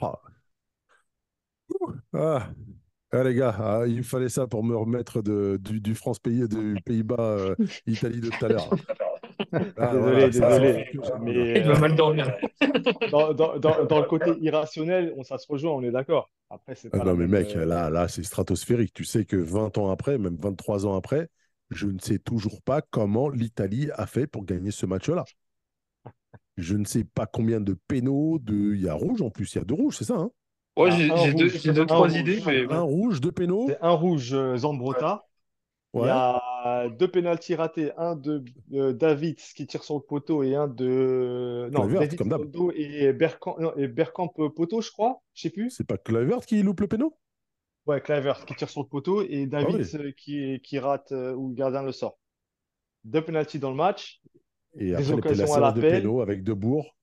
[0.00, 0.38] Ah.
[2.12, 2.50] Ah.
[3.12, 6.80] Ah, les gars, ah, il fallait ça pour me remettre de, du, du France-Pays, du
[6.84, 8.76] Pays-Bas, euh, Italie de tout à l'heure.
[9.76, 10.86] Ah, Désolé, voilà, désolé.
[11.20, 12.34] Mais Il va euh, mal dormir.
[13.10, 16.30] dans, dans, dans, dans le côté irrationnel, on, ça se rejoint, on est d'accord.
[16.50, 18.92] Après, c'est Ah pas non, mais mec, euh, là, là c'est stratosphérique.
[18.94, 21.28] Tu sais que 20 ans après, même 23 ans après,
[21.70, 25.24] je ne sais toujours pas comment l'Italie a fait pour gagner ce match-là.
[26.56, 28.74] Je ne sais pas combien de pénaux, de...
[28.74, 30.30] il y a rouge en plus, il y a deux rouges, c'est ça hein?
[30.76, 32.16] Ouais, Ah, j'ai deux, deux, un trois rouge.
[32.16, 33.68] idées, mais Un rouge, deux pénaux.
[33.80, 35.27] Un rouge euh, Zambrotta.
[36.04, 40.42] Il y a deux pénaltys ratés, un de euh, David qui tire sur le poteau
[40.42, 45.22] et un de non, David comme et Bergkamp, non, et Bergkamp euh, poteau, je crois,
[45.34, 45.70] je sais plus.
[45.70, 47.08] C'est pas Kluivert qui loupe le pénal
[47.86, 49.96] Ouais, Kluivert qui tire sur le poteau et David Ah oui.
[49.96, 52.18] euh, qui, qui rate euh, ou le gardien le sort.
[53.04, 54.20] Deux pénaltys dans le match.
[54.76, 55.90] Et Des après, la occasions à de l'appel.
[55.90, 56.96] pénaux avec Debourg.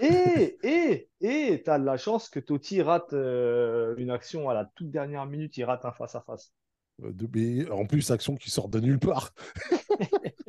[0.00, 4.64] Et et et t'as de la chance que Totti rate euh, une action à la
[4.64, 6.52] toute dernière minute, il rate un face à face.
[7.02, 9.32] Euh, de- mais en plus, action qui sort de nulle part.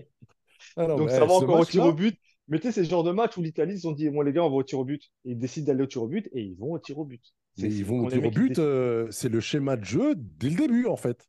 [0.77, 2.17] Ah Donc ça va encore au tir au but.
[2.47, 4.21] Mais tu sais, c'est le genre de match où l'Italie, ils se sont dit, bon
[4.21, 5.03] les gars, on va au tir au but.
[5.25, 7.21] Et ils décident d'aller au tir au but et ils vont au tir au but.
[7.57, 10.55] Mais ils vont au tir au but, euh, c'est le schéma de jeu dès le
[10.55, 11.27] début, en fait.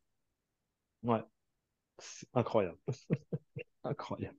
[1.03, 1.19] Ouais.
[1.99, 2.77] C'est incroyable.
[3.83, 4.37] Incroyable.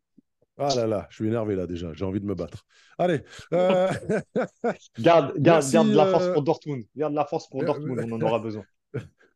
[0.57, 2.65] Ah là là, je suis énervé là déjà, j'ai envie de me battre.
[2.97, 3.89] Allez, euh,
[4.99, 6.85] Garde, garde, Merci, garde de la force pour Dortmund.
[6.97, 8.65] Garde de la force pour Dortmund, on en aura besoin.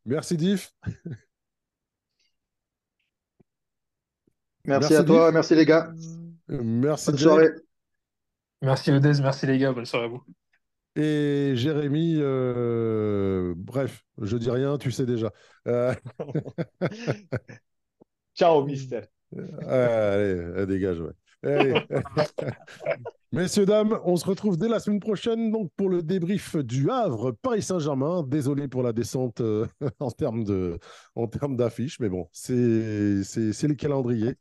[0.05, 0.73] merci Diff.
[4.65, 5.91] Merci, Merci, à toi, merci les gars.
[6.47, 7.49] Merci Bonne soirée.
[8.61, 10.23] merci Odez, merci les gars, bonne soirée à vous.
[10.95, 15.31] Et Jérémy, euh, bref, je dis rien, tu sais déjà.
[15.67, 15.93] Euh,
[18.35, 19.01] Ciao, mister.
[19.33, 20.99] allez, euh, dégage.
[20.99, 21.13] ouais.
[21.43, 21.85] Allez.
[23.31, 27.31] Messieurs, dames, on se retrouve dès la semaine prochaine donc pour le débrief du Havre
[27.31, 28.23] Paris Saint-Germain.
[28.23, 29.67] Désolé pour la descente euh,
[29.99, 34.35] en termes d'affiches, mais bon, c'est les calendriers.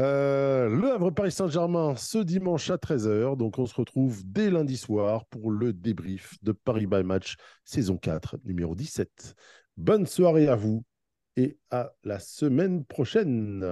[0.00, 3.36] Euh, le Havre Paris Saint-Germain ce dimanche à 13h.
[3.36, 7.98] Donc on se retrouve dès lundi soir pour le débrief de Paris by Match saison
[7.98, 9.36] 4, numéro 17.
[9.76, 10.82] Bonne soirée à vous
[11.36, 13.64] et à la semaine prochaine.